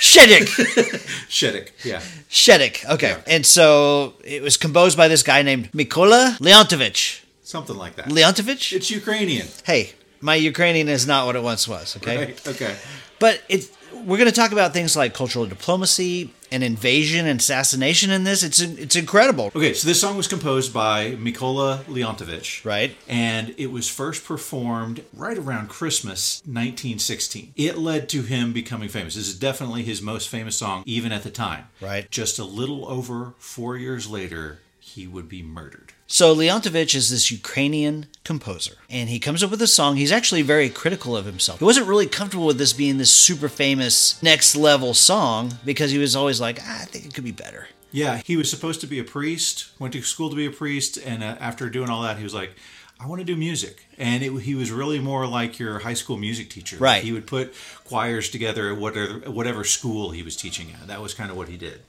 Shedik. 0.00 0.46
Sheddick. 1.28 1.70
Yeah. 1.84 2.00
Shedik. 2.30 2.88
Okay. 2.88 3.16
And 3.26 3.44
so 3.44 4.14
it 4.24 4.42
was 4.42 4.56
composed 4.56 4.96
by 4.96 5.08
this 5.08 5.22
guy 5.22 5.42
named 5.42 5.70
Mikola 5.72 6.36
Leontovich. 6.38 7.22
Something 7.42 7.76
like 7.76 7.96
that. 7.96 8.06
Leontovich? 8.06 8.72
It's 8.72 8.90
Ukrainian. 8.90 9.48
Hey, 9.64 9.92
my 10.20 10.36
Ukrainian 10.36 10.88
is 10.88 11.06
not 11.06 11.26
what 11.26 11.36
it 11.36 11.42
once 11.42 11.66
was, 11.66 11.96
okay? 11.96 12.16
Right? 12.16 12.48
Okay. 12.48 12.74
But 13.18 13.42
it, 13.48 13.68
we're 13.92 14.18
going 14.18 14.30
to 14.30 14.40
talk 14.40 14.52
about 14.52 14.72
things 14.72 14.96
like 14.96 15.14
cultural 15.14 15.46
diplomacy 15.46 16.32
and 16.50 16.62
invasion 16.62 17.26
and 17.26 17.40
assassination 17.40 18.10
in 18.10 18.24
this. 18.24 18.42
It's 18.42 18.60
it's 18.60 18.96
incredible. 18.96 19.50
Okay, 19.54 19.74
so 19.74 19.86
this 19.86 20.00
song 20.00 20.16
was 20.16 20.28
composed 20.28 20.72
by 20.72 21.12
Mikola 21.12 21.84
Leontovich. 21.84 22.64
Right. 22.64 22.96
And 23.08 23.54
it 23.56 23.70
was 23.70 23.88
first 23.88 24.24
performed 24.24 25.02
right 25.12 25.38
around 25.38 25.68
Christmas 25.68 26.40
1916. 26.44 27.54
It 27.56 27.78
led 27.78 28.08
to 28.10 28.22
him 28.22 28.52
becoming 28.52 28.88
famous. 28.88 29.14
This 29.14 29.28
is 29.28 29.38
definitely 29.38 29.82
his 29.82 30.02
most 30.02 30.28
famous 30.28 30.56
song, 30.56 30.82
even 30.86 31.12
at 31.12 31.22
the 31.22 31.30
time. 31.30 31.68
Right. 31.80 32.10
Just 32.10 32.38
a 32.38 32.44
little 32.44 32.86
over 32.88 33.34
four 33.38 33.76
years 33.76 34.08
later, 34.08 34.60
he 34.78 35.06
would 35.06 35.28
be 35.28 35.42
murdered. 35.42 35.92
So 36.12 36.34
Leontovich 36.34 36.96
is 36.96 37.08
this 37.08 37.30
Ukrainian 37.30 38.08
composer, 38.24 38.78
and 38.90 39.08
he 39.08 39.20
comes 39.20 39.44
up 39.44 39.50
with 39.52 39.62
a 39.62 39.68
song. 39.68 39.94
He's 39.94 40.10
actually 40.10 40.42
very 40.42 40.68
critical 40.68 41.16
of 41.16 41.24
himself. 41.24 41.60
He 41.60 41.64
wasn't 41.64 41.86
really 41.86 42.08
comfortable 42.08 42.46
with 42.46 42.58
this 42.58 42.72
being 42.72 42.98
this 42.98 43.12
super 43.12 43.48
famous 43.48 44.20
next 44.20 44.56
level 44.56 44.92
song 44.92 45.60
because 45.64 45.92
he 45.92 45.98
was 45.98 46.16
always 46.16 46.40
like, 46.40 46.58
ah, 46.62 46.82
I 46.82 46.84
think 46.86 47.06
it 47.06 47.14
could 47.14 47.22
be 47.22 47.30
better. 47.30 47.68
Yeah, 47.92 48.22
he 48.24 48.36
was 48.36 48.50
supposed 48.50 48.80
to 48.80 48.88
be 48.88 48.98
a 48.98 49.04
priest, 49.04 49.70
went 49.78 49.92
to 49.92 50.02
school 50.02 50.30
to 50.30 50.34
be 50.34 50.46
a 50.46 50.50
priest, 50.50 50.96
and 50.98 51.22
uh, 51.22 51.36
after 51.38 51.70
doing 51.70 51.90
all 51.90 52.02
that, 52.02 52.16
he 52.16 52.24
was 52.24 52.34
like, 52.34 52.56
I 52.98 53.06
want 53.06 53.20
to 53.20 53.24
do 53.24 53.36
music. 53.36 53.86
And 53.96 54.24
it, 54.24 54.36
he 54.40 54.56
was 54.56 54.72
really 54.72 54.98
more 54.98 55.28
like 55.28 55.60
your 55.60 55.78
high 55.78 55.94
school 55.94 56.16
music 56.16 56.50
teacher. 56.50 56.76
Right. 56.78 57.04
He 57.04 57.12
would 57.12 57.28
put 57.28 57.54
choirs 57.84 58.28
together 58.28 58.72
at 58.72 58.78
whatever, 58.78 59.30
whatever 59.30 59.62
school 59.62 60.10
he 60.10 60.24
was 60.24 60.34
teaching 60.34 60.72
at. 60.72 60.88
That 60.88 61.00
was 61.00 61.14
kind 61.14 61.30
of 61.30 61.36
what 61.36 61.48
he 61.48 61.56
did. 61.56 61.82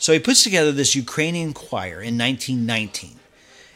So 0.00 0.12
he 0.12 0.18
puts 0.18 0.42
together 0.42 0.72
this 0.72 0.96
Ukrainian 0.96 1.52
choir 1.52 2.02
in 2.02 2.18
1919. 2.18 3.20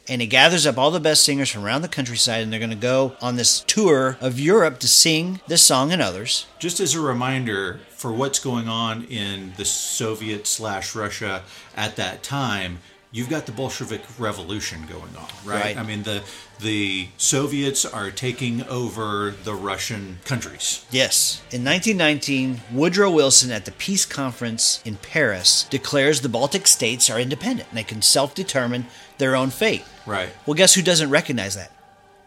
And 0.09 0.20
he 0.20 0.26
gathers 0.26 0.66
up 0.66 0.78
all 0.78 0.90
the 0.90 1.00
best 1.00 1.22
singers 1.22 1.50
from 1.50 1.64
around 1.64 1.82
the 1.82 1.88
countryside, 1.88 2.42
and 2.42 2.53
they're 2.53 2.59
going 2.59 2.70
to 2.70 2.76
go 2.76 3.14
on 3.20 3.36
this 3.36 3.61
tour 3.61 4.16
of 4.20 4.40
Europe 4.40 4.80
to 4.80 4.88
sing 4.88 5.40
this 5.46 5.62
song 5.62 5.92
and 5.92 6.03
others. 6.03 6.46
Just 6.59 6.80
as 6.80 6.94
a 6.94 7.00
reminder 7.00 7.80
for 7.90 8.12
what's 8.12 8.40
going 8.40 8.68
on 8.68 9.05
in 9.05 9.53
the 9.57 9.64
Soviet 9.64 10.46
slash 10.46 10.96
Russia 10.96 11.44
at 11.76 11.94
that 11.96 12.24
time, 12.24 12.80
you've 13.12 13.28
got 13.28 13.46
the 13.46 13.53
Bolshevik 13.53 14.03
Revolution 14.18 14.86
going 14.86 15.14
on, 15.16 15.28
right? 15.44 15.62
Right. 15.62 15.76
I 15.76 15.82
mean, 15.84 16.03
the 16.03 16.24
the 16.59 17.09
Soviets 17.16 17.84
are 17.84 18.11
taking 18.11 18.62
over 18.64 19.34
the 19.44 19.55
Russian 19.55 20.18
countries. 20.24 20.86
Yes. 20.90 21.42
In 21.50 21.64
1919, 21.64 22.61
Woodrow 22.72 23.11
Wilson 23.11 23.50
at 23.50 23.64
the 23.64 23.72
Peace 23.72 24.07
Conference 24.07 24.80
in 24.84 24.96
Paris 24.96 25.66
declares 25.70 26.20
the 26.20 26.28
Baltic 26.28 26.66
states 26.66 27.11
are 27.11 27.18
independent 27.20 27.68
and 27.68 27.78
they 27.78 27.84
can 27.84 28.00
self 28.03 28.34
determine 28.34 28.86
their 29.22 29.36
own 29.36 29.50
fate. 29.50 29.84
Right. 30.04 30.30
Well, 30.44 30.54
guess 30.54 30.74
who 30.74 30.82
doesn't 30.82 31.08
recognize 31.08 31.54
that? 31.54 31.70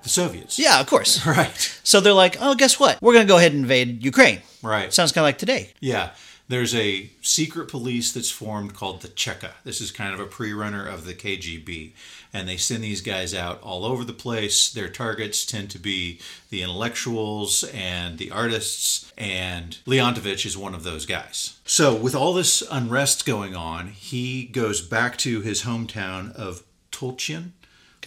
The 0.04 0.10
Soviets. 0.10 0.58
Yeah, 0.58 0.80
of 0.80 0.88
course. 0.88 1.26
Right. 1.36 1.52
So 1.84 2.00
they're 2.00 2.14
like, 2.14 2.38
oh, 2.40 2.56
guess 2.56 2.80
what? 2.80 3.02
We're 3.02 3.14
going 3.14 3.28
to 3.28 3.32
go 3.32 3.38
ahead 3.38 3.52
and 3.52 3.62
invade 3.62 4.04
Ukraine. 4.04 4.42
Right. 4.64 4.94
Sounds 4.94 5.12
kind 5.12 5.24
of 5.24 5.28
like 5.28 5.38
today. 5.38 5.74
Yeah. 5.82 6.12
There's 6.48 6.76
a 6.76 7.10
secret 7.22 7.70
police 7.70 8.12
that's 8.12 8.30
formed 8.30 8.76
called 8.76 9.02
the 9.02 9.08
Cheka. 9.08 9.52
This 9.64 9.82
is 9.82 9.92
kind 9.92 10.14
of 10.14 10.20
a 10.20 10.28
pre-runner 10.28 10.88
of 10.88 11.06
the 11.06 11.16
KGB. 11.16 11.94
And 12.32 12.48
they 12.48 12.58
send 12.58 12.84
these 12.84 13.02
guys 13.02 13.34
out 13.34 13.60
all 13.64 13.84
over 13.84 14.04
the 14.04 14.14
place. 14.14 14.70
Their 14.70 14.90
targets 14.90 15.44
tend 15.46 15.72
to 15.72 15.80
be 15.80 16.20
the 16.52 16.62
intellectuals 16.62 17.64
and 17.74 18.20
the 18.20 18.30
artists, 18.30 19.12
and 19.18 19.78
Leontovich 19.88 20.46
is 20.46 20.58
one 20.58 20.76
of 20.76 20.84
those 20.84 21.06
guys. 21.06 21.58
So, 21.66 21.96
with 21.96 22.14
all 22.14 22.34
this 22.34 22.62
unrest 22.70 23.26
going 23.26 23.56
on, 23.56 23.88
he 23.88 24.44
goes 24.46 24.82
back 24.82 25.18
to 25.20 25.42
his 25.42 25.64
hometown 25.64 26.34
of 26.36 26.64
Tulchin, 26.96 27.52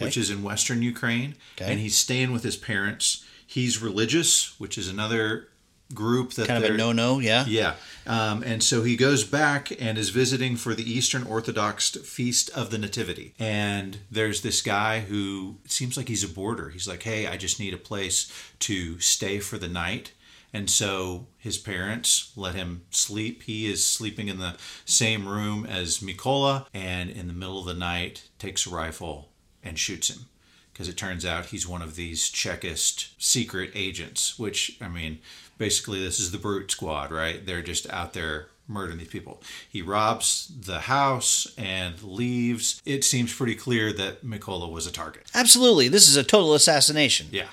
which 0.01 0.17
is 0.17 0.29
in 0.29 0.43
western 0.43 0.81
Ukraine, 0.81 1.35
Okay. 1.57 1.71
and 1.71 1.79
he's 1.79 1.97
staying 1.97 2.31
with 2.31 2.43
his 2.43 2.57
parents. 2.57 3.23
He's 3.45 3.81
religious, 3.81 4.59
which 4.59 4.77
is 4.77 4.87
another 4.87 5.47
group 5.93 6.33
that 6.35 6.47
Kind 6.47 6.59
of 6.63 6.65
a 6.65 6.67
they're- 6.67 6.77
no 6.77 6.91
no, 6.91 7.19
yeah? 7.19 7.45
yeah. 7.47 7.73
Um, 8.05 8.43
and 8.43 8.63
so 8.63 8.83
he 8.83 8.95
goes 8.95 9.23
back 9.23 9.71
and 9.81 9.97
is 9.97 10.09
visiting 10.09 10.55
for 10.55 10.75
the 10.75 10.89
Eastern 10.89 11.23
Orthodox 11.23 11.89
Feast 11.89 12.49
of 12.51 12.69
the 12.69 12.77
Nativity. 12.77 13.33
And 13.39 13.97
there's 14.11 14.41
this 14.41 14.61
guy 14.61 14.99
who 15.01 15.57
seems 15.67 15.97
like 15.97 16.07
he's 16.07 16.23
a 16.23 16.27
boarder. 16.29 16.69
He's 16.69 16.87
like, 16.87 17.01
hey, 17.03 17.25
I 17.25 17.37
just 17.37 17.59
need 17.59 17.73
a 17.73 17.77
place 17.77 18.31
to 18.59 18.99
stay 18.99 19.39
for 19.39 19.57
the 19.57 19.67
night. 19.67 20.11
And 20.53 20.69
so 20.69 21.27
his 21.37 21.57
parents 21.57 22.31
let 22.35 22.55
him 22.55 22.83
sleep. 22.89 23.43
He 23.43 23.71
is 23.71 23.85
sleeping 23.85 24.27
in 24.27 24.39
the 24.39 24.55
same 24.85 25.27
room 25.27 25.65
as 25.65 25.99
Mikola, 25.99 26.65
and 26.73 27.09
in 27.09 27.27
the 27.27 27.33
middle 27.33 27.59
of 27.59 27.65
the 27.65 27.73
night 27.73 28.29
takes 28.39 28.65
a 28.65 28.69
rifle 28.71 29.29
and 29.63 29.77
shoots 29.77 30.09
him 30.09 30.25
because 30.71 30.87
it 30.87 30.95
turns 30.95 31.25
out 31.25 31.47
he's 31.47 31.67
one 31.67 31.81
of 31.81 31.97
these 31.97 32.29
Chekist 32.29 33.09
secret 33.17 33.69
agents, 33.75 34.39
which, 34.39 34.77
I 34.79 34.87
mean, 34.87 35.19
basically 35.57 36.01
this 36.01 36.21
is 36.21 36.31
the 36.31 36.37
brute 36.37 36.71
squad, 36.71 37.11
right? 37.11 37.45
They're 37.45 37.61
just 37.61 37.89
out 37.89 38.13
there 38.13 38.47
murdering 38.65 38.99
these 38.99 39.09
people. 39.09 39.41
He 39.69 39.81
robs 39.81 40.49
the 40.57 40.79
house 40.79 41.53
and 41.57 42.01
leaves. 42.01 42.81
It 42.85 43.03
seems 43.03 43.33
pretty 43.33 43.55
clear 43.55 43.91
that 43.91 44.23
Mikola 44.25 44.71
was 44.71 44.87
a 44.87 44.91
target. 44.91 45.29
Absolutely. 45.35 45.89
This 45.89 46.07
is 46.07 46.15
a 46.15 46.23
total 46.23 46.53
assassination. 46.53 47.27
Yeah. 47.31 47.49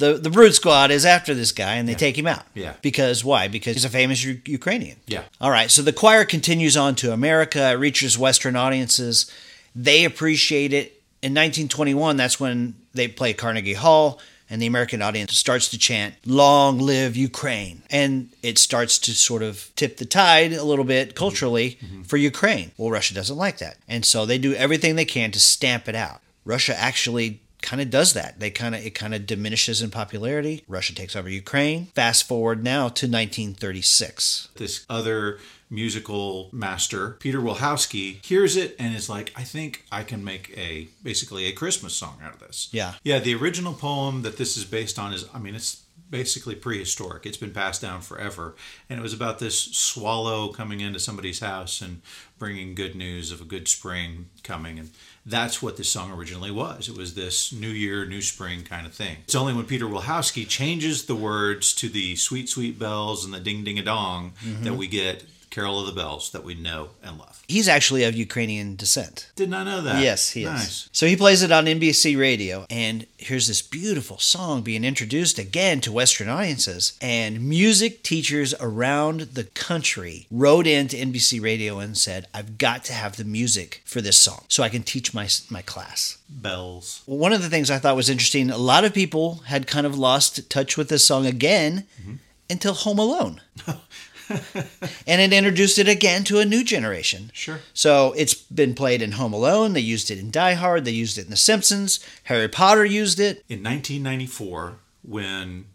The 0.00 0.14
the 0.14 0.30
Brute 0.30 0.54
Squad 0.54 0.90
is 0.90 1.04
after 1.04 1.34
this 1.34 1.52
guy 1.52 1.74
and 1.74 1.86
they 1.86 1.94
take 1.94 2.18
him 2.18 2.26
out. 2.26 2.44
Yeah. 2.54 2.74
Because 2.82 3.22
why? 3.22 3.48
Because 3.48 3.74
he's 3.74 3.84
a 3.84 3.90
famous 3.90 4.24
U- 4.24 4.40
Ukrainian. 4.46 4.96
Yeah. 5.06 5.24
All 5.40 5.50
right. 5.50 5.70
So 5.70 5.82
the 5.82 5.92
choir 5.92 6.24
continues 6.24 6.76
on 6.76 6.94
to 6.96 7.12
America, 7.12 7.70
it 7.70 7.74
reaches 7.74 8.18
Western 8.18 8.56
audiences. 8.56 9.30
They 9.76 10.04
appreciate 10.04 10.72
it. 10.72 10.96
In 11.22 11.32
1921, 11.32 12.16
that's 12.16 12.40
when 12.40 12.74
they 12.94 13.06
play 13.06 13.34
Carnegie 13.34 13.74
Hall, 13.74 14.18
and 14.48 14.60
the 14.60 14.66
American 14.66 15.02
audience 15.02 15.36
starts 15.36 15.68
to 15.68 15.78
chant, 15.78 16.14
Long 16.24 16.78
live 16.78 17.14
Ukraine. 17.14 17.82
And 17.90 18.30
it 18.42 18.56
starts 18.56 18.98
to 19.00 19.12
sort 19.12 19.42
of 19.42 19.70
tip 19.76 19.98
the 19.98 20.06
tide 20.06 20.54
a 20.54 20.64
little 20.64 20.86
bit 20.86 21.14
culturally 21.14 21.72
mm-hmm. 21.72 21.86
Mm-hmm. 21.86 22.02
for 22.04 22.16
Ukraine. 22.16 22.72
Well, 22.78 22.90
Russia 22.90 23.14
doesn't 23.14 23.36
like 23.36 23.58
that. 23.58 23.76
And 23.86 24.04
so 24.04 24.24
they 24.24 24.38
do 24.38 24.54
everything 24.54 24.96
they 24.96 25.04
can 25.04 25.30
to 25.32 25.40
stamp 25.40 25.88
it 25.88 25.94
out. 25.94 26.20
Russia 26.46 26.74
actually 26.76 27.40
kind 27.62 27.82
of 27.82 27.90
does 27.90 28.12
that. 28.14 28.40
They 28.40 28.50
kind 28.50 28.74
of 28.74 28.84
it 28.84 28.94
kind 28.94 29.14
of 29.14 29.26
diminishes 29.26 29.82
in 29.82 29.90
popularity. 29.90 30.64
Russia 30.68 30.94
takes 30.94 31.16
over 31.16 31.28
Ukraine. 31.28 31.86
Fast 31.94 32.26
forward 32.26 32.62
now 32.62 32.88
to 32.88 33.06
1936. 33.06 34.48
This 34.56 34.84
other 34.88 35.38
musical 35.70 36.50
master, 36.52 37.10
Peter 37.20 37.38
Wilhousky, 37.38 38.24
hears 38.24 38.56
it 38.56 38.74
and 38.78 38.94
is 38.94 39.08
like, 39.08 39.32
I 39.36 39.44
think 39.44 39.84
I 39.92 40.02
can 40.02 40.24
make 40.24 40.52
a 40.58 40.88
basically 41.02 41.46
a 41.46 41.52
Christmas 41.52 41.94
song 41.94 42.18
out 42.22 42.34
of 42.34 42.40
this. 42.40 42.68
Yeah. 42.72 42.94
Yeah, 43.04 43.20
the 43.20 43.34
original 43.36 43.72
poem 43.72 44.22
that 44.22 44.36
this 44.36 44.56
is 44.56 44.64
based 44.64 44.98
on 44.98 45.12
is, 45.12 45.26
I 45.32 45.38
mean, 45.38 45.54
it's 45.54 45.84
basically 46.10 46.56
prehistoric. 46.56 47.24
It's 47.24 47.36
been 47.36 47.52
passed 47.52 47.80
down 47.80 48.00
forever. 48.00 48.56
And 48.88 48.98
it 48.98 49.02
was 49.02 49.14
about 49.14 49.38
this 49.38 49.60
swallow 49.60 50.48
coming 50.48 50.80
into 50.80 50.98
somebody's 50.98 51.38
house 51.38 51.80
and 51.80 52.02
bringing 52.36 52.74
good 52.74 52.96
news 52.96 53.30
of 53.30 53.40
a 53.40 53.44
good 53.44 53.68
spring 53.68 54.28
coming. 54.42 54.78
And 54.78 54.90
that's 55.30 55.62
what 55.62 55.76
this 55.76 55.88
song 55.88 56.12
originally 56.12 56.50
was. 56.50 56.88
It 56.88 56.96
was 56.96 57.14
this 57.14 57.52
new 57.52 57.68
year, 57.68 58.04
new 58.04 58.22
spring 58.22 58.62
kind 58.62 58.86
of 58.86 58.92
thing. 58.92 59.18
It's 59.24 59.34
only 59.34 59.54
when 59.54 59.64
Peter 59.64 59.86
Wilhousky 59.86 60.46
changes 60.48 61.04
the 61.04 61.14
words 61.14 61.72
to 61.74 61.88
the 61.88 62.16
sweet, 62.16 62.48
sweet 62.48 62.78
bells 62.78 63.24
and 63.24 63.32
the 63.32 63.40
ding, 63.40 63.64
ding, 63.64 63.78
a 63.78 63.82
dong 63.82 64.32
mm-hmm. 64.44 64.64
that 64.64 64.74
we 64.74 64.86
get 64.86 65.24
Carol 65.50 65.80
of 65.80 65.86
the 65.86 65.92
Bells 65.92 66.30
that 66.30 66.44
we 66.44 66.54
know 66.54 66.90
and 67.02 67.18
love. 67.18 67.42
He's 67.48 67.68
actually 67.68 68.04
of 68.04 68.14
Ukrainian 68.14 68.76
descent. 68.76 69.30
Did 69.34 69.50
not 69.50 69.64
know 69.64 69.80
that. 69.80 70.02
Yes, 70.02 70.30
he 70.30 70.42
is. 70.42 70.48
nice. 70.48 70.68
is. 70.68 70.88
So 70.92 71.06
he 71.06 71.16
plays 71.16 71.42
it 71.42 71.50
on 71.50 71.66
NBC 71.66 72.16
radio, 72.16 72.66
and 72.70 73.06
here's 73.18 73.48
this 73.48 73.60
beautiful 73.60 74.18
song 74.18 74.62
being 74.62 74.84
introduced 74.84 75.38
again 75.38 75.80
to 75.80 75.92
Western 75.92 76.28
audiences. 76.28 76.96
And 77.00 77.48
music 77.48 78.04
teachers 78.04 78.54
around 78.60 79.20
the 79.20 79.44
country 79.44 80.26
wrote 80.30 80.68
into 80.68 80.96
NBC 80.96 81.42
radio 81.42 81.80
and 81.80 81.98
said, 81.98 82.28
"I've 82.32 82.56
got 82.56 82.84
to 82.84 82.92
have 82.92 83.16
the 83.16 83.24
music 83.24 83.82
for 83.84 84.00
this 84.00 84.18
song 84.18 84.44
so 84.48 84.62
I 84.62 84.68
can 84.68 84.84
teach 84.84 85.12
my 85.12 85.28
my 85.50 85.62
class." 85.62 86.18
Bells. 86.28 87.02
One 87.06 87.32
of 87.32 87.42
the 87.42 87.50
things 87.50 87.70
I 87.70 87.78
thought 87.78 87.96
was 87.96 88.08
interesting, 88.08 88.50
a 88.50 88.56
lot 88.56 88.84
of 88.84 88.94
people 88.94 89.42
had 89.46 89.66
kind 89.66 89.86
of 89.86 89.98
lost 89.98 90.48
touch 90.48 90.76
with 90.76 90.88
this 90.88 91.04
song 91.04 91.26
again 91.26 91.88
mm-hmm. 92.00 92.14
until 92.48 92.74
Home 92.74 93.00
Alone. 93.00 93.40
and 95.06 95.20
it 95.20 95.32
introduced 95.32 95.78
it 95.78 95.88
again 95.88 96.24
to 96.24 96.38
a 96.38 96.44
new 96.44 96.62
generation. 96.64 97.30
Sure. 97.34 97.60
So 97.74 98.12
it's 98.16 98.34
been 98.34 98.74
played 98.74 99.02
in 99.02 99.12
Home 99.12 99.32
Alone, 99.32 99.72
they 99.72 99.80
used 99.80 100.10
it 100.10 100.18
in 100.18 100.30
Die 100.30 100.54
Hard, 100.54 100.84
they 100.84 100.90
used 100.92 101.18
it 101.18 101.24
in 101.24 101.30
The 101.30 101.36
Simpsons, 101.36 102.00
Harry 102.24 102.48
Potter 102.48 102.84
used 102.84 103.18
it. 103.20 103.44
In 103.48 103.62
1994, 103.62 104.76
when 105.02 105.66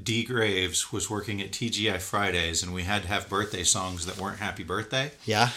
D. 0.00 0.24
Graves 0.24 0.92
was 0.92 1.08
working 1.10 1.40
at 1.40 1.52
TGI 1.52 2.00
Fridays 2.00 2.62
and 2.62 2.74
we 2.74 2.82
had 2.82 3.02
to 3.02 3.08
have 3.08 3.28
birthday 3.28 3.62
songs 3.64 4.06
that 4.06 4.18
weren't 4.18 4.38
happy 4.38 4.64
birthday, 4.64 5.12
Yeah. 5.24 5.50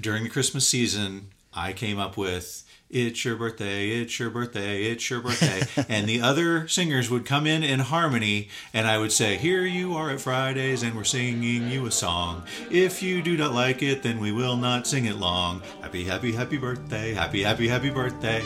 during 0.00 0.22
the 0.24 0.28
Christmas 0.30 0.66
season, 0.68 1.28
I 1.54 1.72
came 1.72 1.98
up 1.98 2.16
with 2.16 2.64
It's 2.92 3.24
Your 3.24 3.36
Birthday, 3.36 3.88
It's 3.88 4.18
Your 4.18 4.28
Birthday, 4.28 4.84
It's 4.84 5.08
Your 5.08 5.22
Birthday. 5.22 5.62
and 5.88 6.06
the 6.06 6.20
other 6.20 6.68
singers 6.68 7.08
would 7.08 7.24
come 7.24 7.46
in 7.46 7.62
in 7.62 7.80
harmony, 7.80 8.50
and 8.74 8.86
I 8.86 8.98
would 8.98 9.12
say, 9.12 9.38
Here 9.38 9.64
you 9.64 9.94
are 9.94 10.10
at 10.10 10.20
Fridays, 10.20 10.82
and 10.82 10.94
we're 10.94 11.04
singing 11.04 11.70
you 11.70 11.86
a 11.86 11.90
song. 11.90 12.42
If 12.70 13.02
you 13.02 13.22
do 13.22 13.34
not 13.38 13.54
like 13.54 13.82
it, 13.82 14.02
then 14.02 14.20
we 14.20 14.30
will 14.30 14.58
not 14.58 14.86
sing 14.86 15.06
it 15.06 15.16
long. 15.16 15.62
Happy, 15.80 16.04
happy, 16.04 16.32
happy 16.32 16.58
birthday, 16.58 17.14
happy, 17.14 17.42
happy, 17.42 17.66
happy 17.66 17.88
birthday. 17.88 18.42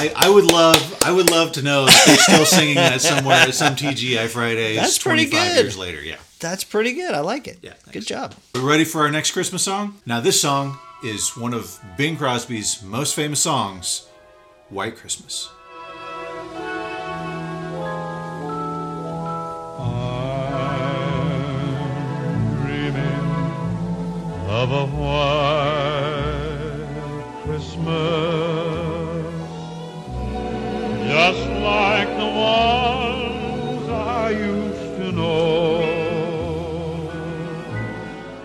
I, 0.00 0.12
I 0.14 0.30
would 0.30 0.44
love 0.44 1.02
I 1.04 1.10
would 1.10 1.28
love 1.28 1.50
to 1.52 1.62
know 1.62 1.86
that 1.86 2.02
they're 2.06 2.16
still 2.16 2.46
singing 2.58 2.76
that 2.76 3.00
somewhere 3.00 3.34
at 3.36 3.52
some 3.54 3.74
TGI 3.74 4.28
Fridays 4.28 4.76
That's 4.76 4.96
pretty 4.96 5.26
good. 5.26 5.56
years 5.64 5.76
later. 5.76 6.00
Yeah. 6.00 6.18
That's 6.38 6.62
pretty 6.62 6.92
good. 6.92 7.14
I 7.14 7.20
like 7.20 7.48
it. 7.48 7.58
Yeah, 7.62 7.72
thanks. 7.72 7.90
Good 7.90 8.06
job. 8.06 8.34
We're 8.54 8.60
ready 8.60 8.84
for 8.84 9.00
our 9.00 9.10
next 9.10 9.32
Christmas 9.32 9.64
song? 9.64 9.96
Now, 10.06 10.20
this 10.20 10.40
song 10.40 10.78
is 11.02 11.36
one 11.36 11.52
of 11.52 11.80
Bing 11.96 12.16
Crosby's 12.16 12.80
most 12.80 13.16
famous 13.16 13.40
songs, 13.40 14.06
White 14.68 14.94
Christmas. 14.96 15.48
dreaming 22.62 23.26
of 24.48 24.70
a 24.72 24.86
white 24.86 26.38
just 31.18 31.50
like 31.50 32.08
the 32.16 32.26
ones 32.26 33.88
I 33.90 34.30
used 34.30 34.96
to 34.98 35.10
know. 35.10 35.80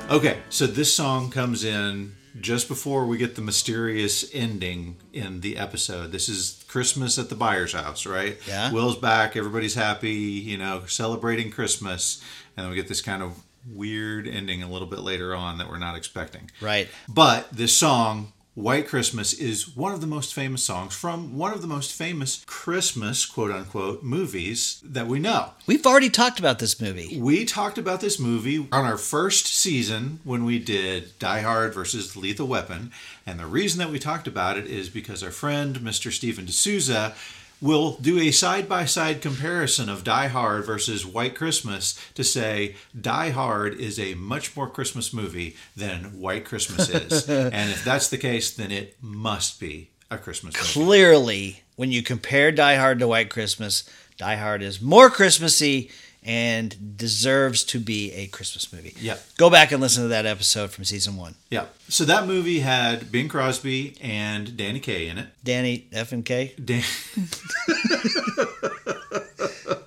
Okay, 0.09 0.39
so 0.49 0.65
this 0.65 0.91
song 0.95 1.29
comes 1.29 1.63
in 1.63 2.15
just 2.41 2.67
before 2.67 3.05
we 3.05 3.19
get 3.19 3.35
the 3.35 3.43
mysterious 3.43 4.27
ending 4.33 4.97
in 5.13 5.41
the 5.41 5.55
episode. 5.55 6.11
This 6.11 6.27
is 6.27 6.65
Christmas 6.67 7.19
at 7.19 7.29
the 7.29 7.35
Byers' 7.35 7.73
house, 7.73 8.07
right? 8.07 8.39
Yeah. 8.47 8.71
Will's 8.71 8.97
back, 8.97 9.37
everybody's 9.37 9.75
happy, 9.75 10.09
you 10.09 10.57
know, 10.57 10.81
celebrating 10.87 11.51
Christmas. 11.51 12.23
And 12.57 12.63
then 12.63 12.71
we 12.71 12.75
get 12.75 12.87
this 12.87 13.03
kind 13.03 13.21
of 13.21 13.43
weird 13.71 14.27
ending 14.27 14.63
a 14.63 14.67
little 14.67 14.87
bit 14.87 15.01
later 15.01 15.35
on 15.35 15.59
that 15.59 15.69
we're 15.69 15.77
not 15.77 15.95
expecting. 15.95 16.49
Right. 16.59 16.89
But 17.07 17.51
this 17.51 17.77
song 17.77 18.32
White 18.55 18.87
Christmas, 18.87 19.33
is 19.33 19.75
one 19.75 19.93
of 19.93 20.01
the 20.01 20.05
most 20.05 20.31
famous 20.31 20.63
songs 20.63 20.95
from 20.95 21.37
one 21.37 21.53
of 21.53 21.63
the 21.63 21.67
most 21.67 21.91
famous 21.91 22.43
Christmas, 22.45 23.25
quote 23.25 23.49
unquote, 23.49 24.03
movies 24.03 24.79
that 24.85 25.07
we 25.07 25.17
know. 25.17 25.51
We've 25.65 25.85
already 25.87 26.11
talked 26.11 26.37
about 26.37 26.59
this 26.59 26.79
movie. 26.79 27.19
We 27.19 27.45
talked 27.45 27.79
about 27.79 27.99
this 27.99 28.19
movie 28.19 28.67
on 28.71 28.85
our 28.85 28.97
first 28.97 29.47
season 29.47 30.19
when 30.23 30.45
we 30.45 30.59
did 30.59 31.17
Die 31.17 31.41
Hard 31.41 31.73
versus 31.73 32.15
Lethal 32.15 32.47
Weapon. 32.47 32.91
And 33.25 33.39
the 33.39 33.47
reason 33.47 33.79
that 33.79 33.89
we 33.89 33.97
talked 33.97 34.27
about 34.27 34.55
it 34.55 34.67
is 34.67 34.87
because 34.87 35.23
our 35.23 35.31
friend, 35.31 35.77
Mr. 35.77 36.11
Steven 36.11 36.45
de 36.45 36.51
Souza, 36.51 37.15
will 37.63 37.95
do 38.01 38.19
a 38.19 38.29
side 38.29 38.67
by 38.67 38.83
side 38.83 39.21
comparison 39.21 39.87
of 39.87 40.03
Die 40.03 40.27
Hard 40.27 40.65
versus 40.65 41.05
White 41.05 41.33
Christmas 41.33 41.97
to 42.13 42.23
say 42.23 42.75
Die 42.99 43.29
Hard 43.29 43.73
is 43.75 43.97
a 43.97 44.15
much 44.15 44.53
more 44.55 44.69
Christmas 44.69 45.13
movie 45.13 45.55
than 45.75 46.19
White 46.19 46.43
Christmas 46.43 46.89
is. 46.89 47.29
and 47.29 47.69
if 47.71 47.85
that's 47.85 48.09
the 48.09 48.17
case, 48.17 48.53
then 48.53 48.69
it 48.69 48.97
must 49.01 49.61
be 49.61 49.91
a 50.11 50.17
Christmas 50.17 50.55
movie. 50.55 50.85
Clearly, 50.85 51.63
when 51.77 51.89
you 51.89 52.03
compare 52.03 52.51
Die 52.51 52.75
Hard 52.75 52.99
to 52.99 53.07
White 53.07 53.29
Christmas, 53.29 53.89
Die 54.17 54.35
Hard 54.35 54.61
is 54.61 54.81
more 54.81 55.09
Christmassy 55.09 55.89
and 56.25 56.97
deserves 56.97 57.63
to 57.65 57.79
be 57.79 58.11
a 58.13 58.27
Christmas 58.27 58.71
movie. 58.71 58.95
Yep. 58.99 59.23
Go 59.37 59.49
back 59.49 59.71
and 59.71 59.81
listen 59.81 60.03
to 60.03 60.09
that 60.09 60.25
episode 60.25 60.71
from 60.71 60.83
season 60.85 61.17
one. 61.17 61.35
Yeah. 61.49 61.65
So 61.89 62.05
that 62.05 62.27
movie 62.27 62.59
had 62.59 63.11
Bing 63.11 63.29
Crosby 63.29 63.95
and 64.01 64.55
Danny 64.57 64.79
Kaye 64.79 65.07
in 65.07 65.17
it. 65.17 65.29
Danny 65.43 65.87
F 65.91 66.11
and 66.11 66.25
K. 66.25 66.53
Dan- 66.63 66.83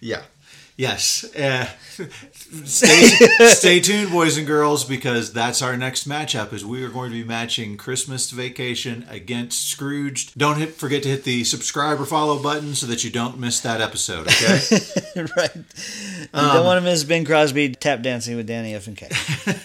yeah. 0.00 0.22
Yes. 0.80 1.24
Uh, 1.36 1.68
stay, 2.64 3.02
stay 3.48 3.80
tuned, 3.80 4.10
boys 4.10 4.38
and 4.38 4.46
girls, 4.46 4.82
because 4.82 5.30
that's 5.30 5.60
our 5.60 5.76
next 5.76 6.08
matchup. 6.08 6.54
Is 6.54 6.64
we 6.64 6.82
are 6.82 6.88
going 6.88 7.10
to 7.10 7.22
be 7.22 7.22
matching 7.22 7.76
Christmas 7.76 8.30
Vacation 8.30 9.04
against 9.10 9.68
Scrooged. 9.68 10.38
Don't 10.38 10.56
hit, 10.56 10.72
forget 10.72 11.02
to 11.02 11.10
hit 11.10 11.24
the 11.24 11.44
subscribe 11.44 12.00
or 12.00 12.06
follow 12.06 12.42
button 12.42 12.74
so 12.74 12.86
that 12.86 13.04
you 13.04 13.10
don't 13.10 13.38
miss 13.38 13.60
that 13.60 13.82
episode. 13.82 14.28
Okay. 14.28 14.58
right. 15.36 15.54
You 15.54 16.28
don't 16.32 16.64
want 16.64 16.78
to 16.78 16.90
miss 16.90 17.04
Ben 17.04 17.26
Crosby 17.26 17.74
tap 17.74 18.00
dancing 18.00 18.36
with 18.36 18.46
Danny 18.46 18.74
F 18.74 18.86
and 18.86 18.96
K. 18.96 19.10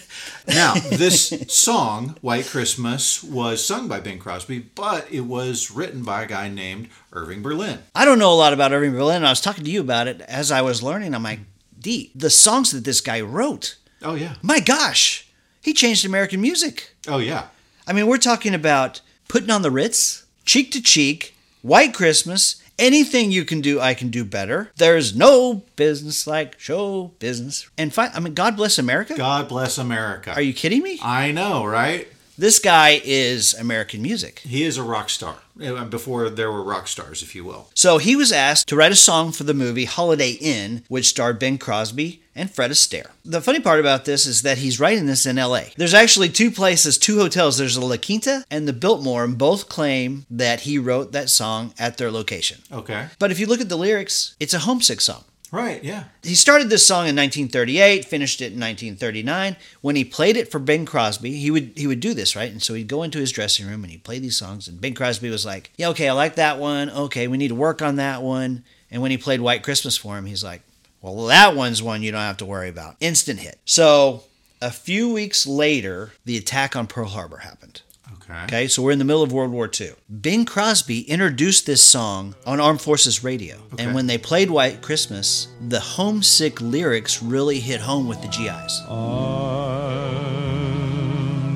now, 0.47 0.73
this 0.75 1.33
song, 1.47 2.15
White 2.21 2.45
Christmas, 2.45 3.23
was 3.23 3.65
sung 3.65 3.87
by 3.87 3.99
Bing 3.99 4.19
Crosby, 4.19 4.59
but 4.59 5.11
it 5.11 5.21
was 5.21 5.71
written 5.71 6.03
by 6.03 6.23
a 6.23 6.27
guy 6.27 6.49
named 6.49 6.89
Irving 7.13 7.41
Berlin. 7.41 7.79
I 7.93 8.05
don't 8.05 8.19
know 8.19 8.31
a 8.31 8.35
lot 8.35 8.53
about 8.53 8.73
Irving 8.73 8.91
Berlin. 8.91 9.23
I 9.23 9.29
was 9.29 9.41
talking 9.41 9.63
to 9.63 9.71
you 9.71 9.81
about 9.81 10.07
it 10.07 10.21
as 10.21 10.51
I 10.51 10.61
was 10.61 10.83
learning. 10.83 11.13
I'm 11.15 11.23
like, 11.23 11.39
D, 11.79 12.11
the 12.15 12.29
songs 12.29 12.71
that 12.71 12.83
this 12.83 13.01
guy 13.01 13.21
wrote. 13.21 13.77
Oh 14.01 14.15
yeah. 14.15 14.35
My 14.41 14.59
gosh, 14.59 15.27
he 15.61 15.73
changed 15.73 16.05
American 16.05 16.41
music. 16.41 16.95
Oh 17.07 17.19
yeah. 17.19 17.47
I 17.87 17.93
mean, 17.93 18.07
we're 18.07 18.17
talking 18.17 18.53
about 18.53 19.01
putting 19.27 19.51
on 19.51 19.61
the 19.61 19.71
Ritz, 19.71 20.25
cheek 20.45 20.71
to 20.71 20.81
cheek, 20.81 21.35
White 21.61 21.93
Christmas, 21.93 22.61
anything 22.79 23.31
you 23.31 23.45
can 23.45 23.61
do, 23.61 23.79
I 23.79 23.93
can 23.93 24.09
do 24.09 24.25
better. 24.25 24.71
There's 24.77 25.15
no 25.15 25.63
business 25.75 26.27
like 26.27 26.59
show 26.59 27.11
business. 27.19 27.69
And 27.77 27.93
I 27.97 28.19
mean, 28.19 28.33
God 28.33 28.55
bless 28.55 28.77
America. 28.77 29.15
God 29.15 29.47
bless 29.47 29.77
America. 29.77 30.33
Are 30.33 30.41
you 30.41 30.53
kidding 30.53 30.81
me? 30.81 30.99
I 31.01 31.31
know, 31.31 31.65
right? 31.65 32.07
This 32.37 32.59
guy 32.59 32.99
is 33.03 33.53
American 33.53 34.01
music. 34.01 34.39
He 34.39 34.63
is 34.63 34.77
a 34.77 34.83
rock 34.83 35.09
star. 35.09 35.37
Uh, 35.61 35.85
Before 35.85 36.29
there 36.29 36.51
were 36.51 36.61
rock 36.61 36.89
stars, 36.89 37.23
if 37.23 37.33
you 37.33 37.45
will. 37.45 37.69
So 37.73 37.97
he 37.97 38.17
was 38.17 38.33
asked 38.33 38.67
to 38.67 38.75
write 38.75 38.91
a 38.91 38.95
song 38.95 39.31
for 39.31 39.45
the 39.45 39.53
movie 39.53 39.85
Holiday 39.85 40.31
Inn, 40.31 40.83
which 40.89 41.05
starred 41.05 41.39
Ben 41.39 41.57
Crosby 41.57 42.21
and 42.35 42.51
Fred 42.51 42.71
Astaire. 42.71 43.11
The 43.23 43.39
funny 43.39 43.61
part 43.61 43.79
about 43.79 44.03
this 44.03 44.25
is 44.25 44.41
that 44.41 44.57
he's 44.57 44.81
writing 44.81 45.05
this 45.05 45.25
in 45.25 45.37
LA. 45.37 45.61
There's 45.77 45.93
actually 45.93 46.27
two 46.27 46.51
places, 46.51 46.97
two 46.97 47.19
hotels. 47.19 47.57
There's 47.57 47.75
the 47.75 47.85
La 47.85 47.95
Quinta 47.95 48.43
and 48.51 48.67
the 48.67 48.73
Biltmore, 48.73 49.23
and 49.23 49.37
both 49.37 49.69
claim 49.69 50.25
that 50.29 50.61
he 50.61 50.77
wrote 50.77 51.13
that 51.13 51.29
song 51.29 51.73
at 51.79 51.97
their 51.97 52.11
location. 52.11 52.59
Okay. 52.69 53.07
But 53.17 53.31
if 53.31 53.39
you 53.39 53.47
look 53.47 53.61
at 53.61 53.69
the 53.69 53.77
lyrics, 53.77 54.35
it's 54.41 54.53
a 54.53 54.59
homesick 54.59 54.99
song. 54.99 55.23
Right, 55.51 55.83
yeah. 55.83 56.05
He 56.23 56.35
started 56.35 56.69
this 56.69 56.85
song 56.85 57.07
in 57.07 57.15
1938, 57.15 58.05
finished 58.05 58.41
it 58.41 58.53
in 58.53 58.59
1939. 58.59 59.55
When 59.81 59.95
he 59.95 60.03
played 60.03 60.37
it 60.37 60.51
for 60.51 60.59
Bing 60.59 60.85
Crosby, 60.85 61.33
he 61.33 61.51
would 61.51 61.73
he 61.75 61.87
would 61.87 61.99
do 61.99 62.13
this, 62.13 62.35
right? 62.35 62.51
And 62.51 62.61
so 62.61 62.73
he'd 62.73 62.87
go 62.87 63.03
into 63.03 63.19
his 63.19 63.31
dressing 63.31 63.67
room 63.67 63.83
and 63.83 63.91
he'd 63.91 64.03
play 64.03 64.19
these 64.19 64.37
songs 64.37 64.67
and 64.67 64.81
Bing 64.81 64.95
Crosby 64.95 65.29
was 65.29 65.45
like, 65.45 65.71
"Yeah, 65.77 65.89
okay, 65.89 66.09
I 66.09 66.13
like 66.13 66.35
that 66.35 66.59
one. 66.59 66.89
Okay, 66.89 67.27
we 67.27 67.37
need 67.37 67.49
to 67.49 67.55
work 67.55 67.81
on 67.81 67.95
that 67.97 68.21
one." 68.21 68.63
And 68.91 69.01
when 69.01 69.11
he 69.11 69.17
played 69.17 69.41
White 69.41 69.63
Christmas 69.63 69.97
for 69.97 70.17
him, 70.17 70.25
he's 70.25 70.43
like, 70.43 70.61
"Well, 71.01 71.25
that 71.27 71.55
one's 71.55 71.81
one 71.81 72.01
you 72.01 72.11
don't 72.11 72.21
have 72.21 72.37
to 72.37 72.45
worry 72.45 72.69
about. 72.69 72.97
Instant 72.99 73.39
hit." 73.39 73.59
So, 73.65 74.23
a 74.61 74.71
few 74.71 75.09
weeks 75.13 75.45
later, 75.45 76.13
the 76.25 76.37
attack 76.37 76.75
on 76.75 76.87
Pearl 76.87 77.09
Harbor 77.09 77.37
happened. 77.37 77.81
Okay. 78.29 78.43
Okay, 78.45 78.67
so 78.67 78.81
we're 78.81 78.91
in 78.91 78.97
the 78.99 79.05
middle 79.05 79.21
of 79.21 79.31
World 79.31 79.51
War 79.51 79.69
II. 79.79 79.91
Bing 80.21 80.45
Crosby 80.45 81.01
introduced 81.01 81.67
this 81.67 81.83
song 81.83 82.33
on 82.45 82.59
Armed 82.59 82.81
Forces 82.81 83.23
Radio. 83.23 83.57
Okay. 83.73 83.83
And 83.83 83.93
when 83.93 84.07
they 84.07 84.17
played 84.17 84.49
White 84.49 84.81
Christmas, 84.81 85.47
the 85.61 85.79
homesick 85.79 86.59
lyrics 86.59 87.21
really 87.21 87.59
hit 87.59 87.81
home 87.81 88.07
with 88.07 88.21
the 88.23 88.27
GIs. 88.27 88.81
I'm 88.89 89.99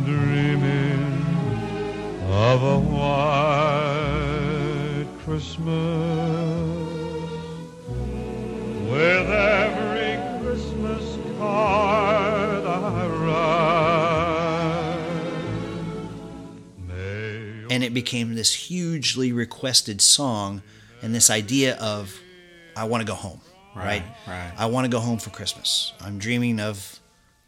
dreaming 0.05 1.25
of 2.29 2.61
a 2.63 2.79
white 2.79 4.09
Christmas 5.25 5.67
with 8.91 9.29
every 9.29 10.19
Christmas 10.43 11.17
card 11.39 12.08
And 17.69 17.83
it 17.83 17.93
became 17.93 18.35
this 18.35 18.53
hugely 18.53 19.31
requested 19.31 20.01
song 20.01 20.61
and 21.01 21.13
this 21.13 21.29
idea 21.29 21.77
of, 21.77 22.19
I 22.75 22.85
want 22.85 23.01
to 23.01 23.07
go 23.07 23.15
home, 23.15 23.41
right? 23.75 24.01
Right, 24.01 24.03
right. 24.27 24.53
I 24.57 24.65
want 24.67 24.85
to 24.85 24.89
go 24.89 24.99
home 24.99 25.19
for 25.19 25.29
Christmas. 25.29 25.93
I'm 26.01 26.17
dreaming 26.17 26.59
of 26.59 26.99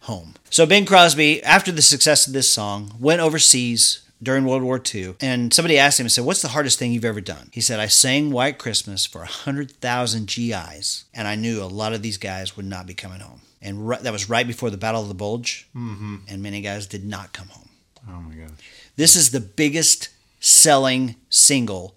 home. 0.01 0.35
So 0.49 0.65
Bing 0.65 0.85
Crosby, 0.85 1.43
after 1.43 1.71
the 1.71 1.81
success 1.81 2.27
of 2.27 2.33
this 2.33 2.49
song, 2.49 2.93
went 2.99 3.21
overseas 3.21 4.03
during 4.23 4.45
World 4.45 4.61
War 4.61 4.81
II, 4.93 5.15
and 5.19 5.53
somebody 5.53 5.77
asked 5.79 5.99
him 5.99 6.05
and 6.05 6.11
said, 6.11 6.25
"What's 6.25 6.41
the 6.41 6.49
hardest 6.49 6.77
thing 6.77 6.91
you've 6.91 7.05
ever 7.05 7.21
done?" 7.21 7.49
He 7.51 7.61
said, 7.61 7.79
"I 7.79 7.87
sang 7.87 8.31
White 8.31 8.59
Christmas 8.59 9.05
for 9.05 9.23
hundred 9.25 9.71
thousand 9.71 10.27
GIs, 10.27 11.05
and 11.13 11.27
I 11.27 11.35
knew 11.35 11.61
a 11.61 11.65
lot 11.65 11.93
of 11.93 12.01
these 12.03 12.17
guys 12.17 12.55
would 12.55 12.65
not 12.65 12.85
be 12.85 12.93
coming 12.93 13.19
home." 13.21 13.41
And 13.61 13.87
ri- 13.87 13.97
that 14.01 14.13
was 14.13 14.29
right 14.29 14.45
before 14.45 14.69
the 14.69 14.77
Battle 14.77 15.01
of 15.01 15.07
the 15.07 15.15
Bulge, 15.15 15.67
mm-hmm. 15.75 16.17
and 16.27 16.43
many 16.43 16.61
guys 16.61 16.85
did 16.87 17.05
not 17.05 17.33
come 17.33 17.47
home. 17.47 17.69
Oh 18.07 18.21
my 18.21 18.35
gosh. 18.35 18.49
This 18.95 19.15
is 19.15 19.31
the 19.31 19.39
biggest 19.39 20.09
selling 20.39 21.15
single 21.29 21.95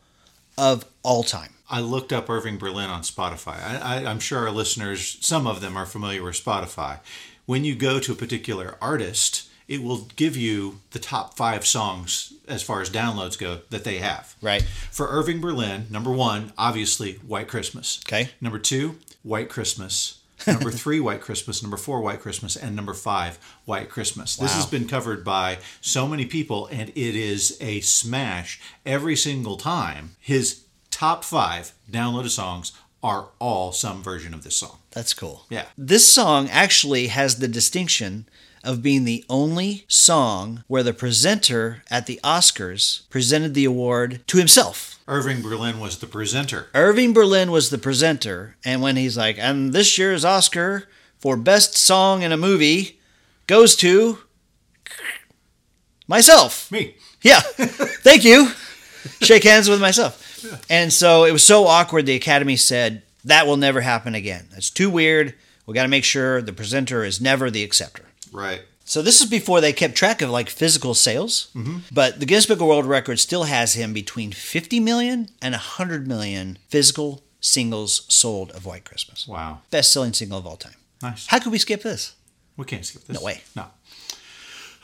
of 0.56 0.84
all 1.02 1.22
time. 1.22 1.50
I 1.68 1.80
looked 1.80 2.12
up 2.12 2.30
Irving 2.30 2.58
Berlin 2.58 2.90
on 2.90 3.02
Spotify. 3.02 3.56
I, 3.62 3.78
I, 3.78 4.06
I'm 4.06 4.20
sure 4.20 4.40
our 4.40 4.50
listeners, 4.50 5.18
some 5.20 5.46
of 5.46 5.60
them 5.60 5.76
are 5.76 5.86
familiar 5.86 6.22
with 6.22 6.42
Spotify. 6.42 7.00
When 7.46 7.64
you 7.64 7.74
go 7.74 7.98
to 7.98 8.12
a 8.12 8.16
particular 8.16 8.76
artist, 8.80 9.48
it 9.66 9.82
will 9.82 10.08
give 10.16 10.36
you 10.36 10.80
the 10.90 10.98
top 10.98 11.36
five 11.36 11.66
songs 11.66 12.34
as 12.46 12.62
far 12.62 12.80
as 12.80 12.90
downloads 12.90 13.38
go 13.38 13.60
that 13.70 13.84
they 13.84 13.98
have. 13.98 14.36
Right. 14.42 14.62
For 14.62 15.08
Irving 15.08 15.40
Berlin, 15.40 15.86
number 15.90 16.12
one, 16.12 16.52
obviously 16.58 17.14
White 17.26 17.48
Christmas. 17.48 18.00
Okay. 18.06 18.30
Number 18.40 18.58
two, 18.58 18.98
White 19.22 19.48
Christmas. 19.48 20.18
Number 20.46 20.70
three, 20.72 21.00
White 21.00 21.20
Christmas. 21.20 21.62
Number 21.62 21.76
four, 21.76 22.00
White 22.00 22.20
Christmas. 22.20 22.56
And 22.56 22.74
number 22.76 22.94
five, 22.94 23.38
White 23.64 23.88
Christmas. 23.88 24.36
This 24.36 24.54
has 24.54 24.66
been 24.66 24.88
covered 24.88 25.24
by 25.24 25.58
so 25.80 26.06
many 26.06 26.26
people, 26.26 26.66
and 26.66 26.90
it 26.90 26.96
is 27.16 27.56
a 27.60 27.80
smash 27.80 28.60
every 28.84 29.16
single 29.16 29.56
time. 29.56 30.16
His 30.20 30.64
top 30.90 31.24
five 31.24 31.72
downloaded 31.90 32.30
songs 32.30 32.72
are 33.02 33.28
all 33.38 33.70
some 33.70 34.02
version 34.02 34.32
of 34.32 34.44
this 34.44 34.56
song. 34.56 34.78
That's 34.92 35.12
cool. 35.12 35.44
Yeah. 35.50 35.66
This 35.76 36.10
song 36.10 36.48
actually 36.50 37.08
has 37.08 37.36
the 37.36 37.48
distinction 37.48 38.26
of 38.64 38.82
being 38.82 39.04
the 39.04 39.24
only 39.28 39.84
song 39.88 40.64
where 40.66 40.82
the 40.82 40.92
presenter 40.92 41.82
at 41.90 42.06
the 42.06 42.20
Oscars 42.24 43.08
presented 43.10 43.54
the 43.54 43.64
award 43.64 44.20
to 44.28 44.38
himself. 44.38 44.98
Irving 45.06 45.42
Berlin 45.42 45.80
was 45.80 45.98
the 45.98 46.06
presenter. 46.06 46.68
Irving 46.74 47.12
Berlin 47.12 47.50
was 47.50 47.70
the 47.70 47.78
presenter, 47.78 48.56
and 48.64 48.80
when 48.80 48.96
he's 48.96 49.16
like, 49.16 49.38
and 49.38 49.72
this 49.72 49.98
year's 49.98 50.24
Oscar 50.24 50.88
for 51.18 51.36
Best 51.36 51.76
Song 51.76 52.22
in 52.22 52.32
a 52.32 52.36
Movie 52.36 52.98
goes 53.46 53.76
to 53.76 54.18
myself. 56.06 56.70
Me. 56.70 56.96
Yeah. 57.22 57.40
Thank 57.40 58.24
you. 58.24 58.50
Shake 59.20 59.44
hands 59.44 59.68
with 59.68 59.80
myself. 59.80 60.20
And 60.70 60.92
so 60.92 61.24
it 61.24 61.32
was 61.32 61.44
so 61.44 61.66
awkward, 61.66 62.06
the 62.06 62.14
Academy 62.14 62.56
said, 62.56 63.02
that 63.24 63.46
will 63.46 63.56
never 63.56 63.80
happen 63.80 64.14
again. 64.14 64.46
That's 64.50 64.70
too 64.70 64.90
weird. 64.90 65.34
We 65.66 65.74
got 65.74 65.84
to 65.84 65.88
make 65.88 66.04
sure 66.04 66.42
the 66.42 66.52
presenter 66.52 67.04
is 67.04 67.20
never 67.20 67.50
the 67.50 67.64
acceptor. 67.64 68.04
Right. 68.34 68.62
So 68.84 69.00
this 69.00 69.22
is 69.22 69.30
before 69.30 69.62
they 69.62 69.72
kept 69.72 69.94
track 69.94 70.20
of 70.20 70.28
like 70.28 70.50
physical 70.50 70.92
sales. 70.92 71.48
Mm-hmm. 71.54 71.78
But 71.90 72.20
the 72.20 72.26
Guinness 72.26 72.46
Book 72.46 72.60
of 72.60 72.66
World 72.66 72.84
Records 72.84 73.22
still 73.22 73.44
has 73.44 73.74
him 73.74 73.94
between 73.94 74.32
50 74.32 74.80
million 74.80 75.30
and 75.40 75.52
100 75.52 76.06
million 76.06 76.58
physical 76.68 77.22
singles 77.40 78.04
sold 78.08 78.50
of 78.50 78.66
White 78.66 78.84
Christmas. 78.84 79.26
Wow. 79.26 79.60
Best 79.70 79.92
selling 79.92 80.12
single 80.12 80.38
of 80.38 80.46
all 80.46 80.56
time. 80.56 80.74
Nice. 81.00 81.26
How 81.28 81.38
could 81.38 81.52
we 81.52 81.58
skip 81.58 81.82
this? 81.82 82.14
We 82.56 82.64
can't 82.64 82.84
skip 82.84 83.04
this. 83.04 83.18
No 83.18 83.24
way. 83.24 83.42
No. 83.56 83.66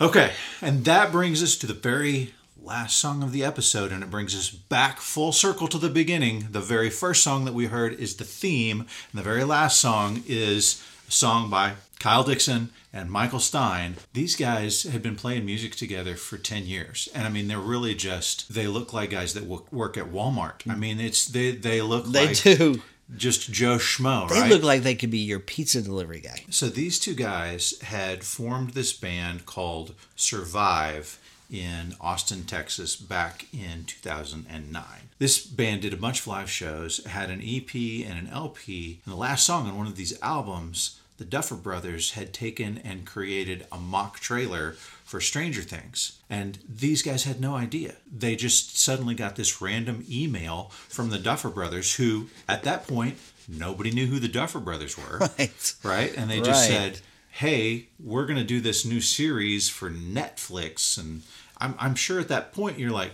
Okay, 0.00 0.32
and 0.62 0.86
that 0.86 1.12
brings 1.12 1.42
us 1.42 1.56
to 1.56 1.66
the 1.66 1.74
very 1.74 2.32
last 2.62 2.96
song 2.98 3.22
of 3.22 3.32
the 3.32 3.44
episode, 3.44 3.92
and 3.92 4.02
it 4.02 4.10
brings 4.10 4.34
us 4.34 4.48
back 4.50 4.98
full 4.98 5.30
circle 5.32 5.68
to 5.68 5.76
the 5.76 5.90
beginning. 5.90 6.48
The 6.50 6.60
very 6.60 6.88
first 6.88 7.22
song 7.22 7.44
that 7.44 7.52
we 7.52 7.66
heard 7.66 7.92
is 8.00 8.16
the 8.16 8.24
theme, 8.24 8.80
and 8.80 9.18
the 9.18 9.22
very 9.22 9.44
last 9.44 9.78
song 9.78 10.22
is 10.26 10.82
a 11.06 11.12
song 11.12 11.50
by 11.50 11.74
Kyle 12.00 12.24
Dixon 12.24 12.70
and 12.92 13.08
Michael 13.10 13.38
Stein. 13.38 13.94
These 14.14 14.34
guys 14.34 14.82
had 14.82 15.02
been 15.02 15.14
playing 15.14 15.44
music 15.46 15.76
together 15.76 16.16
for 16.16 16.36
10 16.38 16.64
years. 16.66 17.08
And 17.14 17.24
I 17.24 17.30
mean, 17.30 17.46
they're 17.46 17.58
really 17.60 17.94
just, 17.94 18.52
they 18.52 18.66
look 18.66 18.92
like 18.92 19.10
guys 19.10 19.34
that 19.34 19.44
work 19.44 19.96
at 19.96 20.06
Walmart. 20.10 20.68
I 20.68 20.74
mean, 20.74 20.98
it's, 20.98 21.26
they, 21.26 21.52
they 21.52 21.80
look 21.82 22.06
They 22.06 22.26
like 22.28 22.42
do. 22.42 22.82
just 23.16 23.52
Joe 23.52 23.76
Schmo, 23.76 24.28
They 24.28 24.40
right? 24.40 24.50
look 24.50 24.62
like 24.64 24.82
they 24.82 24.94
could 24.96 25.10
be 25.10 25.18
your 25.18 25.38
pizza 25.40 25.80
delivery 25.82 26.20
guy. 26.20 26.44
So 26.50 26.68
these 26.68 26.98
two 26.98 27.14
guys 27.14 27.78
had 27.82 28.24
formed 28.24 28.70
this 28.70 28.92
band 28.92 29.46
called 29.46 29.94
Survive 30.16 31.18
in 31.50 31.94
Austin, 32.00 32.44
Texas 32.44 32.96
back 32.96 33.46
in 33.52 33.84
2009. 33.84 34.82
This 35.18 35.44
band 35.44 35.82
did 35.82 35.92
a 35.92 35.96
bunch 35.96 36.20
of 36.20 36.26
live 36.28 36.48
shows, 36.50 37.04
had 37.04 37.28
an 37.28 37.42
EP 37.44 37.74
and 38.08 38.18
an 38.18 38.28
LP, 38.32 39.00
and 39.04 39.12
the 39.12 39.18
last 39.18 39.44
song 39.44 39.66
on 39.68 39.76
one 39.76 39.86
of 39.88 39.96
these 39.96 40.18
albums, 40.22 40.99
the 41.20 41.26
Duffer 41.26 41.54
Brothers 41.54 42.12
had 42.12 42.32
taken 42.32 42.78
and 42.78 43.04
created 43.06 43.66
a 43.70 43.76
mock 43.76 44.20
trailer 44.20 44.72
for 45.04 45.20
Stranger 45.20 45.60
Things. 45.60 46.18
And 46.30 46.58
these 46.66 47.02
guys 47.02 47.24
had 47.24 47.42
no 47.42 47.56
idea. 47.56 47.96
They 48.10 48.36
just 48.36 48.78
suddenly 48.78 49.14
got 49.14 49.36
this 49.36 49.60
random 49.60 50.02
email 50.10 50.70
from 50.88 51.10
the 51.10 51.18
Duffer 51.18 51.50
Brothers, 51.50 51.96
who 51.96 52.28
at 52.48 52.62
that 52.62 52.88
point, 52.88 53.18
nobody 53.46 53.90
knew 53.90 54.06
who 54.06 54.18
the 54.18 54.28
Duffer 54.28 54.60
Brothers 54.60 54.96
were 54.96 55.18
Right. 55.38 55.74
right? 55.82 56.16
And 56.16 56.30
they 56.30 56.38
just 56.40 56.66
Right. 56.70 56.74
said, 56.94 57.00
"Hey, 57.32 57.88
we're 58.02 58.24
going 58.24 58.38
to 58.38 58.44
do 58.44 58.62
this 58.62 58.86
new 58.86 59.02
series 59.02 59.68
for 59.68 59.90
Netflix." 59.90 60.96
And 60.96 61.20
I'm 61.58 61.74
I'm 61.78 61.94
sure 61.96 62.18
at 62.18 62.28
that 62.28 62.54
point 62.54 62.78
you're 62.78 62.90
like, 62.90 63.12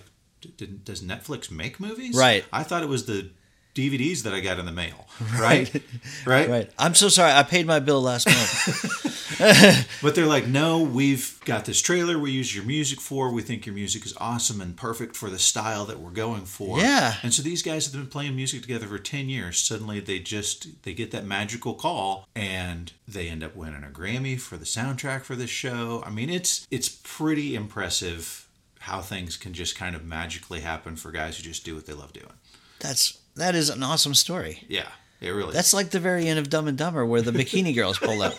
"Does 0.85 1.03
Netflix 1.03 1.51
make 1.51 1.81
movies?" 1.81 2.15
Right. 2.15 2.45
I 2.53 2.63
thought 2.63 2.85
it 2.85 2.89
was 2.89 3.07
the 3.07 3.31
DVDs 3.77 4.22
that 4.22 4.33
I 4.33 4.41
got 4.41 4.59
in 4.59 4.66
the 4.66 4.72
mail. 4.72 5.07
Right. 5.39 5.70
right. 6.27 6.49
Right. 6.49 6.70
I'm 6.79 6.95
so 6.95 7.09
sorry. 7.09 7.33
I 7.33 7.43
paid 7.43 7.66
my 7.66 7.79
bill 7.79 8.03
last 8.03 8.27
month. 8.27 9.12
But 10.03 10.14
they're 10.14 10.27
like, 10.27 10.47
"No, 10.47 10.83
we've 10.83 11.39
got 11.45 11.64
this 11.64 11.83
trailer. 11.83 12.18
We 12.18 12.31
use 12.31 12.55
your 12.55 12.64
music 12.64 13.01
for. 13.01 13.31
We 13.31 13.43
think 13.43 13.66
your 13.66 13.74
music 13.74 14.07
is 14.07 14.14
awesome 14.18 14.61
and 14.61 14.77
perfect 14.77 15.16
for 15.16 15.29
the 15.29 15.39
style 15.39 15.85
that 15.87 16.01
we're 16.01 16.11
going 16.11 16.45
for." 16.45 16.79
Yeah. 16.79 17.14
And 17.22 17.35
so 17.35 17.43
these 17.43 17.62
guys 17.62 17.85
have 17.87 17.95
been 17.95 18.07
playing 18.11 18.37
music 18.37 18.62
together 18.62 18.87
for 18.87 18.99
10 18.99 19.29
years. 19.29 19.59
Suddenly 19.59 20.01
they 20.01 20.20
just 20.20 20.83
they 20.85 20.95
get 20.95 21.11
that 21.11 21.24
magical 21.24 21.74
call 21.74 22.29
and 22.35 22.93
they 23.07 23.29
end 23.29 23.43
up 23.43 23.57
winning 23.57 23.85
a 23.85 23.89
Grammy 23.89 24.41
for 24.41 24.57
the 24.57 24.64
soundtrack 24.64 25.22
for 25.22 25.37
this 25.37 25.51
show. 25.51 26.03
I 26.07 26.11
mean, 26.11 26.31
it's 26.31 26.66
it's 26.70 26.89
pretty 26.89 27.55
impressive 27.55 28.47
how 28.81 29.01
things 29.01 29.37
can 29.37 29.53
just 29.53 29.77
kind 29.77 29.97
of 29.97 30.05
magically 30.05 30.61
happen 30.61 30.97
for 30.97 31.11
guys 31.11 31.37
who 31.37 31.43
just 31.43 31.64
do 31.64 31.74
what 31.74 31.87
they 31.87 31.93
love 31.93 32.12
doing. 32.12 32.33
That's 32.79 33.18
that 33.37 33.55
is 33.55 33.70
an 33.70 33.82
awesome 33.82 34.14
story. 34.14 34.64
Yeah. 34.68 34.89
It 35.18 35.30
really 35.30 35.55
That's 35.55 35.72
like 35.72 35.91
the 35.91 35.99
very 35.99 36.28
end 36.28 36.39
of 36.39 36.51
Dumb 36.51 36.68
and 36.68 36.76
Dumber 36.76 37.05
where 37.07 37.22
the 37.22 37.30
bikini 37.39 37.74
girls 37.74 37.99
pull 37.99 38.20
up 38.20 38.34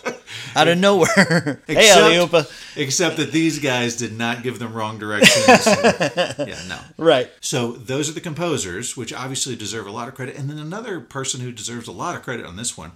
out 0.54 0.68
of 0.68 0.78
nowhere. 0.78 1.60
hey, 1.66 1.74
Except- 1.76 2.00
Aliopa. 2.00 2.76
Except 2.76 3.16
that 3.16 3.32
these 3.32 3.58
guys 3.58 3.96
did 3.96 4.16
not 4.16 4.44
give 4.44 4.60
them 4.60 4.72
wrong 4.72 4.96
directions. 4.98 5.66
yeah, 6.38 6.60
no. 6.68 6.78
Right. 6.96 7.30
So 7.40 7.72
those 7.72 8.08
are 8.08 8.12
the 8.12 8.20
composers, 8.20 8.96
which 8.96 9.12
obviously 9.12 9.56
deserve 9.56 9.86
a 9.88 9.90
lot 9.90 10.06
of 10.06 10.14
credit. 10.14 10.36
And 10.36 10.48
then 10.48 10.58
another 10.58 11.00
person 11.00 11.40
who 11.40 11.50
deserves 11.50 11.88
a 11.88 11.92
lot 11.92 12.14
of 12.14 12.22
credit 12.22 12.46
on 12.46 12.54
this 12.56 12.76
one 12.78 12.92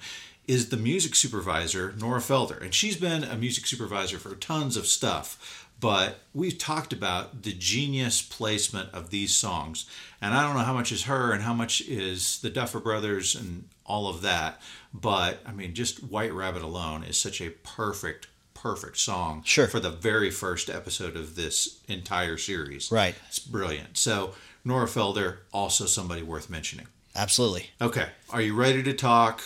is 0.47 0.69
the 0.69 0.77
music 0.77 1.15
supervisor, 1.15 1.95
Nora 1.99 2.21
Felder. 2.21 2.61
And 2.61 2.75
she's 2.75 2.97
been 2.97 3.25
a 3.25 3.37
music 3.37 3.67
supervisor 3.67 4.19
for 4.19 4.35
tons 4.37 4.77
of 4.77 4.87
stuff. 4.87 5.62
But 5.83 6.21
we've 6.33 6.57
talked 6.57 6.93
about 6.93 7.43
the 7.43 7.53
genius 7.53 8.23
placement 8.23 8.95
of 8.95 9.11
these 9.11 9.35
songs. 9.35 9.85
And 10.21 10.33
I 10.33 10.43
don't 10.45 10.55
know 10.57 10.63
how 10.63 10.73
much 10.73 10.93
is 10.93 11.03
her 11.05 11.33
and 11.33 11.43
how 11.43 11.53
much 11.53 11.81
is 11.83 12.39
the 12.41 12.51
Duffer 12.51 12.79
Brothers 12.79 13.35
and 13.35 13.65
all 13.85 14.07
of 14.09 14.23
that. 14.23 14.63
But 14.95 15.41
I 15.45 15.51
mean, 15.51 15.75
just 15.75 16.05
White 16.05 16.33
Rabbit 16.33 16.63
alone 16.63 17.03
is 17.03 17.17
such 17.19 17.41
a 17.41 17.51
perfect, 17.51 18.29
perfect 18.55 18.99
song 18.99 19.43
Sure. 19.45 19.67
for 19.67 19.81
the 19.81 19.91
very 19.91 20.31
first 20.31 20.71
episode 20.71 21.17
of 21.17 21.35
this 21.35 21.81
entire 21.89 22.37
series. 22.39 22.93
Right. 22.93 23.17
It's 23.27 23.41
brilliant. 23.41 23.99
So 23.99 24.35
Nora 24.65 24.87
Felder, 24.87 25.39
also 25.53 25.87
somebody 25.87 26.23
worth 26.23 26.49
mentioning. 26.49 26.87
Absolutely. 27.17 27.71
Okay, 27.81 28.07
are 28.31 28.41
you 28.41 28.55
ready 28.55 28.85
to 28.85 28.95
talk 28.95 29.43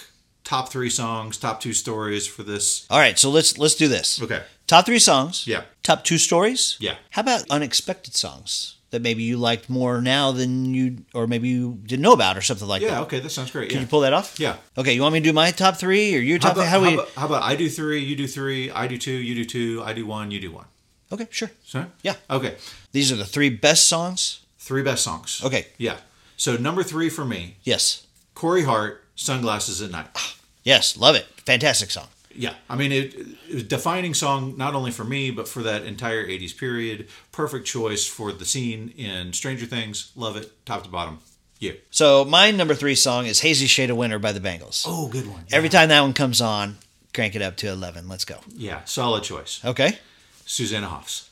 top 0.47 0.71
three 0.71 0.89
songs, 0.91 1.37
top 1.37 1.61
two 1.61 1.73
stories 1.75 2.27
for 2.27 2.43
this? 2.45 2.87
All 2.89 2.99
right, 2.99 3.19
so 3.19 3.29
let's 3.31 3.59
let's 3.59 3.75
do 3.75 3.89
this. 3.89 4.23
Okay. 4.23 4.43
Top 4.67 4.87
three 4.87 4.99
songs. 5.01 5.47
Yeah. 5.47 5.63
Top 5.83 6.05
two 6.05 6.19
stories. 6.19 6.77
Yeah. 6.81 6.95
How 7.11 7.21
about 7.23 7.45
unexpected 7.51 8.15
songs 8.15 8.77
that 8.91 9.03
maybe 9.03 9.23
you 9.25 9.37
liked 9.37 9.69
more 9.69 10.01
now 10.01 10.33
than 10.33 10.73
you, 10.75 10.99
or 11.15 11.27
maybe 11.27 11.49
you 11.49 11.79
didn't 11.87 12.03
know 12.03 12.13
about, 12.13 12.37
or 12.37 12.41
something 12.41 12.67
like 12.69 12.83
Yeah, 12.83 12.89
that? 12.89 12.95
Yeah. 12.95 13.03
Okay, 13.03 13.21
that 13.21 13.31
sounds 13.31 13.51
great. 13.51 13.69
Can 13.69 13.77
yeah. 13.79 13.83
you 13.83 13.89
pull 13.89 14.01
that 14.01 14.13
off? 14.13 14.39
Yeah. 14.41 14.57
Okay, 14.79 14.93
you 14.95 15.03
want 15.03 15.13
me 15.15 15.21
to 15.21 15.25
do 15.25 15.33
my 15.33 15.51
top 15.51 15.77
three 15.77 16.17
or 16.17 16.21
your 16.21 16.39
How 16.39 16.49
top? 16.49 16.57
about, 16.57 16.63
three? 16.63 16.71
How, 16.71 16.81
how, 16.81 16.87
we? 16.89 16.95
about, 16.95 17.09
how 17.17 17.27
about 17.27 17.43
I 17.43 17.57
do 17.57 17.69
three, 17.69 18.01
you 18.01 18.17
do 18.17 18.27
three, 18.29 18.71
I 18.71 18.87
do 18.87 18.97
two, 18.99 19.13
you 19.13 19.35
do 19.35 19.45
two, 19.45 19.83
I 19.85 19.93
do 19.93 20.07
one, 20.07 20.31
you 20.31 20.41
do 20.41 20.51
one. 20.53 20.67
Okay, 21.13 21.27
sure. 21.31 21.51
Sorry? 21.65 21.87
Yeah. 22.03 22.15
Okay, 22.31 22.55
These 22.93 23.13
are 23.13 23.17
the 23.17 23.25
three 23.25 23.51
best 23.51 23.87
songs. 23.87 24.41
three 24.59 24.83
best 24.83 25.03
songs. 25.05 25.43
Okay. 25.45 25.67
Yeah. 25.79 25.99
So 26.37 26.57
number 26.57 26.83
three 26.83 27.09
for 27.09 27.25
me, 27.25 27.57
Yes. 27.63 28.07
Corey 28.35 28.65
Hart, 28.65 29.05
Sunglasses 29.15 29.81
at 29.83 29.91
Night. 29.91 30.07
Ah. 30.17 30.35
Yes. 30.67 30.97
Love 30.97 31.15
it. 31.15 31.25
Fantastic 31.47 31.91
song. 31.91 32.09
Yeah, 32.35 32.55
I 32.69 32.77
mean, 32.77 32.93
it, 32.93 33.15
it 33.15 33.55
was 33.55 33.63
a 33.63 33.67
defining 33.67 34.13
song 34.13 34.59
not 34.59 34.75
only 34.75 34.91
for 34.91 35.05
me 35.05 35.31
but 35.31 35.49
for 35.49 35.63
that 35.63 35.85
entire 35.85 36.27
'80s 36.27 36.55
period. 36.55 37.09
Perfect 37.33 37.67
choice 37.67 38.07
for 38.07 38.31
the 38.33 38.45
scene 38.45 38.93
in 38.97 39.33
Stranger 39.33 39.65
Things. 39.65 40.13
Love 40.17 40.37
it, 40.37 40.53
top 40.67 40.83
to 40.83 40.91
bottom. 40.91 41.21
Yeah. 41.61 41.73
So 41.91 42.27
my 42.27 42.51
number 42.51 42.75
three 42.75 42.95
song 42.95 43.25
is 43.27 43.41
"Hazy 43.41 43.67
Shade 43.67 43.89
of 43.89 43.97
Winter" 43.97 44.19
by 44.19 44.33
the 44.33 44.41
Bangles. 44.41 44.85
Oh, 44.87 45.09
good 45.09 45.27
one. 45.27 45.45
Every 45.51 45.71
time 45.71 45.89
that 45.89 46.03
one 46.03 46.13
comes 46.13 46.43
on, 46.43 46.77
crank 47.15 47.35
it 47.35 47.43
up 47.43 47.57
to 47.59 47.69
eleven. 47.69 48.07
Let's 48.09 48.27
go. 48.27 48.41
Yeah, 48.55 48.85
solid 48.85 49.23
choice. 49.23 49.65
Okay. 49.65 49.99
Susanna 50.45 50.89
Hoffs. 50.89 51.26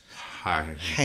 Hi. 0.45 0.75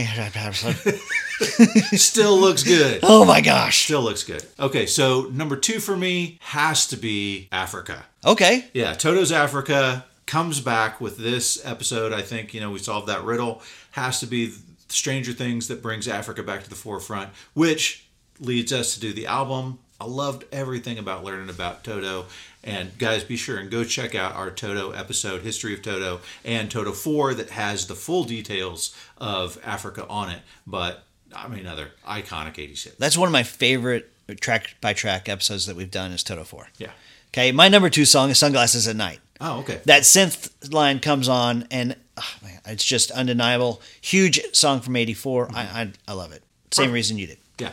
Still 1.97 2.39
looks 2.39 2.63
good. 2.63 2.99
Oh 3.01 3.25
my 3.25 3.41
gosh. 3.41 3.85
Still 3.85 4.03
looks 4.03 4.23
good. 4.23 4.45
Okay, 4.59 4.85
so 4.85 5.23
number 5.31 5.55
two 5.55 5.79
for 5.79 5.97
me 5.97 6.37
has 6.41 6.85
to 6.89 6.95
be 6.95 7.49
Africa. 7.51 8.05
Okay. 8.23 8.65
Yeah, 8.75 8.93
Toto's 8.93 9.31
Africa 9.31 10.05
comes 10.27 10.61
back 10.61 11.01
with 11.01 11.17
this 11.17 11.59
episode. 11.65 12.13
I 12.13 12.21
think, 12.21 12.53
you 12.53 12.61
know, 12.61 12.69
we 12.69 12.77
solved 12.77 13.07
that 13.07 13.23
riddle. 13.23 13.63
Has 13.93 14.19
to 14.19 14.27
be 14.27 14.53
Stranger 14.89 15.33
Things 15.33 15.67
that 15.69 15.81
brings 15.81 16.07
Africa 16.07 16.43
back 16.43 16.63
to 16.63 16.69
the 16.69 16.75
forefront, 16.75 17.31
which 17.55 18.05
leads 18.39 18.71
us 18.71 18.93
to 18.93 18.99
do 18.99 19.11
the 19.11 19.25
album. 19.25 19.79
I 19.99 20.05
loved 20.05 20.45
everything 20.51 20.99
about 20.99 21.23
learning 21.23 21.49
about 21.49 21.83
Toto. 21.83 22.27
And 22.63 22.95
guys, 22.97 23.23
be 23.23 23.37
sure 23.37 23.57
and 23.57 23.71
go 23.71 23.83
check 23.83 24.13
out 24.13 24.35
our 24.35 24.51
Toto 24.51 24.91
episode, 24.91 25.41
History 25.41 25.73
of 25.73 25.81
Toto, 25.81 26.21
and 26.45 26.69
Toto 26.69 26.91
4 26.91 27.33
that 27.35 27.51
has 27.51 27.87
the 27.87 27.95
full 27.95 28.23
details 28.23 28.95
of 29.17 29.59
Africa 29.63 30.05
on 30.07 30.29
it. 30.29 30.41
But, 30.67 31.03
I 31.35 31.47
mean, 31.47 31.65
other 31.65 31.91
iconic 32.07 32.55
80s 32.55 32.83
hits. 32.83 32.95
That's 32.97 33.17
one 33.17 33.27
of 33.27 33.33
my 33.33 33.43
favorite 33.43 34.11
track 34.39 34.75
by 34.79 34.93
track 34.93 35.27
episodes 35.27 35.65
that 35.65 35.75
we've 35.75 35.91
done 35.91 36.11
is 36.11 36.23
Toto 36.23 36.43
4. 36.43 36.67
Yeah. 36.77 36.91
Okay, 37.33 37.51
my 37.51 37.67
number 37.67 37.89
two 37.89 38.05
song 38.05 38.29
is 38.29 38.37
Sunglasses 38.37 38.87
at 38.87 38.95
Night. 38.95 39.19
Oh, 39.39 39.59
okay. 39.61 39.81
That 39.85 40.03
synth 40.03 40.71
line 40.71 40.99
comes 40.99 41.27
on 41.27 41.67
and 41.71 41.95
oh, 42.17 42.33
man, 42.43 42.59
it's 42.65 42.83
just 42.83 43.09
undeniable. 43.11 43.81
Huge 44.01 44.39
song 44.53 44.81
from 44.81 44.95
84. 44.95 45.49
I, 45.53 45.61
I, 45.61 45.91
I 46.07 46.13
love 46.13 46.31
it. 46.31 46.43
Same 46.71 46.91
reason 46.91 47.17
you 47.17 47.27
did. 47.27 47.37
Yeah. 47.57 47.71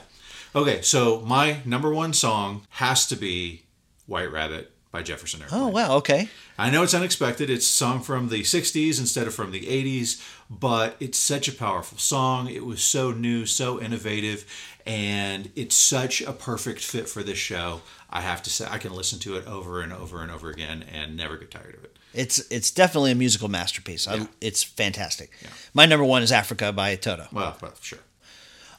Okay, 0.54 0.80
so 0.80 1.20
my 1.20 1.58
number 1.64 1.92
one 1.92 2.12
song 2.14 2.62
has 2.70 3.06
to 3.08 3.16
be 3.16 3.64
White 4.06 4.32
Rabbit 4.32 4.72
by 4.90 5.02
Jefferson 5.02 5.40
oh, 5.40 5.44
Airplane. 5.44 5.62
Oh, 5.62 5.68
wow. 5.68 5.96
Okay. 5.96 6.28
I 6.56 6.70
know 6.70 6.82
it's 6.82 6.94
unexpected. 6.94 7.50
It's 7.50 7.66
a 7.66 7.72
song 7.72 8.00
from 8.00 8.28
the 8.28 8.42
60s 8.42 8.98
instead 8.98 9.26
of 9.26 9.34
from 9.34 9.52
the 9.52 9.60
80s, 9.60 10.22
but 10.50 10.96
it's 10.98 11.18
such 11.18 11.48
a 11.48 11.52
powerful 11.52 11.98
song. 11.98 12.48
It 12.48 12.64
was 12.64 12.82
so 12.82 13.12
new, 13.12 13.46
so 13.46 13.80
innovative, 13.80 14.46
and 14.86 15.50
it's 15.54 15.76
such 15.76 16.22
a 16.22 16.32
perfect 16.32 16.80
fit 16.80 17.08
for 17.08 17.22
this 17.22 17.38
show. 17.38 17.82
I 18.10 18.22
have 18.22 18.42
to 18.44 18.50
say, 18.50 18.66
I 18.68 18.78
can 18.78 18.94
listen 18.94 19.18
to 19.20 19.36
it 19.36 19.46
over 19.46 19.82
and 19.82 19.92
over 19.92 20.22
and 20.22 20.30
over 20.30 20.50
again 20.50 20.84
and 20.92 21.16
never 21.16 21.36
get 21.36 21.50
tired 21.50 21.74
of 21.74 21.84
it. 21.84 21.98
It's 22.14 22.38
it's 22.50 22.70
definitely 22.70 23.12
a 23.12 23.14
musical 23.14 23.48
masterpiece. 23.48 24.06
Yeah. 24.06 24.22
I, 24.22 24.28
it's 24.40 24.62
fantastic. 24.62 25.30
My 25.74 25.84
number 25.84 26.04
one 26.04 26.22
is 26.22 26.32
Africa 26.32 26.72
by 26.72 26.96
Toto. 26.96 27.28
Well, 27.30 27.56
well, 27.60 27.74
sure. 27.80 27.98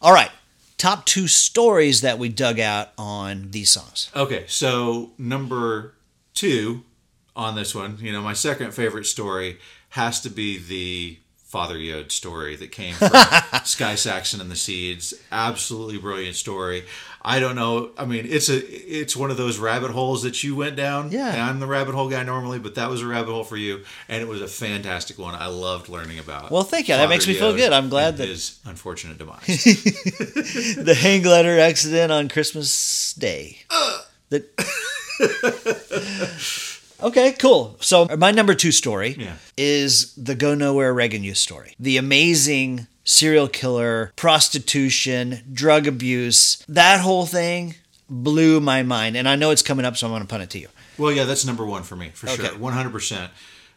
All 0.02 0.14
right. 0.14 0.32
Top 0.78 1.06
two 1.06 1.28
stories 1.28 2.02
that 2.02 2.18
we 2.18 2.30
dug 2.30 2.60
out 2.60 2.90
on 2.98 3.52
these 3.52 3.70
songs. 3.70 4.10
Okay, 4.16 4.46
so 4.48 5.12
number 5.18 5.94
two 6.34 6.84
on 7.36 7.56
this 7.56 7.74
one, 7.74 7.98
you 8.02 8.12
know, 8.12 8.22
my 8.22 8.34
second 8.34 8.74
favorite 8.74 9.06
story 9.06 9.58
has 9.90 10.20
to 10.22 10.30
be 10.30 10.58
the 10.58 11.18
Father 11.46 11.78
Yod 11.78 12.12
story 12.12 12.56
that 12.58 12.72
came 12.72 12.94
from 12.94 13.10
Sky 13.64 13.96
Saxon 13.96 14.40
and 14.40 14.52
the 14.52 14.56
Seeds. 14.56 15.16
Absolutely 15.32 15.98
brilliant 15.98 16.36
story. 16.36 16.84
I 17.24 17.40
don't 17.40 17.56
know. 17.56 17.90
I 17.98 18.06
mean, 18.06 18.26
it's 18.30 18.50
a 18.50 18.58
it's 18.58 19.16
one 19.16 19.32
of 19.32 19.38
those 19.38 19.58
rabbit 19.58 19.90
holes 19.92 20.24
that 20.24 20.44
you 20.44 20.56
went 20.56 20.76
down. 20.76 21.12
Yeah. 21.12 21.32
And 21.32 21.42
I'm 21.42 21.60
the 21.60 21.66
rabbit 21.66 21.96
hole 21.96 22.08
guy 22.08 22.22
normally, 22.24 22.60
but 22.60 22.76
that 22.76 22.90
was 22.90 23.02
a 23.02 23.08
rabbit 23.08 23.32
hole 23.32 23.44
for 23.44 23.58
you, 23.58 23.84
and 24.08 24.22
it 24.22 24.28
was 24.28 24.42
a 24.42 24.48
fantastic 24.48 25.18
one. 25.18 25.34
I 25.36 25.48
loved 25.48 25.90
learning 25.90 26.20
about. 26.20 26.52
Well, 26.52 26.64
thank 26.64 26.88
you. 26.88 26.96
That 26.96 27.10
makes 27.10 27.28
me 27.28 27.34
feel 27.34 27.56
good. 27.56 27.74
I'm 27.74 27.90
glad 27.90 28.18
that- 28.18 28.28
his 28.28 28.60
unfortunate 28.66 29.18
demise. 29.18 29.46
the 29.48 30.96
hang 31.00 31.24
glider 31.24 31.60
accident 31.60 32.12
on 32.12 32.30
Christmas 32.30 33.14
Day. 33.14 33.60
Uh. 33.70 34.02
The- 34.30 34.46
okay, 37.04 37.34
cool. 37.34 37.78
So 37.82 38.08
my 38.18 38.32
number 38.32 38.54
two 38.56 38.72
story 38.72 39.16
Yeah. 39.18 39.36
is 39.58 40.14
the 40.16 40.36
Go 40.36 40.56
Nowhere 40.56 40.94
Reagan 40.94 41.24
Youth 41.24 41.38
story. 41.38 41.76
The 41.80 41.98
amazing 41.98 42.88
serial 43.04 43.48
killer, 43.48 44.12
prostitution, 44.16 45.42
drug 45.52 45.88
abuse, 45.88 46.64
that 46.68 47.00
whole 47.02 47.26
thing 47.26 47.76
blew 48.10 48.60
my 48.60 48.84
mind. 48.84 49.16
And 49.18 49.28
I 49.28 49.36
know 49.36 49.52
it's 49.52 49.62
coming 49.62 49.86
up, 49.86 49.98
so 49.98 50.08
I'm 50.08 50.12
going 50.12 50.22
to 50.22 50.28
punt 50.28 50.44
it 50.44 50.50
to 50.52 50.60
you. 50.60 50.68
Well, 50.98 51.12
yeah, 51.12 51.24
that's 51.26 51.46
number 51.46 51.66
one 51.66 51.84
for 51.84 51.96
me 51.96 52.10
for 52.10 52.30
Okay. 52.30 52.48
sure, 52.48 52.58
one 52.58 52.74
hundred 52.74 52.92
percent. 52.92 53.32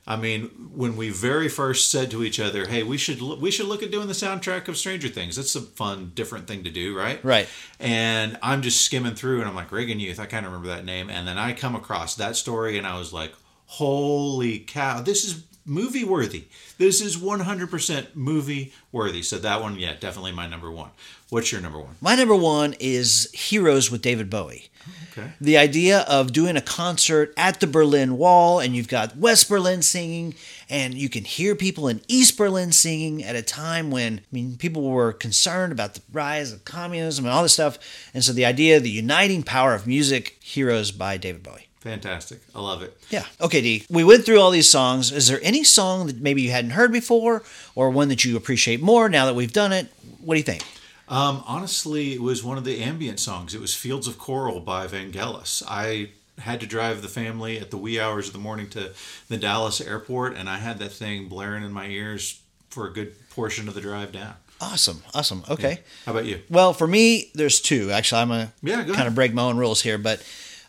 I 0.05 0.17
mean, 0.17 0.51
when 0.75 0.97
we 0.97 1.11
very 1.11 1.49
first 1.49 1.91
said 1.91 2.11
to 2.11 2.25
each 2.25 2.41
other, 2.41 2.67
"Hey, 2.67 2.83
we 2.83 2.99
should 2.99 3.21
we 3.21 3.53
should 3.53 3.67
look 3.67 3.85
at 3.85 3.93
doing 3.93 4.09
the 4.09 4.15
soundtrack 4.15 4.67
of 4.67 4.77
Stranger 4.77 5.09
Things." 5.09 5.37
That's 5.37 5.55
a 5.55 5.61
fun, 5.61 6.11
different 6.15 6.49
thing 6.49 6.65
to 6.65 6.71
do, 6.71 6.97
right? 6.97 7.25
Right. 7.25 7.49
And 7.79 8.37
I'm 8.43 8.63
just 8.63 8.85
skimming 8.85 9.15
through, 9.15 9.41
and 9.41 9.49
I'm 9.49 9.55
like, 9.55 9.71
Reagan 9.71 10.01
Youth. 10.01 10.19
I 10.19 10.27
kind 10.27 10.45
of 10.45 10.53
remember 10.53 10.75
that 10.75 10.85
name, 10.85 11.09
and 11.09 11.27
then 11.29 11.39
I 11.39 11.53
come 11.53 11.77
across 11.77 12.17
that 12.17 12.35
story, 12.35 12.79
and 12.79 12.87
I 12.87 12.99
was 12.99 13.13
like, 13.13 13.33
"Holy 13.67 14.59
cow! 14.59 15.01
This 15.03 15.25
is 15.25 15.45
movie 15.65 16.05
worthy. 16.05 16.45
This 16.79 17.01
is 17.01 17.17
100% 17.17 18.15
movie 18.15 18.73
worthy." 18.91 19.23
So 19.23 19.39
that 19.39 19.61
one, 19.61 19.79
yeah, 19.79 19.95
definitely 19.99 20.33
my 20.33 20.47
number 20.47 20.71
one. 20.71 20.91
What's 21.31 21.51
your 21.51 21.61
number 21.61 21.79
one? 21.79 21.97
My 22.01 22.15
number 22.15 22.37
one 22.37 22.75
is 22.79 23.31
Heroes 23.33 23.91
with 23.91 24.03
David 24.03 24.29
Bowie. 24.29 24.69
Okay. 25.13 25.31
the 25.41 25.59
idea 25.59 26.01
of 26.09 26.33
doing 26.33 26.57
a 26.57 26.61
concert 26.61 27.33
at 27.37 27.61
the 27.61 27.67
Berlin 27.67 28.17
Wall 28.17 28.61
and 28.61 28.75
you've 28.75 28.89
got 28.89 29.17
West 29.17 29.49
Berlin 29.49 29.83
singing 29.83 30.35
and 30.71 30.95
you 30.95 31.09
can 31.09 31.25
hear 31.25 31.55
people 31.55 31.87
in 31.87 32.01
East 32.09 32.37
Berlin 32.37 32.73
singing 32.73 33.23
at 33.23 33.37
a 33.37 33.43
time 33.43 33.91
when 33.91 34.19
I 34.19 34.23
mean 34.33 34.57
people 34.57 34.83
were 34.83 35.13
concerned 35.13 35.73
about 35.73 35.95
the 35.95 36.03
rise 36.13 36.51
of 36.53 36.65
communism 36.65 37.27
and 37.27 37.33
all 37.33 37.43
this 37.43 37.53
stuff 37.53 37.79
and 38.15 38.25
so 38.25 38.33
the 38.33 38.47
idea 38.47 38.81
the 38.81 38.91
uniting 38.91 39.43
power 39.43 39.75
of 39.75 39.87
music 39.87 40.39
Heroes 40.41 40.91
by 40.91 41.17
David 41.17 41.43
Bowie. 41.43 41.69
Fantastic. 41.83 42.41
I 42.55 42.61
love 42.61 42.83
it. 42.83 42.97
Yeah. 43.11 43.25
Okay, 43.41 43.61
D. 43.61 43.85
We 43.91 44.05
went 44.05 44.25
through 44.25 44.41
all 44.41 44.51
these 44.53 44.69
songs. 44.71 45.11
Is 45.11 45.27
there 45.27 45.41
any 45.43 45.65
song 45.65 46.07
that 46.07 46.21
maybe 46.21 46.43
you 46.43 46.51
hadn't 46.53 46.71
heard 46.73 46.93
before 46.93 47.43
or 47.75 47.91
one 47.91 48.09
that 48.09 48.25
you 48.25 48.37
appreciate 48.37 48.81
more 48.81 49.09
now 49.09 49.27
that 49.27 49.35
we've 49.35 49.53
done 49.53 49.73
it? 49.73 49.89
What 50.21 50.35
do 50.35 50.39
you 50.39 50.45
think? 50.45 50.63
Um, 51.09 51.43
honestly, 51.47 52.15
it 52.15 52.23
was 52.23 52.45
one 52.45 52.57
of 52.57 52.65
the 52.65 52.81
ambient 52.83 53.19
songs. 53.19 53.53
It 53.55 53.61
was 53.61 53.75
Fields 53.75 54.07
of 54.07 54.17
Coral 54.17 54.61
by 54.61 54.87
Vangelis. 54.87 55.63
I 55.67 56.11
had 56.39 56.61
to 56.61 56.67
drive 56.67 57.03
the 57.03 57.09
family 57.09 57.59
at 57.59 57.71
the 57.73 57.77
wee 57.77 57.99
hours 58.01 58.29
of 58.29 58.33
the 58.33 58.39
morning 58.39 58.69
to 58.71 58.93
the 59.29 59.37
Dallas 59.37 59.81
airport, 59.81 60.37
and 60.37 60.49
I 60.49 60.59
had 60.59 60.79
that 60.79 60.93
thing 60.93 61.29
blaring 61.29 61.65
in 61.65 61.73
my 61.73 61.87
ears 61.89 62.41
for 62.71 62.87
a 62.87 62.93
good 62.93 63.15
portion 63.31 63.67
of 63.67 63.75
the 63.75 63.81
drive 63.81 64.13
down. 64.13 64.35
Awesome. 64.61 65.03
Awesome. 65.13 65.43
Okay. 65.51 65.81
How 66.07 66.13
about 66.13 66.25
you? 66.27 66.41
Well, 66.49 66.73
for 66.73 66.87
me, 66.87 67.31
there's 67.35 67.61
two. 67.61 67.91
Actually, 67.91 68.21
I'm 68.23 68.29
gonna 68.29 68.53
Yeah, 68.63 68.77
kind 68.77 68.91
ahead. 68.91 69.07
of 69.09 69.15
break 69.17 69.35
my 69.35 69.43
own 69.43 69.57
rules 69.57 69.83
here, 69.83 69.99
but 69.99 70.23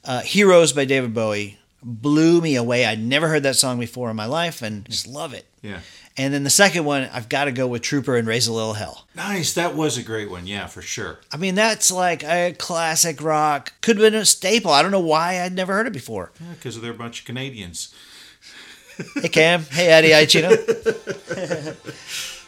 uh, 0.04 0.22
"Heroes" 0.22 0.74
by 0.74 0.86
David 0.86 1.14
Bowie 1.14 1.58
blew 1.82 2.42
me 2.42 2.56
away. 2.56 2.86
I'd 2.86 3.00
never 3.00 3.28
heard 3.28 3.44
that 3.44 3.56
song 3.56 3.80
before 3.80 4.10
in 4.10 4.16
my 4.16 4.26
life, 4.26 4.62
and 4.62 4.86
just 4.86 5.08
love 5.08 5.34
it. 5.34 5.46
Yeah. 5.62 5.80
And 6.16 6.34
then 6.34 6.44
the 6.44 6.52
second 6.52 6.86
one, 6.86 7.10
I've 7.12 7.28
got 7.28 7.46
to 7.46 7.52
go 7.52 7.68
with 7.68 7.82
"Trooper" 7.82 8.16
and 8.16 8.28
"Raise 8.28 8.48
a 8.48 8.54
Little 8.54 8.74
Hell." 8.74 9.08
Nice. 9.16 9.54
That 9.54 9.76
was 9.76 9.98
a 9.98 10.04
great 10.04 10.30
one. 10.30 10.48
Yeah, 10.48 10.68
for 10.68 10.82
sure. 10.82 11.20
I 11.32 11.38
mean, 11.38 11.56
that's 11.56 11.92
like 11.92 12.24
a 12.24 12.56
classic 12.58 13.22
rock. 13.22 13.74
Could 13.82 13.98
have 13.98 14.12
been 14.12 14.20
a 14.20 14.26
staple. 14.26 14.72
I 14.72 14.82
don't 14.82 14.92
know 14.92 15.00
why 15.00 15.42
I'd 15.42 15.54
never 15.54 15.74
heard 15.74 15.88
it 15.88 15.94
before. 15.94 16.32
Yeah, 16.40 16.54
because 16.54 16.80
they're 16.80 16.92
a 16.92 16.96
bunch 16.96 17.22
of 17.22 17.26
Canadians. 17.26 17.94
Hey 19.16 19.30
Cam, 19.30 19.64
hey 19.72 19.88
Eddie, 19.88 20.12
hi 20.12 20.26
Chino. 20.26 20.50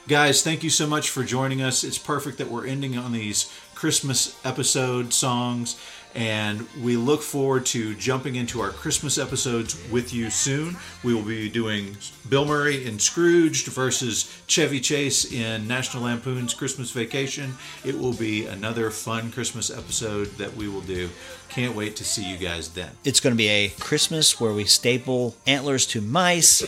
Guys, 0.07 0.43
thank 0.43 0.63
you 0.63 0.69
so 0.69 0.85
much 0.85 1.09
for 1.09 1.23
joining 1.23 1.63
us. 1.63 1.83
It's 1.83 1.97
perfect 1.97 2.37
that 2.37 2.51
we're 2.51 2.67
ending 2.67 2.95
on 2.95 3.11
these 3.11 3.51
Christmas 3.73 4.39
episode 4.45 5.13
songs, 5.13 5.81
and 6.15 6.65
we 6.81 6.95
look 6.95 7.21
forward 7.21 7.65
to 7.67 7.93
jumping 7.95 8.35
into 8.35 8.61
our 8.61 8.69
Christmas 8.69 9.17
episodes 9.17 9.77
with 9.91 10.13
you 10.13 10.29
soon. 10.29 10.77
We 11.03 11.13
will 11.13 11.21
be 11.21 11.49
doing 11.49 11.97
Bill 12.29 12.45
Murray 12.45 12.85
in 12.85 12.99
Scrooged 12.99 13.67
versus 13.67 14.33
Chevy 14.47 14.79
Chase 14.79 15.31
in 15.31 15.67
National 15.67 16.03
Lampoon's 16.03 16.53
Christmas 16.53 16.91
Vacation. 16.91 17.55
It 17.83 17.99
will 17.99 18.13
be 18.13 18.45
another 18.45 18.89
fun 18.91 19.29
Christmas 19.31 19.69
episode 19.69 20.27
that 20.37 20.55
we 20.55 20.69
will 20.69 20.81
do. 20.81 21.09
Can't 21.49 21.75
wait 21.75 21.97
to 21.97 22.05
see 22.05 22.23
you 22.23 22.37
guys 22.37 22.69
then. 22.69 22.91
It's 23.03 23.19
going 23.19 23.33
to 23.33 23.37
be 23.37 23.49
a 23.49 23.69
Christmas 23.69 24.39
where 24.39 24.53
we 24.53 24.63
staple 24.65 25.35
antlers 25.45 25.85
to 25.87 26.01
mice. 26.01 26.63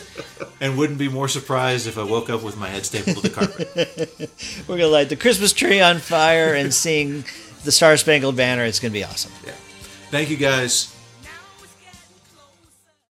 And 0.59 0.77
wouldn't 0.77 0.99
be 0.99 1.07
more 1.07 1.27
surprised 1.27 1.87
if 1.87 1.97
I 1.97 2.03
woke 2.03 2.29
up 2.29 2.43
with 2.43 2.57
my 2.57 2.67
head 2.67 2.85
stapled 2.85 3.17
to 3.17 3.21
the 3.21 3.29
carpet. 3.29 3.69
We're 4.67 4.77
going 4.77 4.79
to 4.79 4.87
light 4.87 5.09
the 5.09 5.15
Christmas 5.15 5.53
tree 5.53 5.79
on 5.79 5.99
fire 5.99 6.53
and 6.53 6.73
sing 6.73 7.25
the 7.67 7.71
Star 7.73 7.97
Spangled 7.97 8.37
Banner. 8.37 8.63
It's 8.63 8.79
going 8.79 8.93
to 8.93 8.97
be 8.97 9.03
awesome. 9.03 9.31
Yeah. 9.45 9.51
Thank 10.09 10.29
you 10.29 10.37
guys. 10.37 10.96